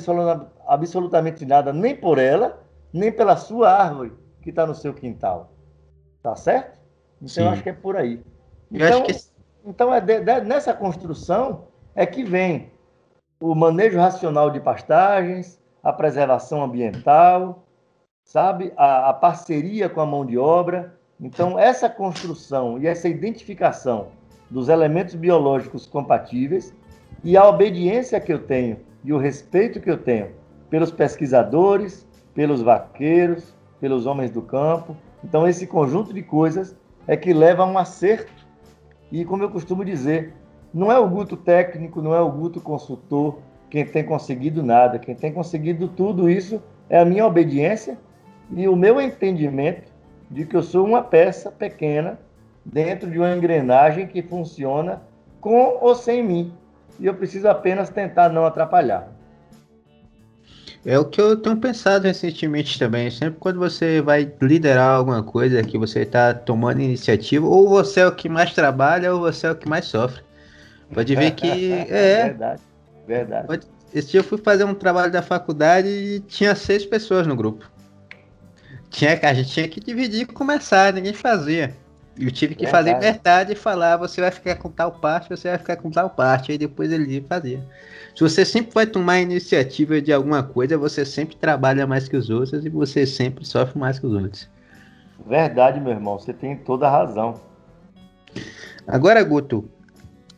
absolutamente 0.66 1.44
nada, 1.44 1.72
nem 1.72 1.94
por 1.94 2.18
ela, 2.18 2.62
nem 2.92 3.12
pela 3.12 3.36
sua 3.36 3.70
árvore 3.70 4.12
que 4.42 4.50
está 4.50 4.66
no 4.66 4.74
seu 4.74 4.94
quintal. 4.94 5.52
Tá 6.22 6.34
certo? 6.34 6.78
Então, 7.16 7.28
Sim. 7.28 7.42
eu 7.42 7.50
acho 7.50 7.62
que 7.62 7.70
é 7.70 7.72
por 7.72 7.96
aí. 7.96 8.22
Então, 8.70 9.02
que... 9.02 9.12
então 9.64 9.94
é 9.94 10.00
de, 10.00 10.20
de, 10.20 10.40
nessa 10.40 10.74
construção 10.74 11.68
é 11.94 12.04
que 12.04 12.24
vem 12.24 12.70
o 13.40 13.54
manejo 13.54 13.98
racional 13.98 14.50
de 14.50 14.60
pastagens, 14.60 15.60
a 15.82 15.92
preservação 15.92 16.62
ambiental, 16.62 17.65
sabe? 18.26 18.72
A, 18.76 19.10
a 19.10 19.12
parceria 19.14 19.88
com 19.88 20.00
a 20.00 20.06
mão 20.06 20.26
de 20.26 20.36
obra. 20.36 20.98
Então, 21.18 21.58
essa 21.58 21.88
construção 21.88 22.78
e 22.78 22.86
essa 22.86 23.08
identificação 23.08 24.08
dos 24.50 24.68
elementos 24.68 25.14
biológicos 25.14 25.86
compatíveis 25.86 26.74
e 27.24 27.36
a 27.36 27.48
obediência 27.48 28.20
que 28.20 28.32
eu 28.32 28.40
tenho 28.40 28.78
e 29.02 29.12
o 29.12 29.18
respeito 29.18 29.80
que 29.80 29.90
eu 29.90 29.96
tenho 29.96 30.32
pelos 30.68 30.90
pesquisadores, 30.90 32.06
pelos 32.34 32.60
vaqueiros, 32.60 33.54
pelos 33.80 34.04
homens 34.04 34.30
do 34.30 34.42
campo. 34.42 34.96
Então, 35.24 35.48
esse 35.48 35.66
conjunto 35.66 36.12
de 36.12 36.22
coisas 36.22 36.76
é 37.06 37.16
que 37.16 37.32
leva 37.32 37.62
a 37.62 37.66
um 37.66 37.78
acerto. 37.78 38.44
E, 39.10 39.24
como 39.24 39.44
eu 39.44 39.50
costumo 39.50 39.84
dizer, 39.84 40.34
não 40.74 40.90
é 40.90 40.98
o 40.98 41.08
guto 41.08 41.36
técnico, 41.36 42.02
não 42.02 42.12
é 42.12 42.20
o 42.20 42.30
guto 42.30 42.60
consultor 42.60 43.38
quem 43.70 43.86
tem 43.86 44.04
conseguido 44.04 44.62
nada. 44.64 44.98
Quem 44.98 45.14
tem 45.14 45.32
conseguido 45.32 45.86
tudo 45.88 46.28
isso 46.28 46.60
é 46.90 46.98
a 46.98 47.04
minha 47.04 47.24
obediência 47.24 47.96
e 48.50 48.68
o 48.68 48.76
meu 48.76 49.00
entendimento 49.00 49.90
de 50.30 50.44
que 50.44 50.56
eu 50.56 50.62
sou 50.62 50.84
uma 50.84 51.02
peça 51.02 51.50
pequena 51.50 52.18
dentro 52.64 53.10
de 53.10 53.18
uma 53.18 53.34
engrenagem 53.34 54.06
que 54.06 54.22
funciona 54.22 55.02
com 55.40 55.78
ou 55.80 55.94
sem 55.94 56.22
mim. 56.22 56.52
E 56.98 57.06
eu 57.06 57.14
preciso 57.14 57.48
apenas 57.48 57.90
tentar 57.90 58.28
não 58.28 58.44
atrapalhar. 58.44 59.12
É 60.84 60.96
o 60.98 61.04
que 61.04 61.20
eu 61.20 61.36
tenho 61.36 61.56
pensado 61.56 62.06
recentemente 62.06 62.78
também. 62.78 63.10
Sempre 63.10 63.40
quando 63.40 63.58
você 63.58 64.00
vai 64.00 64.32
liderar 64.40 64.96
alguma 64.96 65.22
coisa 65.22 65.62
que 65.62 65.76
você 65.76 66.02
está 66.02 66.32
tomando 66.32 66.80
iniciativa, 66.80 67.44
ou 67.44 67.68
você 67.68 68.00
é 68.00 68.06
o 68.06 68.14
que 68.14 68.28
mais 68.28 68.54
trabalha, 68.54 69.12
ou 69.12 69.20
você 69.20 69.48
é 69.48 69.50
o 69.50 69.56
que 69.56 69.68
mais 69.68 69.86
sofre. 69.86 70.22
Pode 70.94 71.14
ver 71.16 71.32
que. 71.32 71.72
é. 71.90 72.24
Verdade, 72.24 72.62
verdade. 73.04 73.66
Esse 73.92 74.12
dia 74.12 74.20
eu 74.20 74.24
fui 74.24 74.38
fazer 74.38 74.62
um 74.62 74.74
trabalho 74.74 75.10
da 75.10 75.22
faculdade 75.22 75.88
e 75.88 76.20
tinha 76.20 76.54
seis 76.54 76.86
pessoas 76.86 77.26
no 77.26 77.34
grupo. 77.34 77.68
Tinha, 78.90 79.18
a 79.22 79.34
gente 79.34 79.50
tinha 79.50 79.68
que 79.68 79.80
dividir 79.80 80.22
e 80.22 80.26
começar, 80.26 80.92
ninguém 80.92 81.12
fazia. 81.12 81.74
Eu 82.18 82.30
tive 82.30 82.54
que 82.54 82.64
verdade. 82.64 82.90
fazer 82.90 83.00
verdade 83.00 83.52
e 83.52 83.56
falar, 83.56 83.98
você 83.98 84.20
vai 84.22 84.30
ficar 84.30 84.56
com 84.56 84.70
tal 84.70 84.92
parte, 84.92 85.28
você 85.28 85.50
vai 85.50 85.58
ficar 85.58 85.76
com 85.76 85.90
tal 85.90 86.08
parte, 86.08 86.50
aí 86.50 86.56
depois 86.56 86.90
ele 86.90 87.20
fazia. 87.28 87.62
Se 88.14 88.22
você 88.22 88.44
sempre 88.44 88.72
vai 88.72 88.86
tomar 88.86 89.14
a 89.14 89.20
iniciativa 89.20 90.00
de 90.00 90.12
alguma 90.12 90.42
coisa, 90.42 90.78
você 90.78 91.04
sempre 91.04 91.36
trabalha 91.36 91.86
mais 91.86 92.08
que 92.08 92.16
os 92.16 92.30
outros 92.30 92.64
e 92.64 92.70
você 92.70 93.06
sempre 93.06 93.44
sofre 93.44 93.78
mais 93.78 93.98
que 93.98 94.06
os 94.06 94.14
outros. 94.14 94.48
Verdade, 95.26 95.78
meu 95.78 95.92
irmão, 95.92 96.18
você 96.18 96.32
tem 96.32 96.56
toda 96.56 96.86
a 96.86 96.90
razão. 96.90 97.38
Agora, 98.86 99.22
Guto, 99.22 99.68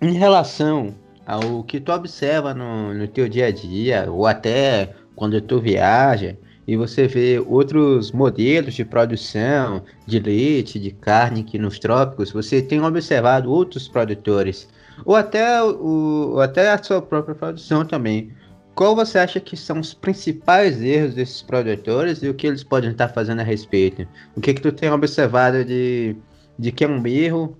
em 0.03 0.13
relação 0.13 0.95
ao 1.25 1.63
que 1.63 1.79
tu 1.79 1.93
observa 1.93 2.55
no, 2.55 2.95
no 2.95 3.07
teu 3.07 3.29
dia 3.29 3.47
a 3.47 3.51
dia, 3.53 4.11
ou 4.11 4.27
até 4.27 4.95
quando 5.15 5.41
tu 5.41 5.61
viaja, 5.61 6.37
e 6.69 6.77
você 6.77 7.09
vê 7.09 7.43
outros 7.49 8.13
modelos 8.13 8.75
de 8.75 8.85
produção 8.85 9.83
de 10.05 10.21
leite, 10.21 10.79
de 10.79 10.91
carne 10.91 11.43
que 11.43 11.59
nos 11.59 11.79
trópicos, 11.79 12.31
você 12.31 12.61
tem 12.61 12.83
observado 12.83 13.51
outros 13.51 13.89
produtores, 13.89 14.69
ou 15.07 15.17
até, 15.17 15.63
o, 15.63 16.33
ou 16.35 16.41
até 16.43 16.71
a 16.71 16.83
sua 16.83 17.01
própria 17.01 17.35
produção 17.35 17.87
também. 17.87 18.31
Qual 18.75 18.95
você 18.95 19.19
acha 19.19 19.41
que 19.41 19.57
são 19.57 19.81
os 19.81 19.95
principais 19.95 20.83
erros 20.83 21.15
desses 21.15 21.41
produtores 21.41 22.23
e 22.23 22.29
o 22.29 22.35
que 22.35 22.47
eles 22.47 22.63
podem 22.63 22.91
estar 22.91 23.09
fazendo 23.09 23.41
a 23.41 23.45
respeito? 23.45 24.07
O 24.37 24.41
que 24.43 24.53
que 24.53 24.61
tu 24.61 24.71
tem 24.71 24.91
observado 24.91 25.65
de, 25.65 26.15
de 26.59 26.71
que 26.71 26.85
é 26.85 26.89
um 26.89 27.05
erro 27.07 27.57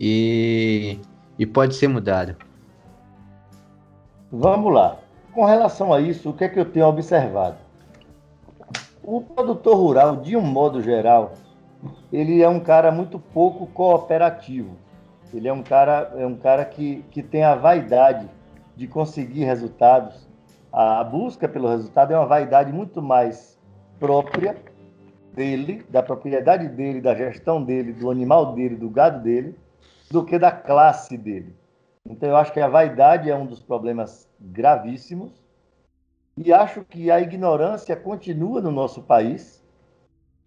e, 0.00 0.98
e 1.38 1.46
pode 1.46 1.76
ser 1.76 1.86
mudado? 1.86 2.34
Vamos 4.32 4.74
lá. 4.74 4.98
Com 5.32 5.44
relação 5.44 5.94
a 5.94 6.00
isso, 6.00 6.30
o 6.30 6.32
que 6.32 6.42
é 6.42 6.48
que 6.48 6.58
eu 6.58 6.64
tenho 6.64 6.86
observado? 6.86 7.61
O 9.04 9.20
produtor 9.20 9.76
rural, 9.76 10.16
de 10.16 10.36
um 10.36 10.40
modo 10.40 10.80
geral, 10.80 11.32
ele 12.12 12.40
é 12.40 12.48
um 12.48 12.60
cara 12.60 12.92
muito 12.92 13.18
pouco 13.18 13.66
cooperativo. 13.66 14.76
Ele 15.34 15.48
é 15.48 15.52
um 15.52 15.62
cara, 15.62 16.12
é 16.16 16.24
um 16.24 16.36
cara 16.36 16.64
que, 16.64 17.04
que 17.10 17.20
tem 17.20 17.42
a 17.42 17.56
vaidade 17.56 18.28
de 18.76 18.86
conseguir 18.86 19.44
resultados. 19.44 20.28
A 20.72 21.02
busca 21.02 21.48
pelo 21.48 21.68
resultado 21.68 22.12
é 22.12 22.16
uma 22.16 22.26
vaidade 22.26 22.72
muito 22.72 23.02
mais 23.02 23.58
própria 23.98 24.56
dele, 25.34 25.84
da 25.88 26.02
propriedade 26.02 26.68
dele, 26.68 27.00
da 27.00 27.14
gestão 27.14 27.62
dele, 27.62 27.92
do 27.92 28.08
animal 28.08 28.54
dele, 28.54 28.76
do 28.76 28.88
gado 28.88 29.20
dele, 29.20 29.58
do 30.12 30.24
que 30.24 30.38
da 30.38 30.52
classe 30.52 31.16
dele. 31.16 31.56
Então 32.08 32.28
eu 32.28 32.36
acho 32.36 32.52
que 32.52 32.60
a 32.60 32.68
vaidade 32.68 33.28
é 33.28 33.34
um 33.34 33.46
dos 33.46 33.60
problemas 33.60 34.28
gravíssimos 34.38 35.41
e 36.36 36.52
acho 36.52 36.84
que 36.84 37.10
a 37.10 37.20
ignorância 37.20 37.94
continua 37.94 38.60
no 38.60 38.70
nosso 38.70 39.02
país 39.02 39.62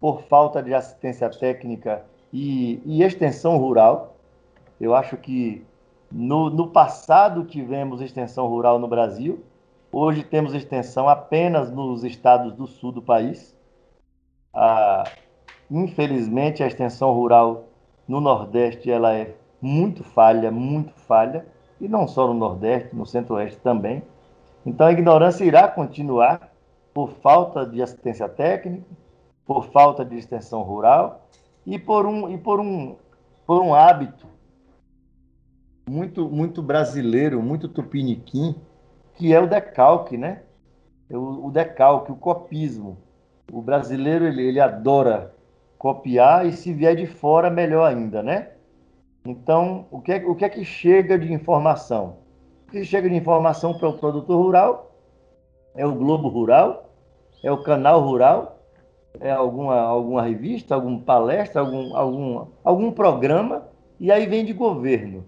por 0.00 0.22
falta 0.22 0.62
de 0.62 0.74
assistência 0.74 1.28
técnica 1.30 2.04
e, 2.32 2.80
e 2.84 3.02
extensão 3.02 3.56
rural. 3.56 4.16
Eu 4.80 4.94
acho 4.94 5.16
que 5.16 5.64
no, 6.10 6.50
no, 6.50 6.68
passado 6.68 7.44
tivemos 7.44 8.00
extensão 8.00 8.46
rural 8.46 8.78
no 8.78 8.88
Brasil, 8.88 9.44
hoje 9.90 10.22
temos 10.22 10.54
extensão 10.54 11.08
apenas 11.08 11.70
nos 11.70 12.04
estados 12.04 12.52
do 12.52 12.66
sul 12.66 12.92
do 12.92 13.02
país. 13.02 13.56
Ah, 14.52 15.04
infelizmente, 15.70 16.62
a 16.62 16.66
extensão 16.66 17.12
rural 17.12 17.64
no 18.06 18.20
Nordeste 18.20 18.90
ela 18.90 19.14
é 19.14 19.34
muito 19.60 20.04
falha, 20.04 20.50
muito 20.50 20.92
falha, 20.94 21.46
e 21.80 21.88
não 21.88 22.06
só 22.06 22.26
no 22.26 22.34
Nordeste, 22.34 22.94
no 22.94 23.06
Centro-Oeste 23.06 23.60
também. 23.60 24.02
Então 24.66 24.88
a 24.88 24.92
ignorância 24.92 25.44
irá 25.44 25.68
continuar 25.68 26.52
por 26.92 27.12
falta 27.22 27.64
de 27.64 27.80
assistência 27.80 28.28
técnica, 28.28 28.84
por 29.44 29.70
falta 29.70 30.04
de 30.04 30.16
extensão 30.16 30.62
rural 30.62 31.28
e 31.64 31.78
por 31.78 32.04
um, 32.04 32.28
e 32.28 32.36
por 32.36 32.58
um, 32.58 32.96
por 33.46 33.62
um 33.62 33.72
hábito 33.72 34.26
muito, 35.88 36.28
muito 36.28 36.60
brasileiro, 36.60 37.40
muito 37.40 37.68
tupiniquim, 37.68 38.56
que 39.14 39.32
é 39.32 39.40
o 39.40 39.46
decalque, 39.46 40.16
né? 40.16 40.42
O, 41.08 41.46
o 41.46 41.50
decalque, 41.52 42.10
o 42.10 42.16
copismo. 42.16 42.98
O 43.52 43.62
brasileiro 43.62 44.26
ele, 44.26 44.42
ele 44.42 44.58
adora 44.58 45.32
copiar 45.78 46.44
e 46.44 46.52
se 46.52 46.72
vier 46.72 46.96
de 46.96 47.06
fora, 47.06 47.48
melhor 47.48 47.84
ainda, 47.88 48.20
né? 48.20 48.50
Então, 49.24 49.86
o 49.92 50.00
que 50.00 50.12
é, 50.12 50.26
o 50.26 50.34
que, 50.34 50.44
é 50.44 50.48
que 50.48 50.64
chega 50.64 51.16
de 51.16 51.32
informação? 51.32 52.25
Que 52.70 52.84
chega 52.84 53.08
de 53.08 53.14
informação 53.14 53.76
para 53.78 53.88
o 53.88 53.98
produtor 53.98 54.36
rural 54.36 54.86
é 55.76 55.86
o 55.86 55.94
Globo 55.94 56.28
Rural, 56.28 56.90
é 57.44 57.52
o 57.52 57.62
Canal 57.62 58.00
Rural, 58.00 58.58
é 59.20 59.30
alguma, 59.30 59.78
alguma 59.78 60.22
revista, 60.22 60.74
alguma 60.74 61.00
palestra, 61.00 61.60
algum, 61.60 61.94
algum, 61.94 62.46
algum 62.64 62.90
programa, 62.90 63.68
e 64.00 64.10
aí 64.10 64.26
vem 64.26 64.44
de 64.44 64.52
governo. 64.52 65.24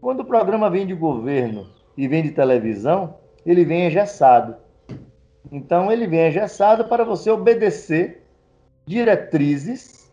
Quando 0.00 0.20
o 0.20 0.24
programa 0.24 0.68
vem 0.68 0.86
de 0.86 0.94
governo 0.94 1.66
e 1.96 2.06
vem 2.06 2.22
de 2.22 2.32
televisão, 2.32 3.14
ele 3.46 3.64
vem 3.64 3.86
engessado. 3.86 4.56
Então, 5.50 5.90
ele 5.90 6.06
vem 6.06 6.28
engessado 6.28 6.84
para 6.84 7.04
você 7.04 7.30
obedecer 7.30 8.24
diretrizes 8.86 10.12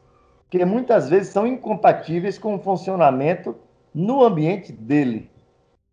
que 0.49 0.64
muitas 0.64 1.10
vezes 1.10 1.34
são 1.34 1.45
incompatíveis 1.45 2.38
com 2.38 2.56
o 2.56 2.60
funcionamento 2.60 3.56
no 3.93 4.24
ambiente 4.24 4.72
dele. 4.72 5.30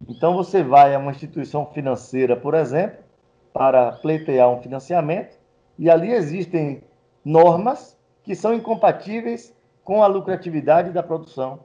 Então, 0.09 0.35
você 0.35 0.63
vai 0.63 0.95
a 0.95 0.99
uma 0.99 1.11
instituição 1.11 1.67
financeira, 1.67 2.37
por 2.37 2.55
exemplo, 2.55 2.99
para 3.53 3.93
pleitear 3.93 4.49
um 4.51 4.61
financiamento, 4.61 5.39
e 5.79 5.91
ali 5.91 6.13
existem 6.13 6.83
normas 7.25 7.99
que 8.23 8.35
são 8.35 8.55
incompatíveis 8.55 9.55
com 9.85 10.03
a 10.03 10.07
lucratividade 10.07 10.91
da 10.91 11.03
produção. 11.03 11.61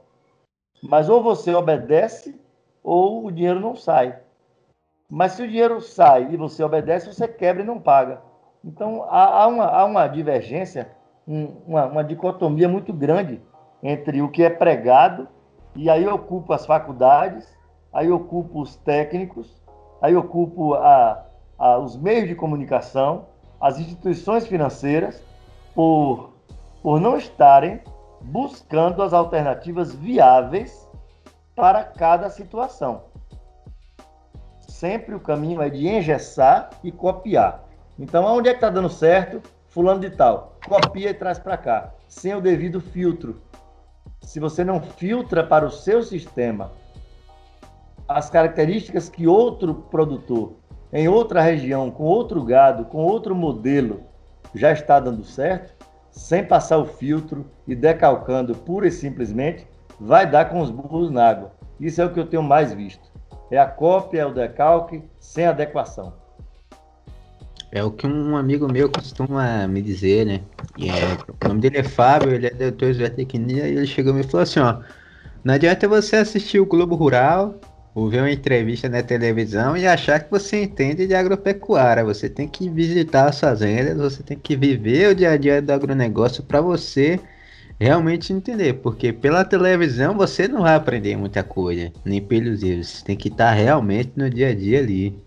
Mas 0.82 1.08
ou 1.08 1.22
você 1.22 1.54
obedece, 1.54 2.38
ou 2.82 3.26
o 3.26 3.32
dinheiro 3.32 3.60
não 3.60 3.74
sai. 3.74 4.18
Mas 5.10 5.32
se 5.32 5.42
o 5.42 5.48
dinheiro 5.48 5.80
sai 5.80 6.28
e 6.30 6.36
você 6.36 6.62
obedece, 6.62 7.12
você 7.12 7.26
quebra 7.26 7.62
e 7.62 7.66
não 7.66 7.80
paga. 7.80 8.20
Então, 8.64 9.04
há, 9.04 9.42
há, 9.42 9.46
uma, 9.46 9.64
há 9.64 9.84
uma, 9.84 10.06
divergência, 10.06 10.90
um, 11.26 11.46
uma, 11.66 11.86
uma 11.86 12.04
dicotomia 12.04 12.68
muito 12.68 12.92
grande 12.92 13.40
entre 13.82 14.20
o 14.20 14.30
que 14.30 14.42
é 14.42 14.50
pregado, 14.50 15.28
e 15.74 15.88
aí 15.88 16.06
ocupa 16.06 16.54
as 16.54 16.66
faculdades, 16.66 17.57
aí 17.98 18.12
ocupo 18.12 18.62
os 18.62 18.76
técnicos, 18.76 19.60
aí 20.00 20.14
ocupo 20.14 20.74
a, 20.74 21.24
a, 21.58 21.78
os 21.78 21.96
meios 21.96 22.28
de 22.28 22.34
comunicação, 22.36 23.26
as 23.60 23.80
instituições 23.80 24.46
financeiras, 24.46 25.20
por, 25.74 26.30
por 26.80 27.00
não 27.00 27.16
estarem 27.16 27.80
buscando 28.20 29.02
as 29.02 29.12
alternativas 29.12 29.92
viáveis 29.92 30.88
para 31.56 31.82
cada 31.82 32.30
situação. 32.30 33.02
Sempre 34.60 35.16
o 35.16 35.20
caminho 35.20 35.60
é 35.60 35.68
de 35.68 35.88
engessar 35.88 36.70
e 36.84 36.92
copiar. 36.92 37.64
Então, 37.98 38.24
onde 38.24 38.48
é 38.48 38.52
que 38.52 38.58
está 38.58 38.70
dando 38.70 38.88
certo? 38.88 39.42
Fulano 39.66 39.98
de 39.98 40.10
tal. 40.10 40.56
Copia 40.68 41.10
e 41.10 41.14
traz 41.14 41.36
para 41.36 41.56
cá, 41.56 41.92
sem 42.06 42.32
o 42.32 42.40
devido 42.40 42.80
filtro. 42.80 43.42
Se 44.22 44.38
você 44.38 44.62
não 44.62 44.80
filtra 44.80 45.42
para 45.42 45.66
o 45.66 45.70
seu 45.70 46.00
sistema 46.04 46.70
as 48.08 48.30
características 48.30 49.08
que 49.08 49.26
outro 49.26 49.74
produtor 49.74 50.54
em 50.92 51.06
outra 51.06 51.42
região, 51.42 51.90
com 51.90 52.04
outro 52.04 52.42
gado, 52.42 52.86
com 52.86 53.04
outro 53.04 53.34
modelo, 53.34 54.00
já 54.54 54.72
está 54.72 54.98
dando 54.98 55.22
certo, 55.22 55.74
sem 56.10 56.42
passar 56.42 56.78
o 56.78 56.86
filtro 56.86 57.44
e 57.66 57.74
decalcando 57.74 58.54
pura 58.54 58.88
e 58.88 58.90
simplesmente, 58.90 59.66
vai 60.00 60.28
dar 60.28 60.46
com 60.46 60.60
os 60.60 60.70
burros 60.70 61.10
na 61.10 61.28
água. 61.28 61.52
Isso 61.78 62.00
é 62.00 62.06
o 62.06 62.12
que 62.12 62.18
eu 62.18 62.26
tenho 62.26 62.42
mais 62.42 62.72
visto. 62.72 63.06
É 63.50 63.58
a 63.58 63.66
cópia, 63.66 64.22
é 64.22 64.26
o 64.26 64.32
decalque, 64.32 65.02
sem 65.20 65.46
adequação. 65.46 66.14
É 67.70 67.84
o 67.84 67.90
que 67.90 68.06
um 68.06 68.34
amigo 68.34 68.70
meu 68.72 68.90
costuma 68.90 69.66
me 69.68 69.82
dizer, 69.82 70.24
né? 70.24 70.40
E 70.78 70.88
é, 70.88 70.94
o 71.44 71.48
nome 71.48 71.60
dele 71.60 71.78
é 71.78 71.82
Fábio, 71.82 72.32
ele 72.32 72.46
é 72.46 72.50
doutor 72.50 72.92
de 72.92 72.98
zootecnia, 72.98 73.68
e 73.68 73.76
ele 73.76 73.86
chegou 73.86 74.14
e 74.14 74.16
me 74.16 74.22
falou 74.22 74.42
assim, 74.42 74.60
ó, 74.60 74.78
não 75.44 75.52
adianta 75.52 75.86
você 75.86 76.16
assistir 76.16 76.60
o 76.60 76.66
Globo 76.66 76.94
Rural, 76.94 77.54
ou 77.98 78.08
ver 78.08 78.20
uma 78.20 78.30
entrevista 78.30 78.88
na 78.88 79.02
televisão 79.02 79.76
e 79.76 79.84
achar 79.84 80.20
que 80.20 80.30
você 80.30 80.62
entende 80.62 81.04
de 81.04 81.16
agropecuária. 81.16 82.04
Você 82.04 82.28
tem 82.28 82.46
que 82.46 82.70
visitar 82.70 83.28
as 83.28 83.40
fazendas, 83.40 83.96
você 83.96 84.22
tem 84.22 84.38
que 84.38 84.54
viver 84.54 85.10
o 85.10 85.14
dia 85.16 85.32
a 85.32 85.36
dia 85.36 85.60
do 85.60 85.72
agronegócio 85.72 86.44
para 86.44 86.60
você 86.60 87.18
realmente 87.76 88.32
entender. 88.32 88.74
Porque 88.74 89.12
pela 89.12 89.44
televisão 89.44 90.16
você 90.16 90.46
não 90.46 90.62
vai 90.62 90.76
aprender 90.76 91.16
muita 91.16 91.42
coisa, 91.42 91.92
nem 92.04 92.22
pelos 92.22 92.62
erros. 92.62 92.86
Você 92.86 93.04
tem 93.04 93.16
que 93.16 93.26
estar 93.26 93.50
realmente 93.50 94.12
no 94.14 94.30
dia 94.30 94.50
a 94.50 94.54
dia 94.54 94.78
ali. 94.78 95.18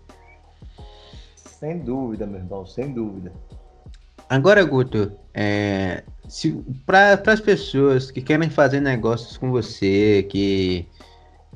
Sem 1.36 1.78
dúvida, 1.78 2.26
meu 2.26 2.40
irmão, 2.40 2.64
sem 2.64 2.90
dúvida. 2.90 3.30
Agora, 4.30 4.64
Guto, 4.64 5.12
é, 5.34 6.04
para 6.86 7.20
as 7.26 7.40
pessoas 7.40 8.10
que 8.10 8.22
querem 8.22 8.48
fazer 8.48 8.80
negócios 8.80 9.36
com 9.36 9.50
você, 9.50 10.26
que 10.30 10.88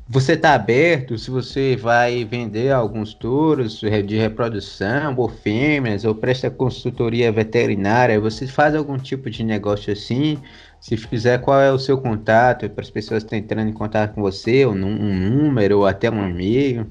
você 0.08 0.34
está 0.34 0.54
aberto, 0.54 1.18
se 1.18 1.32
você 1.32 1.74
vai 1.74 2.24
vender 2.24 2.70
alguns 2.70 3.12
touros 3.12 3.80
de 3.80 4.16
reprodução 4.16 5.12
ou 5.16 5.28
fêmeas, 5.28 6.04
ou 6.04 6.14
presta 6.14 6.48
consultoria 6.48 7.32
veterinária, 7.32 8.20
você 8.20 8.46
faz 8.46 8.76
algum 8.76 8.96
tipo 8.96 9.28
de 9.28 9.42
negócio 9.42 9.92
assim? 9.92 10.38
Se 10.78 10.96
fizer, 10.96 11.38
qual 11.38 11.60
é 11.60 11.72
o 11.72 11.78
seu 11.78 12.00
contato 12.00 12.70
para 12.70 12.82
as 12.82 12.90
pessoas 12.90 13.24
que 13.24 13.26
estão 13.26 13.38
entrando 13.38 13.68
em 13.68 13.72
contato 13.72 14.14
com 14.14 14.22
você, 14.22 14.64
ou 14.64 14.74
um 14.74 14.76
número, 14.76 15.78
ou 15.78 15.86
até 15.86 16.08
um 16.08 16.28
e-mail? 16.28 16.86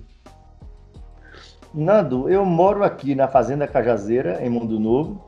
Nando, 1.73 2.29
eu 2.29 2.45
moro 2.45 2.83
aqui 2.83 3.15
na 3.15 3.29
Fazenda 3.29 3.65
Cajazeira, 3.65 4.45
em 4.45 4.49
Mundo 4.49 4.77
Novo. 4.77 5.23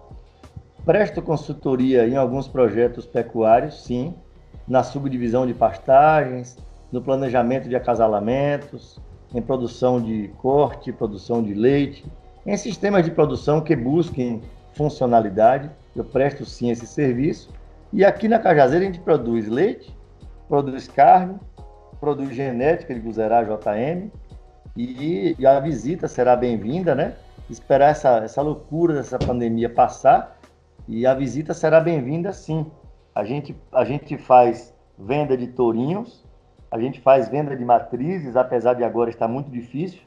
Presto 0.86 1.22
consultoria 1.22 2.06
em 2.06 2.18
alguns 2.18 2.50
projetos 2.50 3.06
pecuários, 3.06 3.86
sim, 3.86 4.14
na 4.68 4.84
subdivisão 4.84 5.48
de 5.48 5.54
pastagens, 5.54 6.58
no 6.92 7.02
planejamento 7.02 7.68
de 7.68 7.76
acasalamentos, 7.76 9.00
em 9.34 9.42
produção 9.42 10.02
de 10.02 10.30
corte, 10.38 10.92
produção 10.92 11.44
de 11.44 11.54
leite, 11.54 12.06
em 12.46 12.56
sistemas 12.56 13.04
de 13.04 13.12
produção 13.12 13.62
que 13.62 13.76
busquem 13.76 14.42
funcionalidade. 14.74 15.70
Eu 15.96 16.06
presto 16.06 16.46
sim 16.46 16.70
esse 16.70 16.88
serviço. 16.88 17.50
E 17.92 18.06
aqui 18.06 18.28
na 18.28 18.40
Cajazeira 18.40 18.86
a 18.86 18.88
gente 18.88 19.00
produz 19.00 19.48
leite, 19.48 19.96
produz 20.48 20.88
carne, 20.88 21.38
produz 22.00 22.34
genética 22.36 22.94
de 22.94 23.00
Guzerá 23.00 23.44
JM 23.44 24.10
e, 24.76 25.36
a 25.46 25.60
visita 25.60 26.08
será 26.08 26.36
bem-vinda, 26.36 26.94
né? 26.94 27.16
Esperar 27.50 27.90
essa, 27.90 28.18
essa 28.18 28.42
loucura 28.42 28.94
dessa 28.94 29.18
pandemia 29.18 29.70
passar 29.70 30.38
e 30.88 31.06
a 31.06 31.14
visita 31.14 31.54
será 31.54 31.80
bem-vinda 31.80 32.32
sim. 32.32 32.66
A 33.16 33.24
gente, 33.24 33.56
a 33.72 33.84
gente 33.84 34.18
faz 34.18 34.74
venda 34.98 35.36
de 35.36 35.48
tourinhos, 35.48 36.24
a 36.70 36.80
gente 36.80 37.00
faz 37.00 37.30
venda 37.30 37.56
de 37.56 37.64
matrizes, 37.64 38.36
apesar 38.36 38.74
de 38.74 38.84
agora 38.84 39.10
estar 39.10 39.28
muito 39.28 39.50
difícil, 39.50 40.02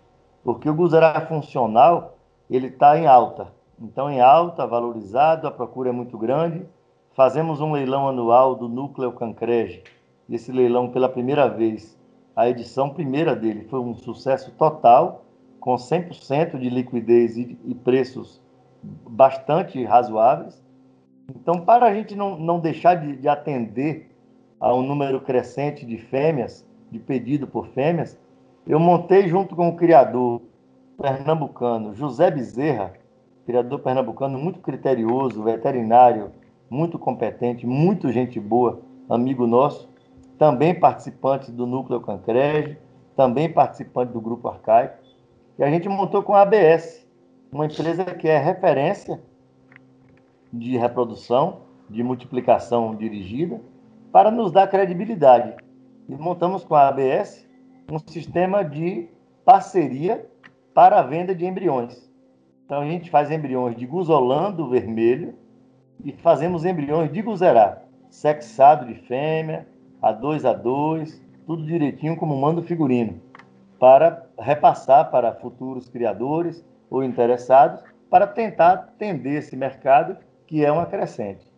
porque 0.44 0.68
o 0.68 0.74
Guzará 0.74 1.20
funcional 1.26 2.18
ele 2.50 2.66
está 2.66 2.98
em 2.98 3.06
alta. 3.06 3.48
Então, 3.80 4.10
em 4.10 4.20
alta, 4.20 4.66
valorizado, 4.66 5.46
a 5.46 5.50
procura 5.50 5.88
é 5.88 5.92
muito 5.92 6.18
grande. 6.18 6.66
Fazemos 7.12 7.60
um 7.60 7.72
leilão 7.72 8.08
anual 8.08 8.54
do 8.54 8.68
Núcleo 8.68 9.12
Cancrege. 9.12 9.82
Esse 10.28 10.52
leilão, 10.52 10.90
pela 10.90 11.08
primeira 11.08 11.48
vez, 11.48 11.98
a 12.36 12.48
edição 12.48 12.90
primeira 12.90 13.34
dele 13.34 13.64
foi 13.64 13.80
um 13.80 13.94
sucesso 13.94 14.50
total, 14.52 15.24
com 15.58 15.74
100% 15.74 16.58
de 16.58 16.68
liquidez 16.68 17.36
e, 17.36 17.58
e 17.64 17.74
preços 17.74 18.40
bastante 18.82 19.82
razoáveis. 19.84 20.62
Então, 21.34 21.60
para 21.60 21.86
a 21.86 21.94
gente 21.94 22.14
não, 22.14 22.38
não 22.38 22.60
deixar 22.60 22.94
de, 22.94 23.16
de 23.16 23.28
atender 23.28 24.09
a 24.60 24.74
um 24.74 24.82
número 24.82 25.20
crescente 25.20 25.86
de 25.86 25.96
fêmeas, 25.96 26.66
de 26.90 26.98
pedido 26.98 27.46
por 27.46 27.66
fêmeas, 27.68 28.18
eu 28.66 28.78
montei 28.78 29.26
junto 29.26 29.56
com 29.56 29.68
o 29.68 29.76
criador 29.76 30.42
pernambucano 31.00 31.94
José 31.94 32.30
Bezerra, 32.30 32.92
criador 33.46 33.78
pernambucano 33.80 34.38
muito 34.38 34.60
criterioso, 34.60 35.42
veterinário, 35.42 36.30
muito 36.68 36.98
competente, 36.98 37.66
muito 37.66 38.12
gente 38.12 38.38
boa, 38.38 38.80
amigo 39.08 39.46
nosso, 39.46 39.88
também 40.38 40.78
participante 40.78 41.50
do 41.50 41.66
Núcleo 41.66 42.00
Cancrege, 42.00 42.78
também 43.16 43.52
participante 43.52 44.12
do 44.12 44.20
Grupo 44.20 44.48
Arcaico. 44.48 44.98
E 45.58 45.64
a 45.64 45.70
gente 45.70 45.88
montou 45.88 46.22
com 46.22 46.34
a 46.34 46.42
ABS, 46.42 47.06
uma 47.50 47.66
empresa 47.66 48.04
que 48.04 48.28
é 48.28 48.38
referência 48.38 49.20
de 50.52 50.76
reprodução, 50.76 51.62
de 51.88 52.02
multiplicação 52.02 52.94
dirigida, 52.94 53.60
para 54.12 54.30
nos 54.30 54.52
dar 54.52 54.66
credibilidade. 54.68 55.54
E 56.08 56.14
montamos 56.14 56.64
com 56.64 56.74
a 56.74 56.88
ABS 56.88 57.46
um 57.90 57.98
sistema 57.98 58.64
de 58.64 59.08
parceria 59.44 60.26
para 60.74 60.98
a 60.98 61.02
venda 61.02 61.34
de 61.34 61.44
embriões. 61.44 62.10
Então 62.64 62.82
a 62.82 62.86
gente 62.86 63.10
faz 63.10 63.30
embriões 63.30 63.76
de 63.76 63.86
guzolando 63.86 64.68
vermelho 64.68 65.34
e 66.04 66.12
fazemos 66.12 66.64
embriões 66.64 67.12
de 67.12 67.20
guzerá, 67.20 67.82
sexado 68.08 68.86
de 68.86 68.94
fêmea, 68.94 69.66
a 70.00 70.12
dois 70.12 70.44
a 70.44 70.52
dois, 70.52 71.20
tudo 71.46 71.66
direitinho 71.66 72.16
como 72.16 72.36
manda 72.36 72.60
o 72.60 72.64
figurino, 72.64 73.20
para 73.78 74.26
repassar 74.38 75.10
para 75.10 75.34
futuros 75.34 75.88
criadores 75.88 76.64
ou 76.88 77.02
interessados 77.02 77.82
para 78.08 78.26
tentar 78.26 78.72
atender 78.72 79.38
esse 79.38 79.56
mercado 79.56 80.16
que 80.46 80.64
é 80.64 80.70
uma 80.70 80.86
crescente. 80.86 81.49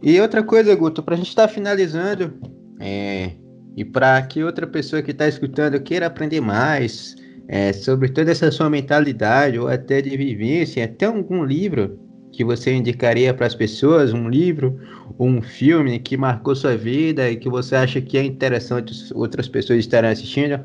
E 0.02 0.20
outra 0.20 0.42
coisa, 0.42 0.74
Guto, 0.74 1.02
para 1.02 1.14
a 1.14 1.16
gente 1.16 1.28
estar 1.28 1.46
tá 1.46 1.54
finalizando, 1.54 2.34
é... 2.80 3.32
e 3.76 3.84
para 3.84 4.20
que 4.22 4.42
outra 4.42 4.66
pessoa 4.66 5.00
que 5.00 5.12
está 5.12 5.28
escutando 5.28 5.80
queira 5.80 6.06
aprender 6.06 6.40
mais 6.40 7.14
é, 7.46 7.72
sobre 7.72 8.08
toda 8.08 8.30
essa 8.30 8.50
sua 8.50 8.70
mentalidade 8.70 9.58
ou 9.58 9.68
até 9.68 10.00
de 10.00 10.16
vivência, 10.16 10.84
até 10.84 11.06
algum 11.06 11.44
livro 11.44 11.98
que 12.32 12.44
você 12.44 12.74
indicaria 12.74 13.32
para 13.34 13.46
as 13.46 13.54
pessoas, 13.54 14.12
um 14.12 14.28
livro, 14.28 14.80
um 15.18 15.40
filme 15.42 15.98
que 15.98 16.16
marcou 16.16 16.56
sua 16.56 16.76
vida 16.76 17.30
e 17.30 17.36
que 17.36 17.48
você 17.48 17.76
acha 17.76 18.00
que 18.00 18.16
é 18.16 18.24
interessante 18.24 19.12
outras 19.14 19.48
pessoas 19.48 19.80
estarem 19.80 20.10
assistindo? 20.10 20.64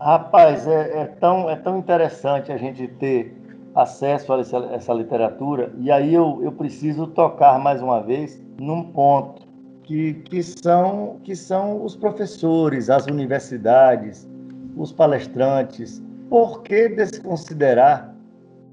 Rapaz, 0.00 0.66
é, 0.66 1.00
é 1.00 1.04
tão, 1.18 1.50
é 1.50 1.56
tão 1.56 1.78
interessante 1.78 2.52
a 2.52 2.56
gente 2.56 2.86
ter 2.86 3.34
acesso 3.74 4.32
a 4.32 4.40
essa, 4.40 4.56
essa 4.72 4.92
literatura, 4.92 5.72
e 5.78 5.90
aí 5.90 6.14
eu, 6.14 6.40
eu 6.42 6.52
preciso 6.52 7.06
tocar 7.08 7.58
mais 7.58 7.80
uma 7.80 8.00
vez 8.00 8.42
num 8.60 8.84
ponto 8.84 9.42
que, 9.84 10.14
que, 10.14 10.42
são, 10.42 11.18
que 11.24 11.34
são 11.34 11.84
os 11.84 11.96
professores, 11.96 12.90
as 12.90 13.06
universidades, 13.06 14.28
os 14.76 14.92
palestrantes. 14.92 16.02
Por 16.28 16.62
que 16.62 16.88
desconsiderar 16.90 18.14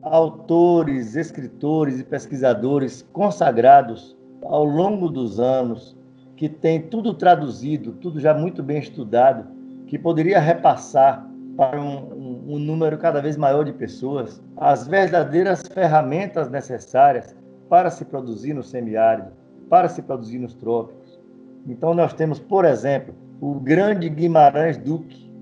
autores, 0.05 1.15
escritores 1.15 1.99
e 1.99 2.03
pesquisadores 2.03 3.01
consagrados 3.11 4.15
ao 4.43 4.63
longo 4.63 5.09
dos 5.09 5.39
anos, 5.39 5.97
que 6.35 6.47
tem 6.47 6.81
tudo 6.81 7.13
traduzido, 7.13 7.93
tudo 7.93 8.19
já 8.19 8.33
muito 8.33 8.61
bem 8.61 8.77
estudado, 8.77 9.47
que 9.87 9.97
poderia 9.97 10.39
repassar 10.39 11.27
para 11.57 11.81
um, 11.81 11.97
um, 12.13 12.55
um 12.55 12.59
número 12.59 12.97
cada 12.97 13.21
vez 13.21 13.37
maior 13.37 13.63
de 13.63 13.73
pessoas 13.73 14.41
as 14.57 14.87
verdadeiras 14.87 15.63
ferramentas 15.67 16.49
necessárias 16.49 17.35
para 17.69 17.89
se 17.89 18.05
produzir 18.05 18.53
no 18.53 18.61
semiárido, 18.61 19.29
para 19.69 19.89
se 19.89 20.01
produzir 20.01 20.37
nos 20.37 20.53
trópicos. 20.53 21.19
Então, 21.67 21.93
nós 21.93 22.13
temos, 22.13 22.39
por 22.39 22.65
exemplo, 22.65 23.15
o 23.41 23.55
grande 23.55 24.07
Guimarães 24.09 24.77
Duque, 24.77 25.33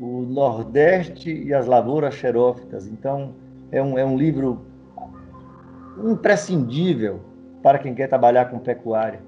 o 0.00 0.22
Nordeste 0.22 1.30
e 1.30 1.54
as 1.54 1.66
lavouras 1.66 2.14
xerófitas. 2.14 2.88
Então, 2.88 3.32
é 3.70 3.82
um, 3.82 3.98
é 3.98 4.04
um 4.04 4.16
livro 4.16 4.60
imprescindível 6.04 7.20
para 7.62 7.78
quem 7.78 7.94
quer 7.94 8.08
trabalhar 8.08 8.46
com 8.46 8.58
pecuária. 8.58 9.20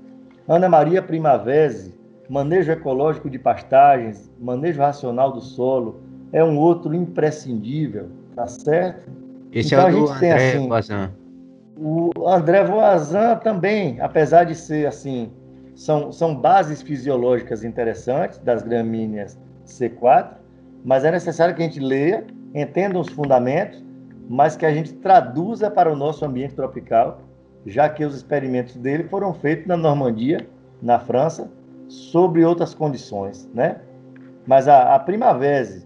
Ana 0.49 0.69
Maria 0.69 1.03
Primavesi, 1.03 1.95
Manejo 2.29 2.71
Ecológico 2.73 3.29
de 3.29 3.39
Pastagens, 3.39 4.31
Manejo 4.41 4.81
Racional 4.81 5.33
do 5.33 5.41
Solo, 5.41 6.01
é 6.33 6.43
um 6.45 6.57
outro 6.57 6.95
imprescindível, 6.95 8.09
tá 8.35 8.47
certo? 8.47 9.11
Esse 9.53 9.75
então, 9.75 9.89
é 9.89 9.93
o 9.93 10.07
do 10.07 10.13
André 10.13 10.33
assim, 10.33 10.69
Voisin. 10.69 11.09
O 11.77 12.29
André 12.29 12.65
Voisin 12.65 13.37
também, 13.43 14.01
apesar 14.01 14.45
de 14.45 14.55
ser 14.55 14.87
assim, 14.87 15.31
são, 15.75 16.13
são 16.13 16.35
bases 16.35 16.83
fisiológicas 16.83 17.65
interessantes 17.65 18.39
das 18.39 18.63
gramíneas 18.63 19.39
C4, 19.67 20.35
mas 20.85 21.05
é 21.05 21.11
necessário 21.11 21.55
que 21.55 21.63
a 21.63 21.65
gente 21.65 21.81
leia, 21.81 22.25
entenda 22.55 22.99
os 22.99 23.09
fundamentos 23.09 23.83
mas 24.31 24.55
que 24.55 24.65
a 24.65 24.73
gente 24.73 24.93
traduza 24.93 25.69
para 25.69 25.93
o 25.93 25.97
nosso 25.97 26.25
ambiente 26.25 26.55
tropical, 26.55 27.21
já 27.67 27.89
que 27.89 28.05
os 28.05 28.15
experimentos 28.15 28.77
dele 28.77 29.03
foram 29.03 29.35
feitos 29.35 29.67
na 29.67 29.77
Normandia 29.77 30.47
na 30.81 31.01
França, 31.01 31.51
sobre 31.89 32.45
outras 32.45 32.73
condições, 32.73 33.51
né? 33.53 33.81
Mas 34.47 34.69
a, 34.69 34.95
a 34.95 35.01
Primavera, 35.01 35.83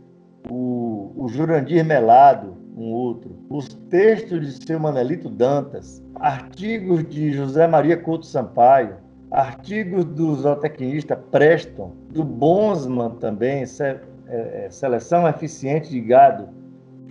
o, 0.50 1.10
o 1.16 1.26
Jurandir 1.26 1.82
Melado, 1.86 2.54
um 2.76 2.92
outro, 2.92 3.34
os 3.48 3.66
textos 3.88 4.58
de 4.58 4.66
seu 4.66 4.78
Manelito 4.78 5.30
Dantas, 5.30 6.04
artigos 6.16 7.02
de 7.08 7.32
José 7.32 7.66
Maria 7.66 7.96
Couto 7.96 8.26
Sampaio, 8.26 8.96
artigos 9.30 10.04
do 10.04 10.34
zootecnista 10.34 11.16
Preston, 11.16 11.92
do 12.10 12.22
Bonsman 12.22 13.12
também, 13.12 13.64
se, 13.64 13.82
é, 13.84 14.00
é, 14.28 14.68
Seleção 14.68 15.26
Eficiente 15.26 15.88
de 15.88 16.00
Gado 16.02 16.63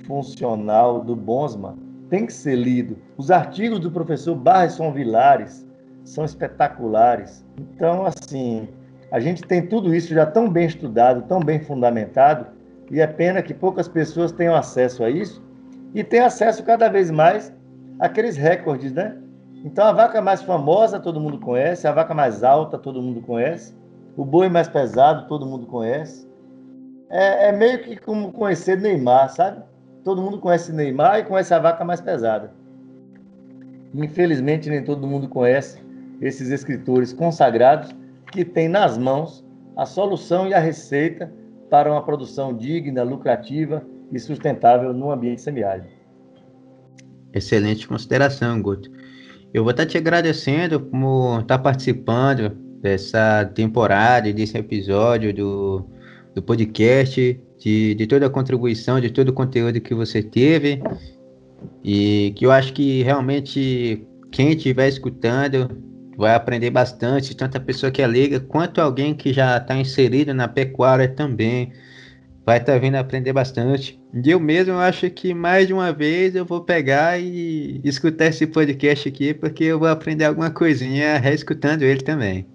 Funcional 0.06 1.02
do 1.02 1.16
Bonsman, 1.16 1.76
tem 2.10 2.26
que 2.26 2.34
ser 2.34 2.56
lido. 2.56 2.98
Os 3.18 3.32
artigos 3.32 3.80
do 3.80 3.90
professor 3.90 4.36
Barrison 4.36 4.92
Vilares 4.92 5.68
são 6.04 6.26
espetaculares. 6.26 7.46
Então, 7.58 8.06
assim, 8.06 8.68
a 9.12 9.20
gente 9.20 9.42
tem 9.44 9.66
tudo 9.66 9.96
isso 9.96 10.14
já 10.14 10.26
tão 10.26 10.50
bem 10.50 10.66
estudado, 10.66 11.24
tão 11.28 11.40
bem 11.40 11.60
fundamentado, 11.60 12.48
e 12.92 13.00
é 13.00 13.08
pena 13.08 13.42
que 13.42 13.54
poucas 13.54 13.88
pessoas 13.88 14.32
tenham 14.32 14.56
acesso 14.56 15.04
a 15.04 15.10
isso 15.10 15.42
e 15.94 16.04
tenham 16.04 16.26
acesso 16.26 16.64
cada 16.64 16.90
vez 16.90 17.10
mais 17.10 17.54
àqueles 18.00 18.36
recordes, 18.36 18.92
né? 18.92 19.18
Então, 19.64 19.86
a 19.86 19.94
vaca 19.94 20.22
mais 20.22 20.42
famosa 20.42 21.00
todo 21.00 21.20
mundo 21.20 21.40
conhece, 21.40 21.88
a 21.88 21.92
vaca 21.92 22.14
mais 22.14 22.44
alta 22.44 22.78
todo 22.78 23.02
mundo 23.02 23.22
conhece, 23.22 23.74
o 24.18 24.26
boi 24.26 24.50
mais 24.50 24.68
pesado 24.68 25.28
todo 25.28 25.46
mundo 25.46 25.66
conhece. 25.66 26.28
É, 27.10 27.50
é 27.50 27.52
meio 27.52 27.82
que 27.82 27.96
como 27.96 28.32
conhecer 28.32 28.80
Neymar, 28.80 29.30
sabe? 29.30 29.64
Todo 30.04 30.22
mundo 30.22 30.40
conhece 30.40 30.72
Neymar 30.72 31.20
e 31.20 31.24
conhece 31.24 31.54
a 31.54 31.60
vaca 31.60 31.84
mais 31.86 32.02
pesada. 32.02 32.52
Infelizmente, 33.94 34.70
nem 34.70 34.84
todo 34.84 35.08
mundo 35.08 35.28
conhece 35.28 35.80
esses 36.20 36.50
escritores 36.50 37.14
consagrados 37.14 37.96
que 38.32 38.44
têm 38.44 38.68
nas 38.68 38.98
mãos 38.98 39.46
a 39.76 39.86
solução 39.86 40.48
e 40.48 40.54
a 40.54 40.60
receita 40.60 41.32
para 41.70 41.92
uma 41.92 42.04
produção 42.04 42.56
digna, 42.56 43.04
lucrativa 43.04 43.84
e 44.12 44.20
sustentável 44.20 44.94
no 44.94 45.12
ambiente 45.12 45.42
semiárido. 45.42 45.88
Excelente 47.34 47.88
consideração, 47.88 48.62
Guto. 48.62 48.90
Eu 49.54 49.64
vou 49.64 49.72
estar 49.72 49.86
te 49.86 49.98
agradecendo 49.98 50.80
por 50.80 51.42
estar 51.42 51.60
participando 51.60 52.50
dessa 52.82 53.46
temporada, 53.56 54.32
desse 54.34 54.58
episódio 54.58 55.34
do, 55.34 55.86
do 56.36 56.42
podcast, 56.42 57.40
de, 57.64 57.96
de 57.96 58.06
toda 58.08 58.26
a 58.26 58.30
contribuição, 58.30 59.00
de 59.00 59.10
todo 59.10 59.30
o 59.30 59.34
conteúdo 59.34 59.80
que 59.80 59.94
você 59.94 60.22
teve. 60.22 60.82
E 61.82 62.34
que 62.36 62.46
eu 62.46 62.52
acho 62.52 62.74
que 62.74 63.02
realmente 63.04 64.06
quem 64.32 64.50
estiver 64.50 64.90
escutando 64.90 65.70
vai 66.18 66.36
aprender 66.36 66.70
bastante, 66.70 67.36
tanto 67.36 67.58
a 67.58 67.62
pessoa 67.62 67.92
que 67.92 68.02
é 68.02 68.08
leiga 68.08 68.40
quanto 68.40 68.82
alguém 68.82 69.14
que 69.14 69.32
já 69.32 69.58
está 69.58 69.76
inserido 69.76 70.34
na 70.34 70.48
pecuária 70.48 71.08
também 71.08 71.72
vai 72.46 72.58
estar 72.58 72.74
tá 72.74 72.78
vindo 72.78 72.96
aprender 72.96 73.32
bastante. 73.32 73.98
E 74.14 74.30
eu 74.30 74.40
mesmo 74.40 74.74
acho 74.74 75.10
que 75.10 75.34
mais 75.34 75.68
de 75.68 75.74
uma 75.74 75.94
vez 75.94 76.36
eu 76.36 76.46
vou 76.46 76.62
pegar 76.62 77.18
e 77.18 77.80
escutar 77.86 78.26
esse 78.26 78.46
podcast 78.46 79.08
aqui, 79.08 79.34
porque 79.34 79.64
eu 79.64 79.80
vou 79.80 79.88
aprender 79.88 80.26
alguma 80.26 80.52
coisinha 80.52 81.18
reescutando 81.18 81.86
ele 81.86 82.02
também. 82.02 82.46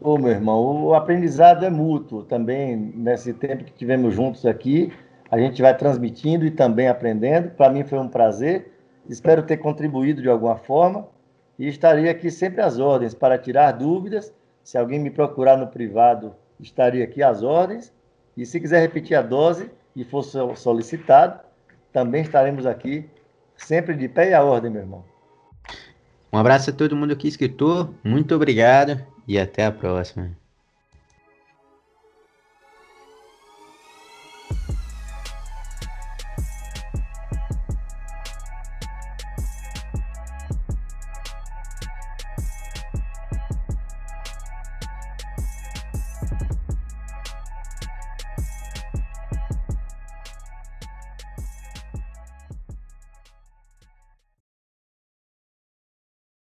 Ô, 0.00 0.16
meu 0.16 0.30
irmão, 0.30 0.84
o 0.84 0.94
aprendizado 0.94 1.64
é 1.64 1.70
mútuo 1.70 2.22
também. 2.22 2.76
Nesse 2.76 3.34
tempo 3.34 3.64
que 3.64 3.72
tivemos 3.72 4.14
juntos 4.14 4.46
aqui, 4.46 4.92
a 5.28 5.36
gente 5.36 5.60
vai 5.60 5.76
transmitindo 5.76 6.46
e 6.46 6.52
também 6.52 6.86
aprendendo. 6.86 7.50
Para 7.50 7.72
mim 7.72 7.82
foi 7.82 7.98
um 7.98 8.08
prazer. 8.08 8.72
Espero 9.08 9.42
ter 9.42 9.56
contribuído 9.56 10.22
de 10.22 10.28
alguma 10.28 10.56
forma 10.56 11.08
e 11.58 11.66
estarei 11.66 12.08
aqui 12.08 12.30
sempre 12.30 12.62
às 12.62 12.78
ordens 12.78 13.12
para 13.12 13.36
tirar 13.36 13.72
dúvidas. 13.72 14.32
Se 14.62 14.78
alguém 14.78 15.00
me 15.00 15.10
procurar 15.10 15.56
no 15.56 15.66
privado, 15.66 16.32
estaria 16.60 17.02
aqui 17.02 17.20
às 17.20 17.42
ordens. 17.42 17.92
E 18.36 18.46
se 18.46 18.60
quiser 18.60 18.80
repetir 18.80 19.16
a 19.16 19.22
dose 19.22 19.68
e 19.96 20.04
for 20.04 20.22
solicitado, 20.22 21.40
também 21.92 22.22
estaremos 22.22 22.66
aqui, 22.66 23.10
sempre 23.56 23.96
de 23.96 24.08
pé 24.08 24.30
e 24.30 24.34
à 24.34 24.44
ordem, 24.44 24.70
meu 24.70 24.82
irmão. 24.82 25.04
Um 26.32 26.38
abraço 26.38 26.70
a 26.70 26.72
todo 26.72 26.94
mundo 26.94 27.16
que 27.16 27.26
escutou, 27.26 27.92
muito 28.04 28.32
obrigado 28.32 29.02
e 29.28 29.38
até 29.38 29.66
a 29.66 29.70
próxima. 29.72 30.36